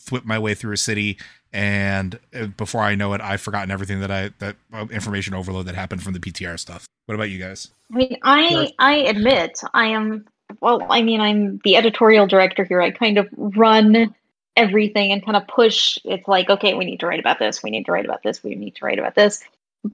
whip 0.10 0.26
my 0.26 0.40
way 0.40 0.56
through 0.56 0.74
a 0.74 0.78
city, 0.78 1.18
and 1.54 2.18
uh, 2.34 2.48
before 2.48 2.82
I 2.82 2.96
know 2.96 3.14
it, 3.14 3.22
I've 3.22 3.42
forgotten 3.42 3.70
everything 3.70 4.00
that 4.02 4.12
I 4.12 4.32
that 4.40 4.56
uh, 4.74 4.88
information 4.92 5.34
overload 5.34 5.66
that 5.68 5.76
happened 5.76 6.02
from 6.02 6.14
the 6.14 6.20
PTR 6.20 6.60
stuff. 6.60 6.88
What 7.06 7.16
about 7.16 7.30
you 7.30 7.40
guys? 7.40 7.70
I 7.94 7.98
mean, 7.98 8.18
I 8.24 8.72
I 8.80 8.96
admit 8.96 9.62
I 9.74 9.88
am 9.88 10.26
well. 10.62 10.86
I 10.90 11.02
mean, 11.02 11.22
I'm 11.22 11.60
the 11.64 11.76
editorial 11.76 12.28
director 12.28 12.64
here. 12.64 12.82
I 12.82 12.92
kind 12.92 13.18
of 13.18 13.28
run 13.38 14.14
everything 14.56 15.12
and 15.12 15.24
kind 15.24 15.38
of 15.38 15.48
push. 15.48 15.98
It's 16.04 16.28
like, 16.28 16.50
okay, 16.50 16.74
we 16.74 16.86
need 16.86 17.00
to 17.00 17.08
write 17.08 17.20
about 17.20 17.40
this. 17.40 17.64
We 17.64 17.70
need 17.70 17.86
to 17.86 17.92
write 17.92 18.06
about 18.06 18.24
this. 18.24 18.44
We 18.44 18.56
need 18.56 18.76
to 18.76 18.86
write 18.86 19.00
about 19.00 19.16
this. 19.16 19.42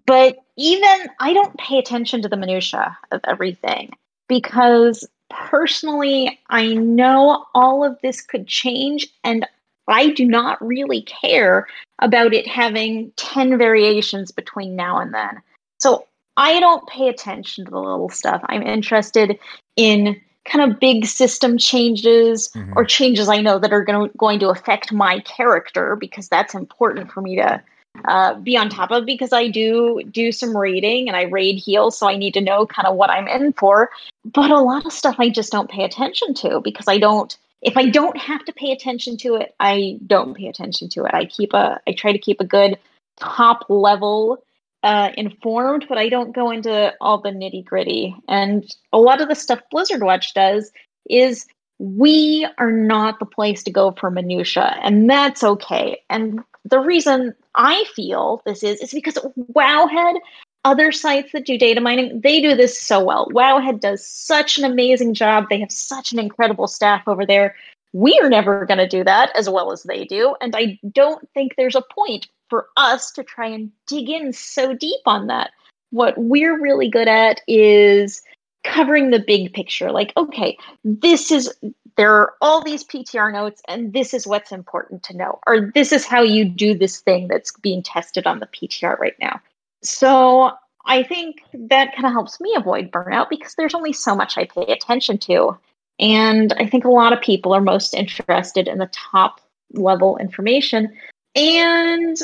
But 0.06 0.38
even 0.58 1.08
I 1.20 1.34
don't 1.34 1.58
pay 1.58 1.78
attention 1.78 2.22
to 2.24 2.30
the 2.30 2.38
minutia 2.38 2.98
of 3.12 3.22
everything 3.26 3.92
because 4.28 5.08
personally, 5.30 6.40
I 6.50 6.74
know 6.74 7.46
all 7.54 7.84
of 7.84 8.00
this 8.02 8.22
could 8.22 8.48
change, 8.48 9.08
and 9.24 9.46
I 9.88 10.10
do 10.10 10.26
not 10.26 10.66
really 10.66 11.04
care 11.04 11.68
about 12.00 12.34
it 12.34 12.48
having 12.48 13.12
10 13.18 13.58
variations 13.58 14.32
between 14.32 14.76
now 14.76 15.00
and 15.00 15.14
then. 15.14 15.42
So 15.80 16.08
I 16.38 16.60
don't 16.60 16.88
pay 16.88 17.08
attention 17.08 17.66
to 17.66 17.72
the 17.72 17.80
little 17.80 18.10
stuff. 18.10 18.42
I'm 18.48 18.64
interested 18.64 19.38
in 19.76 20.20
kind 20.46 20.72
of 20.72 20.80
big 20.80 21.06
system 21.06 21.58
changes 21.58 22.50
mm-hmm. 22.50 22.74
or 22.76 22.86
changes 22.86 23.28
I 23.28 23.42
know 23.42 23.60
that 23.60 23.74
are 23.74 23.84
going 23.84 24.10
to, 24.10 24.18
going 24.18 24.40
to 24.40 24.50
affect 24.50 24.92
my 24.92 25.20
character 25.22 25.96
because 25.96 26.30
that's 26.30 26.54
important 26.54 27.12
for 27.12 27.22
me 27.22 27.36
to 27.38 27.62
uh, 28.06 28.36
be 28.36 28.58
on 28.58 28.70
top 28.70 28.92
of 28.92 29.06
because 29.06 29.34
I 29.34 29.48
do 29.48 30.02
do 30.12 30.32
some 30.32 30.56
raiding 30.56 31.08
and 31.08 31.16
I 31.16 31.24
raid 31.24 31.58
heal, 31.58 31.92
so 31.92 32.08
I 32.08 32.18
need 32.18 32.34
to 32.34 32.42
know 32.42 32.66
kind 32.66 32.88
of 32.88 32.96
what 32.96 33.10
I'm 33.10 33.28
in 33.28 33.54
for. 33.54 33.90
But 34.26 34.52
a 34.52 34.60
lot 34.60 34.86
of 34.86 34.94
stuff 34.94 35.16
I 35.18 35.30
just 35.30 35.52
don't 35.52 35.70
pay 35.70 35.84
attention 35.84 36.34
to 36.36 36.62
because 36.62 36.88
I 36.88 36.98
don't. 36.98 37.36
If 37.62 37.78
I 37.78 37.90
don't 37.90 38.18
have 38.18 38.46
to 38.46 38.54
pay 38.54 38.72
attention 38.72 39.18
to 39.18 39.36
it, 39.36 39.56
I 39.60 39.98
don't 40.06 40.36
pay 40.36 40.48
attention 40.48 40.90
to 40.90 41.06
it. 41.06 41.14
I 41.14 41.26
keep 41.26 41.54
a. 41.54 41.80
I 41.88 41.94
try 41.94 42.12
to 42.12 42.20
keep 42.20 42.42
a 42.42 42.46
good 42.46 42.78
top 43.18 43.66
level 43.70 44.44
uh, 44.86 45.10
informed, 45.18 45.88
but 45.90 45.98
I 45.98 46.10
don't 46.10 46.36
go 46.36 46.52
into 46.52 46.94
all 47.02 47.20
the 47.20 47.32
nitty 47.32 47.66
gritty. 47.66 48.16
And 48.30 48.64
a 48.94 49.00
lot 49.00 49.20
of 49.20 49.28
the 49.28 49.36
stuff 49.36 49.60
Blizzard 49.72 50.04
Watch 50.04 50.36
does 50.36 50.72
is 51.10 51.48
we 51.80 52.48
are 52.60 52.72
not 52.72 53.18
the 53.18 53.26
place 53.26 53.64
to 53.64 53.72
go 53.72 53.96
for 54.00 54.12
minutia, 54.12 54.78
and 54.84 55.10
that's 55.10 55.44
okay. 55.44 56.00
And 56.12 56.40
the 56.64 56.80
reason 56.80 57.34
I 57.56 57.84
feel 57.96 58.44
this 58.46 58.62
is 58.62 58.80
is 58.80 58.94
because 58.94 59.18
Wowhead, 59.54 60.20
other 60.64 60.92
sites 60.92 61.32
that 61.34 61.48
do 61.48 61.58
data 61.58 61.82
mining, 61.82 62.22
they 62.22 62.40
do 62.40 62.56
this 62.56 62.80
so 62.80 63.04
well. 63.04 63.28
Wowhead 63.32 63.80
does 63.80 64.08
such 64.08 64.60
an 64.60 64.66
amazing 64.66 65.16
job. 65.16 65.46
They 65.50 65.60
have 65.62 65.72
such 65.72 66.12
an 66.12 66.20
incredible 66.20 66.68
staff 66.68 67.08
over 67.08 67.26
there. 67.26 67.56
We 67.94 68.20
are 68.22 68.30
never 68.30 68.66
going 68.68 68.78
to 68.78 68.88
do 68.88 69.04
that 69.04 69.36
as 69.36 69.50
well 69.50 69.72
as 69.72 69.82
they 69.82 70.06
do, 70.06 70.36
and 70.42 70.56
I 70.56 70.80
don't 70.92 71.28
think 71.34 71.56
there's 71.58 71.76
a 71.76 71.82
point 71.82 72.28
for 72.50 72.68
us 72.78 73.12
to 73.12 73.24
try 73.24 73.48
and 73.48 73.72
dig 73.88 74.10
in 74.10 74.34
so 74.34 74.74
deep 74.74 75.02
on 75.06 75.28
that. 75.28 75.52
What 75.92 76.16
we're 76.18 76.60
really 76.60 76.90
good 76.90 77.08
at 77.08 77.42
is 77.48 78.22
covering 78.64 79.12
the 79.12 79.20
big 79.20 79.54
picture. 79.54 79.92
Like, 79.92 80.12
okay, 80.18 80.58
this 80.84 81.32
is 81.32 81.54
there 81.98 82.14
are 82.14 82.34
all 82.42 82.62
these 82.62 82.84
PTR 82.84 83.32
notes, 83.32 83.62
and 83.70 83.94
this 83.94 84.14
is 84.14 84.28
what's 84.28 84.52
important 84.52 85.04
to 85.04 85.16
know, 85.16 85.40
or 85.48 85.72
this 85.74 85.92
is 85.92 86.06
how 86.06 86.22
you 86.22 86.44
do 86.44 86.78
this 86.78 87.00
thing 87.00 87.28
that's 87.30 87.54
being 87.60 87.82
tested 87.82 88.28
on 88.28 88.40
the 88.40 88.48
PTR 88.48 89.00
right 89.00 89.16
now. 89.22 89.40
So 89.82 90.52
I 90.86 91.04
think 91.04 91.38
that 91.54 91.94
kind 91.96 92.06
of 92.06 92.12
helps 92.12 92.42
me 92.42 92.54
avoid 92.56 92.92
burnout 92.92 93.30
because 93.30 93.56
there's 93.56 93.74
only 93.74 93.94
so 93.94 94.16
much 94.16 94.38
I 94.38 94.46
pay 94.46 94.72
attention 94.72 95.18
to. 95.20 95.58
And 96.00 96.54
I 96.54 96.66
think 96.68 96.84
a 96.84 96.90
lot 96.90 97.14
of 97.14 97.22
people 97.22 97.54
are 97.54 97.62
most 97.62 97.94
interested 97.94 98.68
in 98.68 98.80
the 98.80 98.90
top 98.92 99.40
level 99.74 100.18
information. 100.18 100.94
And 101.36 102.18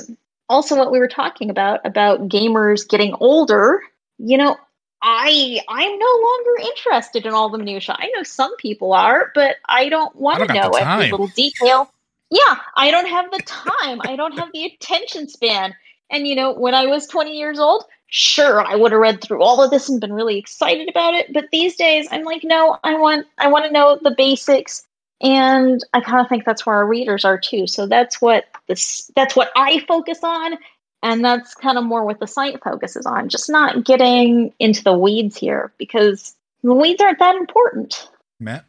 also, 0.47 0.75
what 0.75 0.91
we 0.91 0.99
were 0.99 1.07
talking 1.07 1.49
about, 1.49 1.85
about 1.85 2.27
gamers 2.27 2.87
getting 2.87 3.13
older, 3.19 3.81
you 4.17 4.37
know, 4.37 4.57
I 5.01 5.59
I'm 5.67 5.97
no 5.99 6.19
longer 6.23 6.69
interested 6.69 7.25
in 7.25 7.33
all 7.33 7.49
the 7.49 7.57
minutia. 7.57 7.95
I 7.97 8.11
know 8.15 8.23
some 8.23 8.55
people 8.57 8.93
are, 8.93 9.31
but 9.33 9.55
I 9.67 9.89
don't 9.89 10.15
want 10.15 10.47
to 10.47 10.53
know 10.53 10.71
every 10.71 11.11
little 11.11 11.27
detail. 11.27 11.91
Yeah, 12.29 12.55
I 12.75 12.91
don't 12.91 13.07
have 13.07 13.31
the 13.31 13.41
time. 13.45 13.99
I 14.01 14.15
don't 14.15 14.37
have 14.37 14.51
the 14.53 14.65
attention 14.65 15.27
span. 15.27 15.73
And 16.09 16.27
you 16.27 16.35
know, 16.35 16.53
when 16.53 16.75
I 16.75 16.85
was 16.85 17.07
20 17.07 17.37
years 17.37 17.59
old, 17.59 17.85
sure, 18.07 18.61
I 18.61 18.75
would 18.75 18.91
have 18.91 19.01
read 19.01 19.21
through 19.21 19.41
all 19.41 19.63
of 19.63 19.71
this 19.71 19.89
and 19.89 19.99
been 19.99 20.13
really 20.13 20.37
excited 20.37 20.87
about 20.89 21.15
it, 21.15 21.33
but 21.33 21.49
these 21.51 21.75
days 21.75 22.07
I'm 22.11 22.23
like, 22.23 22.43
no, 22.43 22.77
I 22.83 22.97
want 22.99 23.25
I 23.37 23.47
want 23.47 23.65
to 23.65 23.71
know 23.71 23.97
the 24.01 24.13
basics 24.15 24.83
and 25.21 25.83
I 25.93 26.01
kind 26.01 26.19
of 26.19 26.29
think 26.29 26.45
that's 26.45 26.65
where 26.65 26.75
our 26.75 26.85
readers 26.85 27.23
are 27.25 27.37
too. 27.37 27.67
So 27.67 27.85
that's 27.85 28.21
what 28.21 28.45
this 28.67 29.11
that's 29.15 29.35
what 29.35 29.51
I 29.55 29.79
focus 29.87 30.19
on, 30.23 30.57
and 31.03 31.23
that's 31.23 31.53
kind 31.53 31.77
of 31.77 31.83
more 31.83 32.03
what 32.03 32.19
the 32.19 32.27
site 32.27 32.61
focuses 32.63 33.05
on. 33.05 33.29
Just 33.29 33.49
not 33.49 33.85
getting 33.85 34.53
into 34.59 34.83
the 34.83 34.97
weeds 34.97 35.37
here 35.37 35.71
because 35.77 36.35
the 36.63 36.73
weeds 36.73 37.01
aren't 37.01 37.19
that 37.19 37.35
important. 37.35 38.09
Matt, 38.39 38.65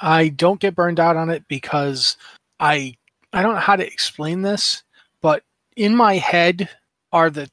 I 0.00 0.28
don't 0.28 0.60
get 0.60 0.74
burned 0.74 1.00
out 1.00 1.16
on 1.16 1.30
it 1.30 1.44
because 1.48 2.16
I 2.58 2.96
I 3.32 3.42
don't 3.42 3.54
know 3.54 3.60
how 3.60 3.76
to 3.76 3.86
explain 3.86 4.42
this, 4.42 4.82
but 5.22 5.44
in 5.76 5.94
my 5.94 6.16
head 6.16 6.68
are 7.12 7.30
the 7.30 7.48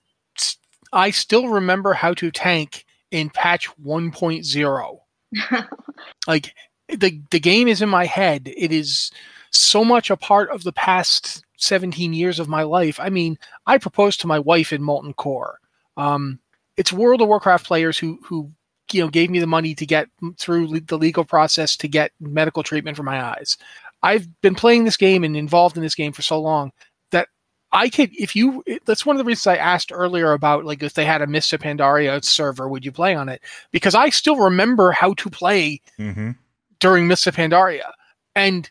I 0.92 1.12
still 1.12 1.48
remember 1.48 1.94
how 1.94 2.14
to 2.16 2.32
tank 2.32 2.86
in 3.12 3.30
patch 3.30 3.70
1.0. 3.84 5.00
like 6.28 6.56
the 6.96 7.22
the 7.32 7.40
game 7.40 7.68
is 7.68 7.82
in 7.82 7.90
my 7.90 8.06
head. 8.06 8.52
It 8.56 8.72
is 8.72 9.12
so 9.52 9.84
much 9.86 10.10
a 10.10 10.18
part 10.18 10.50
of 10.50 10.64
the 10.64 10.74
past 10.74 11.44
17 11.58 12.14
years 12.14 12.40
of 12.40 12.48
my 12.48 12.64
life. 12.64 13.00
I 13.00 13.10
mean, 13.10 13.38
I 13.68 13.78
proposed 13.78 14.22
to 14.22 14.28
my 14.28 14.40
wife 14.40 14.74
in 14.74 14.82
Molten 14.82 15.14
Core. 15.14 15.60
Um, 15.96 16.40
it's 16.76 16.92
World 16.92 17.22
of 17.22 17.28
Warcraft 17.28 17.66
players 17.66 17.98
who 17.98 18.20
who 18.24 18.52
you 18.92 19.02
know 19.02 19.10
gave 19.10 19.30
me 19.30 19.40
the 19.40 19.48
money 19.48 19.76
to 19.76 19.86
get 19.86 20.08
through 20.38 20.80
the 20.80 20.98
legal 20.98 21.24
process 21.24 21.78
to 21.78 21.88
get 21.88 22.12
medical 22.20 22.64
treatment 22.64 22.98
for 22.98 23.04
my 23.04 23.24
eyes. 23.24 23.58
I've 24.04 24.28
been 24.42 24.56
playing 24.56 24.84
this 24.84 24.98
game 24.98 25.24
and 25.24 25.36
involved 25.38 25.78
in 25.78 25.84
this 25.84 25.96
game 25.96 26.12
for 26.12 26.22
so 26.22 26.40
long 26.40 26.74
that 27.12 27.30
I 27.72 27.90
could, 27.90 28.12
if 28.14 28.36
you, 28.36 28.62
that's 28.86 29.06
one 29.06 29.16
of 29.16 29.18
the 29.18 29.24
reasons 29.24 29.48
I 29.48 29.56
asked 29.56 29.92
earlier 29.94 30.34
about 30.34 30.66
like 30.66 30.84
if 30.84 30.94
they 30.94 31.06
had 31.06 31.22
a 31.22 31.24
of 31.24 31.30
Pandaria 31.30 32.24
server, 32.24 32.68
would 32.68 32.84
you 32.84 32.92
play 32.92 33.16
on 33.16 33.30
it? 33.30 33.42
Because 33.72 33.96
I 33.96 34.10
still 34.10 34.36
remember 34.36 34.92
how 34.92 35.14
to 35.14 35.30
play 35.30 35.82
mm-hmm. 35.98 36.32
During 36.84 37.08
Mists 37.08 37.28
of 37.28 37.36
Pandaria. 37.38 37.94
And 38.36 38.70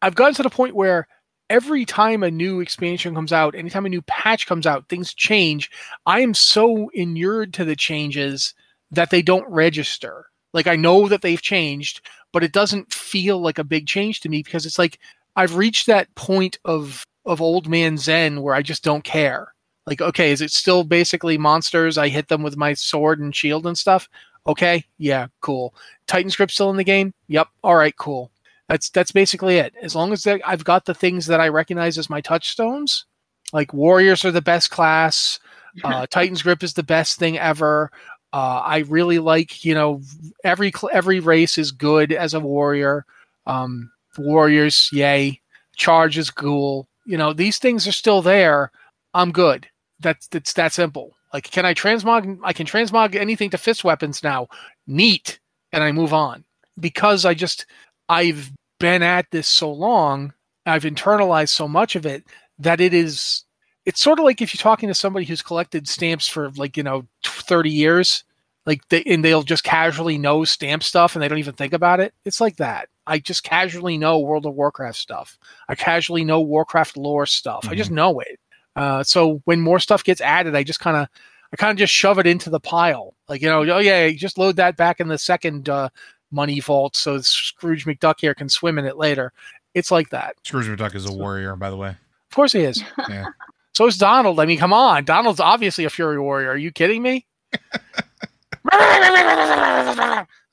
I've 0.00 0.14
gotten 0.14 0.32
to 0.36 0.42
the 0.42 0.48
point 0.48 0.74
where 0.74 1.06
every 1.50 1.84
time 1.84 2.22
a 2.22 2.30
new 2.30 2.60
expansion 2.60 3.14
comes 3.14 3.34
out, 3.34 3.54
anytime 3.54 3.84
a 3.84 3.90
new 3.90 4.00
patch 4.02 4.46
comes 4.46 4.66
out, 4.66 4.88
things 4.88 5.12
change. 5.12 5.70
I 6.06 6.20
am 6.20 6.32
so 6.32 6.88
inured 6.94 7.52
to 7.54 7.66
the 7.66 7.76
changes 7.76 8.54
that 8.90 9.10
they 9.10 9.20
don't 9.20 9.46
register. 9.46 10.24
Like 10.54 10.66
I 10.66 10.76
know 10.76 11.06
that 11.06 11.20
they've 11.20 11.42
changed, 11.42 12.00
but 12.32 12.42
it 12.42 12.52
doesn't 12.52 12.90
feel 12.94 13.38
like 13.38 13.58
a 13.58 13.64
big 13.64 13.86
change 13.86 14.20
to 14.20 14.30
me 14.30 14.42
because 14.42 14.64
it's 14.64 14.78
like 14.78 14.98
I've 15.36 15.56
reached 15.56 15.86
that 15.86 16.14
point 16.14 16.58
of 16.64 17.04
of 17.26 17.42
old 17.42 17.68
man 17.68 17.98
zen 17.98 18.40
where 18.40 18.54
I 18.54 18.62
just 18.62 18.82
don't 18.82 19.04
care. 19.04 19.52
Like, 19.86 20.00
okay, 20.00 20.32
is 20.32 20.40
it 20.40 20.50
still 20.50 20.82
basically 20.82 21.36
monsters? 21.36 21.98
I 21.98 22.08
hit 22.08 22.28
them 22.28 22.42
with 22.42 22.56
my 22.56 22.72
sword 22.72 23.20
and 23.20 23.36
shield 23.36 23.66
and 23.66 23.76
stuff. 23.76 24.08
Okay, 24.46 24.84
yeah, 24.98 25.28
cool. 25.40 25.74
Titan's 26.06 26.36
grip 26.36 26.50
still 26.50 26.70
in 26.70 26.76
the 26.76 26.84
game? 26.84 27.14
Yep. 27.28 27.48
All 27.62 27.76
right, 27.76 27.96
cool. 27.96 28.30
That's 28.68 28.90
that's 28.90 29.12
basically 29.12 29.58
it. 29.58 29.74
As 29.82 29.94
long 29.94 30.12
as 30.12 30.26
I've 30.26 30.64
got 30.64 30.84
the 30.84 30.94
things 30.94 31.26
that 31.26 31.40
I 31.40 31.48
recognize 31.48 31.98
as 31.98 32.10
my 32.10 32.20
touchstones, 32.20 33.06
like 33.52 33.72
warriors 33.74 34.24
are 34.24 34.30
the 34.30 34.42
best 34.42 34.70
class. 34.70 35.38
Uh, 35.82 36.06
Titan's 36.10 36.42
grip 36.42 36.62
is 36.62 36.74
the 36.74 36.82
best 36.82 37.18
thing 37.18 37.38
ever. 37.38 37.90
Uh, 38.32 38.62
I 38.64 38.78
really 38.88 39.18
like, 39.18 39.64
you 39.64 39.74
know, 39.74 40.02
every 40.42 40.72
every 40.92 41.20
race 41.20 41.56
is 41.56 41.70
good 41.70 42.12
as 42.12 42.34
a 42.34 42.40
warrior. 42.40 43.06
Um, 43.46 43.92
warriors, 44.18 44.88
yay! 44.92 45.40
Charge 45.76 46.18
is 46.18 46.30
cool. 46.30 46.88
You 47.06 47.18
know, 47.18 47.32
these 47.32 47.58
things 47.58 47.86
are 47.86 47.92
still 47.92 48.22
there. 48.22 48.72
I'm 49.12 49.30
good. 49.30 49.68
That's 50.00 50.26
that's 50.28 50.52
that 50.54 50.72
simple. 50.72 51.16
Like, 51.34 51.50
can 51.50 51.66
I 51.66 51.74
transmog? 51.74 52.38
I 52.44 52.52
can 52.52 52.64
transmog 52.64 53.16
anything 53.16 53.50
to 53.50 53.58
fist 53.58 53.84
weapons 53.84 54.22
now. 54.22 54.46
Neat, 54.86 55.40
and 55.72 55.82
I 55.82 55.92
move 55.92 56.14
on 56.14 56.44
because 56.78 57.26
I 57.26 57.34
just 57.34 57.66
I've 58.08 58.52
been 58.78 59.02
at 59.02 59.26
this 59.32 59.48
so 59.48 59.70
long. 59.70 60.32
I've 60.64 60.84
internalized 60.84 61.50
so 61.50 61.68
much 61.68 61.96
of 61.96 62.06
it 62.06 62.24
that 62.58 62.80
it 62.80 62.94
is 62.94 63.44
it's 63.84 64.00
sort 64.00 64.18
of 64.18 64.24
like 64.24 64.40
if 64.40 64.54
you're 64.54 64.62
talking 64.62 64.88
to 64.88 64.94
somebody 64.94 65.26
who's 65.26 65.42
collected 65.42 65.88
stamps 65.88 66.28
for 66.28 66.50
like 66.50 66.76
you 66.76 66.82
know 66.82 67.04
30 67.24 67.68
years 67.68 68.24
like 68.66 68.86
they 68.88 69.02
and 69.02 69.24
they'll 69.24 69.42
just 69.42 69.64
casually 69.64 70.16
know 70.16 70.44
stamp 70.44 70.82
stuff 70.82 71.14
and 71.14 71.22
they 71.22 71.28
don't 71.28 71.38
even 71.38 71.54
think 71.54 71.72
about 71.72 72.00
it 72.00 72.14
it's 72.24 72.40
like 72.40 72.56
that 72.56 72.88
i 73.06 73.18
just 73.18 73.42
casually 73.42 73.98
know 73.98 74.18
world 74.18 74.46
of 74.46 74.54
warcraft 74.54 74.96
stuff 74.96 75.38
i 75.68 75.74
casually 75.74 76.24
know 76.24 76.40
warcraft 76.40 76.96
lore 76.96 77.26
stuff 77.26 77.62
mm-hmm. 77.62 77.72
i 77.72 77.76
just 77.76 77.88
mm-hmm. 77.88 77.96
know 77.96 78.20
it 78.20 78.38
uh, 78.76 79.02
so 79.02 79.40
when 79.44 79.60
more 79.60 79.78
stuff 79.78 80.04
gets 80.04 80.20
added 80.20 80.54
i 80.54 80.62
just 80.62 80.80
kind 80.80 80.96
of 80.96 81.08
i 81.52 81.56
kind 81.56 81.70
of 81.70 81.76
just 81.76 81.92
shove 81.92 82.18
it 82.18 82.26
into 82.26 82.50
the 82.50 82.60
pile 82.60 83.14
like 83.28 83.42
you 83.42 83.48
know 83.48 83.60
oh 83.62 83.78
yeah 83.78 84.08
just 84.10 84.38
load 84.38 84.56
that 84.56 84.76
back 84.76 85.00
in 85.00 85.08
the 85.08 85.18
second 85.18 85.68
uh, 85.68 85.88
money 86.30 86.60
vault 86.60 86.96
so 86.96 87.20
scrooge 87.20 87.86
mcduck 87.86 88.16
here 88.18 88.34
can 88.34 88.48
swim 88.48 88.78
in 88.78 88.84
it 88.84 88.96
later 88.96 89.32
it's 89.74 89.90
like 89.90 90.10
that 90.10 90.34
scrooge 90.44 90.66
mcduck 90.66 90.94
is 90.94 91.06
a 91.06 91.12
warrior 91.12 91.56
by 91.56 91.70
the 91.70 91.76
way 91.76 91.90
of 91.90 92.34
course 92.34 92.52
he 92.52 92.60
is 92.60 92.82
yeah 93.08 93.26
so 93.74 93.86
is 93.86 93.98
Donald. 93.98 94.38
I 94.38 94.46
mean, 94.46 94.58
come 94.58 94.72
on. 94.72 95.04
Donald's 95.04 95.40
obviously 95.40 95.84
a 95.84 95.90
Fury 95.90 96.18
Warrior. 96.18 96.50
Are 96.50 96.56
you 96.56 96.70
kidding 96.70 97.02
me? 97.02 97.26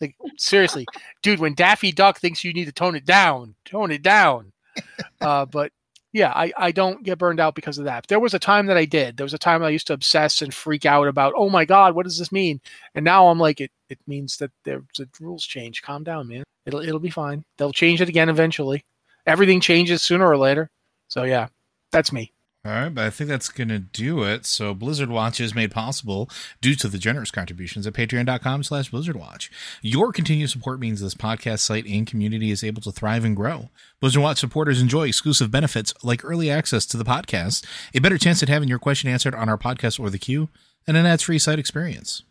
like 0.01 0.15
seriously, 0.37 0.85
dude. 1.21 1.39
When 1.39 1.53
Daffy 1.53 1.91
Duck 1.91 2.19
thinks 2.19 2.43
you 2.43 2.51
need 2.51 2.65
to 2.65 2.71
tone 2.71 2.95
it 2.95 3.05
down, 3.05 3.55
tone 3.65 3.91
it 3.91 4.01
down. 4.01 4.51
Uh, 5.19 5.45
but 5.45 5.71
yeah, 6.13 6.31
I, 6.35 6.51
I 6.57 6.71
don't 6.71 7.03
get 7.03 7.17
burned 7.17 7.39
out 7.39 7.55
because 7.55 7.77
of 7.77 7.85
that. 7.85 8.07
There 8.07 8.19
was 8.19 8.33
a 8.33 8.39
time 8.39 8.65
that 8.67 8.77
I 8.77 8.85
did. 8.85 9.17
There 9.17 9.23
was 9.25 9.33
a 9.33 9.37
time 9.39 9.63
I 9.63 9.69
used 9.69 9.87
to 9.87 9.93
obsess 9.93 10.41
and 10.41 10.53
freak 10.53 10.85
out 10.85 11.07
about, 11.07 11.33
oh 11.35 11.49
my 11.49 11.63
god, 11.63 11.95
what 11.95 12.03
does 12.03 12.19
this 12.19 12.31
mean? 12.31 12.59
And 12.93 13.05
now 13.05 13.27
I'm 13.27 13.39
like, 13.39 13.61
it 13.61 13.71
it 13.89 13.99
means 14.07 14.37
that 14.37 14.51
there's 14.63 14.83
the 14.97 15.07
rules 15.19 15.45
change. 15.45 15.81
Calm 15.81 16.03
down, 16.03 16.27
man. 16.27 16.43
It'll 16.65 16.81
it'll 16.81 16.99
be 16.99 17.09
fine. 17.09 17.43
They'll 17.57 17.71
change 17.71 18.01
it 18.01 18.09
again 18.09 18.29
eventually. 18.29 18.83
Everything 19.25 19.61
changes 19.61 20.01
sooner 20.01 20.27
or 20.27 20.37
later. 20.37 20.69
So 21.07 21.23
yeah, 21.23 21.47
that's 21.91 22.11
me. 22.11 22.33
All 22.63 22.71
right, 22.71 22.93
but 22.93 23.05
I 23.05 23.09
think 23.09 23.27
that's 23.27 23.49
going 23.49 23.69
to 23.69 23.79
do 23.79 24.21
it. 24.21 24.45
So 24.45 24.75
Blizzard 24.75 25.09
Watch 25.09 25.41
is 25.41 25.55
made 25.55 25.71
possible 25.71 26.29
due 26.61 26.75
to 26.75 26.87
the 26.87 26.99
generous 26.99 27.31
contributions 27.31 27.87
at 27.87 27.93
patreon.com 27.93 28.61
slash 28.61 28.91
blizzardwatch. 28.91 29.49
Your 29.81 30.11
continued 30.11 30.51
support 30.51 30.79
means 30.79 31.01
this 31.01 31.15
podcast 31.15 31.59
site 31.59 31.87
and 31.87 32.05
community 32.05 32.51
is 32.51 32.63
able 32.63 32.83
to 32.83 32.91
thrive 32.91 33.25
and 33.25 33.35
grow. 33.35 33.69
Blizzard 33.99 34.21
Watch 34.21 34.37
supporters 34.37 34.79
enjoy 34.79 35.07
exclusive 35.07 35.49
benefits 35.49 35.91
like 36.03 36.23
early 36.23 36.51
access 36.51 36.85
to 36.85 36.97
the 36.97 37.03
podcast, 37.03 37.65
a 37.95 37.99
better 37.99 38.19
chance 38.19 38.43
at 38.43 38.49
having 38.49 38.69
your 38.69 38.77
question 38.77 39.09
answered 39.09 39.33
on 39.33 39.49
our 39.49 39.57
podcast 39.57 39.99
or 39.99 40.11
the 40.11 40.19
queue, 40.19 40.47
and 40.85 40.95
an 40.95 41.07
ads-free 41.07 41.39
site 41.39 41.57
experience. 41.57 42.21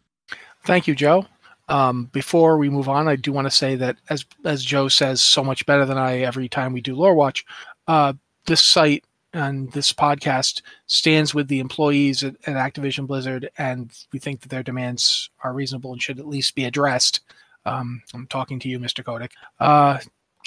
Thank 0.64 0.87
you, 0.87 0.95
Joe. 0.95 1.26
Um, 1.68 2.05
before 2.12 2.57
we 2.57 2.70
move 2.70 2.89
on, 2.89 3.09
I 3.09 3.16
do 3.16 3.33
want 3.33 3.47
to 3.47 3.51
say 3.51 3.74
that 3.76 3.97
as 4.09 4.24
as 4.45 4.64
Joe 4.64 4.87
says 4.87 5.22
so 5.22 5.43
much 5.43 5.66
better 5.66 5.85
than 5.87 5.99
I 5.99 6.18
every 6.18 6.49
time 6.49 6.72
we 6.72 6.81
do 6.81 6.95
Lore 6.95 7.14
Watch, 7.14 7.45
uh, 7.89 8.12
this 8.47 8.62
site 8.62 9.05
and 9.33 9.70
this 9.72 9.93
podcast 9.93 10.62
stands 10.87 11.35
with 11.35 11.49
the 11.49 11.61
employees 11.61 12.22
at, 12.24 12.35
at, 12.47 12.57
Activision 12.57 13.07
Blizzard, 13.07 13.51
and 13.59 13.93
we 14.12 14.18
think 14.18 14.41
that 14.41 14.49
their 14.49 14.62
demands 14.62 15.31
are 15.45 15.53
reasonable 15.53 15.93
and 15.93 16.03
should 16.03 16.18
at 16.18 16.28
least 16.28 16.55
be 16.55 16.64
addressed. 16.64 17.20
Um, 17.64 18.03
I'm 18.14 18.26
talking 18.26 18.59
to 18.61 18.68
you, 18.68 18.78
Mr. 18.78 19.05
Kotick. 19.05 19.33
Uh, 19.59 19.99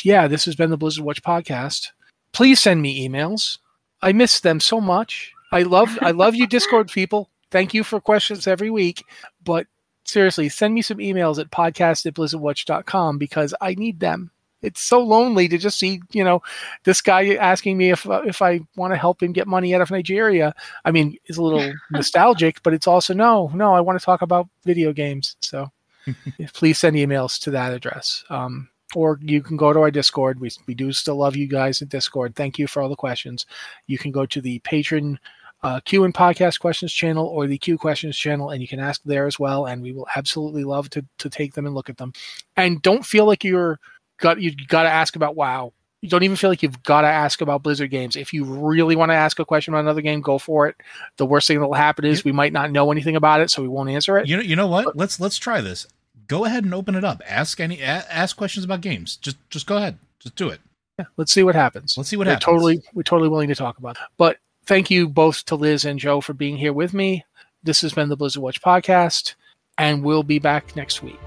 yeah, 0.04 0.28
this 0.28 0.46
has 0.46 0.56
been 0.56 0.70
the 0.70 0.78
Blizzard 0.78 1.06
Watch 1.06 1.22
podcast. 1.22 1.90
Please 2.34 2.60
send 2.60 2.82
me 2.82 3.08
emails. 3.08 3.60
I 4.02 4.12
miss 4.12 4.40
them 4.40 4.60
so 4.60 4.82
much. 4.82 5.32
I 5.52 5.62
love 5.64 5.98
I 6.02 6.12
love 6.12 6.36
you, 6.36 6.48
Discord 6.48 6.90
people. 6.90 7.30
Thank 7.52 7.74
you 7.74 7.84
for 7.84 8.02
questions 8.02 8.48
every 8.48 8.72
week, 8.72 9.06
but 9.44 9.68
seriously, 10.04 10.50
send 10.50 10.74
me 10.74 10.82
some 10.82 10.98
emails 10.98 11.40
at 11.40 11.52
podcast 11.52 12.08
at 12.08 12.16
blizzardwatch.com 12.16 13.20
because 13.20 13.54
I 13.62 13.76
need 13.76 14.00
them 14.00 14.32
it's 14.64 14.82
so 14.82 15.00
lonely 15.00 15.48
to 15.48 15.58
just 15.58 15.78
see 15.78 16.02
you 16.12 16.24
know 16.24 16.42
this 16.84 17.02
guy 17.02 17.36
asking 17.36 17.78
me 17.78 17.92
if 17.92 18.10
uh, 18.10 18.22
if 18.26 18.42
I 18.42 18.62
want 18.76 18.94
to 18.94 18.98
help 18.98 19.22
him 19.22 19.34
get 19.34 19.48
money 19.48 19.76
out 19.76 19.82
of 19.82 19.92
Nigeria. 19.92 20.56
I 20.86 20.92
mean, 20.92 21.18
it's 21.26 21.38
a 21.38 21.44
little 21.44 21.74
nostalgic, 21.92 22.64
but 22.64 22.74
it's 22.74 22.88
also 22.88 23.14
no, 23.14 23.52
no. 23.54 23.74
I 23.74 23.82
want 23.82 24.00
to 24.00 24.06
talk 24.06 24.22
about 24.22 24.48
video 24.64 24.94
games. 24.94 25.36
So 25.42 25.70
please 26.54 26.80
send 26.80 26.96
emails 26.96 27.40
to 27.42 27.52
that 27.52 27.74
address. 27.74 28.24
Um, 28.30 28.70
or 28.96 29.20
you 29.22 29.42
can 29.42 29.58
go 29.58 29.74
to 29.74 29.80
our 29.80 29.92
Discord. 29.92 30.40
We, 30.40 30.52
we 30.68 30.76
do 30.76 30.92
still 30.94 31.16
love 31.16 31.36
you 31.36 31.48
guys 31.48 31.82
at 31.82 31.90
Discord. 31.90 32.36
Thank 32.36 32.60
you 32.60 32.68
for 32.68 32.82
all 32.82 32.90
the 32.90 32.96
questions. 32.96 33.46
You 33.88 33.98
can 33.98 34.12
go 34.12 34.26
to 34.28 34.40
the 34.40 34.60
patron 34.60 35.20
uh, 35.64 35.80
Q 35.80 36.04
and 36.04 36.14
podcast 36.14 36.60
questions 36.60 36.92
channel 36.92 37.26
or 37.26 37.48
the 37.48 37.58
Q 37.58 37.78
questions 37.78 38.18
channel, 38.18 38.50
and 38.50 38.62
you 38.62 38.68
can 38.68 38.82
ask 38.82 39.02
there 39.06 39.26
as 39.26 39.40
well. 39.40 39.66
And 39.66 39.82
we 39.82 39.94
will 39.94 40.08
absolutely 40.16 40.64
love 40.66 40.90
to 40.92 41.06
to 41.20 41.30
take 41.30 41.54
them 41.54 41.66
and 41.66 41.74
look 41.74 41.90
at 41.90 41.98
them. 41.98 42.12
And 42.58 42.82
don't 42.82 43.06
feel 43.06 43.26
like 43.26 43.44
you're 43.44 43.80
got 44.24 44.42
you 44.42 44.56
got 44.68 44.84
to 44.84 44.90
ask 44.90 45.16
about 45.16 45.36
WoW. 45.36 45.74
You 46.02 46.10
don't 46.10 46.24
even 46.24 46.36
feel 46.36 46.50
like 46.50 46.64
you've 46.64 46.82
got 46.84 47.02
to 47.02 47.08
ask 47.08 47.42
about 47.42 47.64
Blizzard 47.64 47.92
games. 47.92 48.16
If 48.16 48.34
you 48.34 48.44
really 48.44 48.96
want 48.96 49.12
to 49.12 49.16
ask 49.16 49.40
a 49.40 49.46
question 49.46 49.74
about 49.74 49.82
another 49.82 50.02
game, 50.02 50.20
go 50.20 50.38
for 50.38 50.68
it. 50.68 50.76
The 51.18 51.26
worst 51.26 51.48
thing 51.48 51.60
that 51.60 51.68
will 51.68 51.76
happen 51.76 52.04
is 52.04 52.26
we 52.26 52.34
might 52.34 52.52
not 52.52 52.72
know 52.72 52.92
anything 52.92 53.16
about 53.16 53.40
it, 53.42 53.50
so 53.52 53.62
we 53.62 53.68
won't 53.68 53.90
answer 53.90 54.18
it. 54.18 54.28
You 54.28 54.38
know, 54.38 54.44
you 54.44 54.56
know 54.56 54.68
what? 54.68 54.86
But, 54.86 54.98
let's 54.98 55.20
let's 55.20 55.38
try 55.38 55.62
this. 55.62 55.86
Go 56.28 56.46
ahead 56.46 56.64
and 56.64 56.74
open 56.74 56.96
it 56.96 57.04
up. 57.04 57.22
Ask 57.28 57.60
any 57.60 57.82
ask 57.82 58.36
questions 58.36 58.66
about 58.66 58.82
games. 58.82 59.18
Just 59.18 59.38
just 59.50 59.68
go 59.68 59.78
ahead. 59.78 59.98
Just 60.20 60.36
do 60.36 60.50
it. 60.50 60.62
Yeah, 60.98 61.06
let's 61.18 61.32
see 61.32 61.44
what 61.44 61.56
happens. 61.56 61.98
Let's 61.98 62.10
see 62.10 62.18
what 62.18 62.28
we're 62.28 62.34
happens. 62.34 62.46
Totally, 62.46 62.84
we're 62.94 63.04
totally 63.04 63.30
willing 63.30 63.50
to 63.50 63.56
talk 63.56 63.78
about. 63.78 63.96
It. 63.96 64.02
But 64.18 64.38
thank 64.66 64.90
you 64.90 65.08
both 65.08 65.46
to 65.46 65.56
Liz 65.56 65.86
and 65.86 66.00
Joe 66.00 66.22
for 66.22 66.34
being 66.34 66.58
here 66.58 66.74
with 66.74 66.94
me. 66.94 67.26
This 67.64 67.82
has 67.82 67.94
been 67.94 68.10
the 68.10 68.18
Blizzard 68.18 68.44
Watch 68.44 68.62
podcast, 68.62 69.36
and 69.78 70.04
we'll 70.04 70.24
be 70.24 70.40
back 70.40 70.76
next 70.76 71.02
week. 71.02 71.20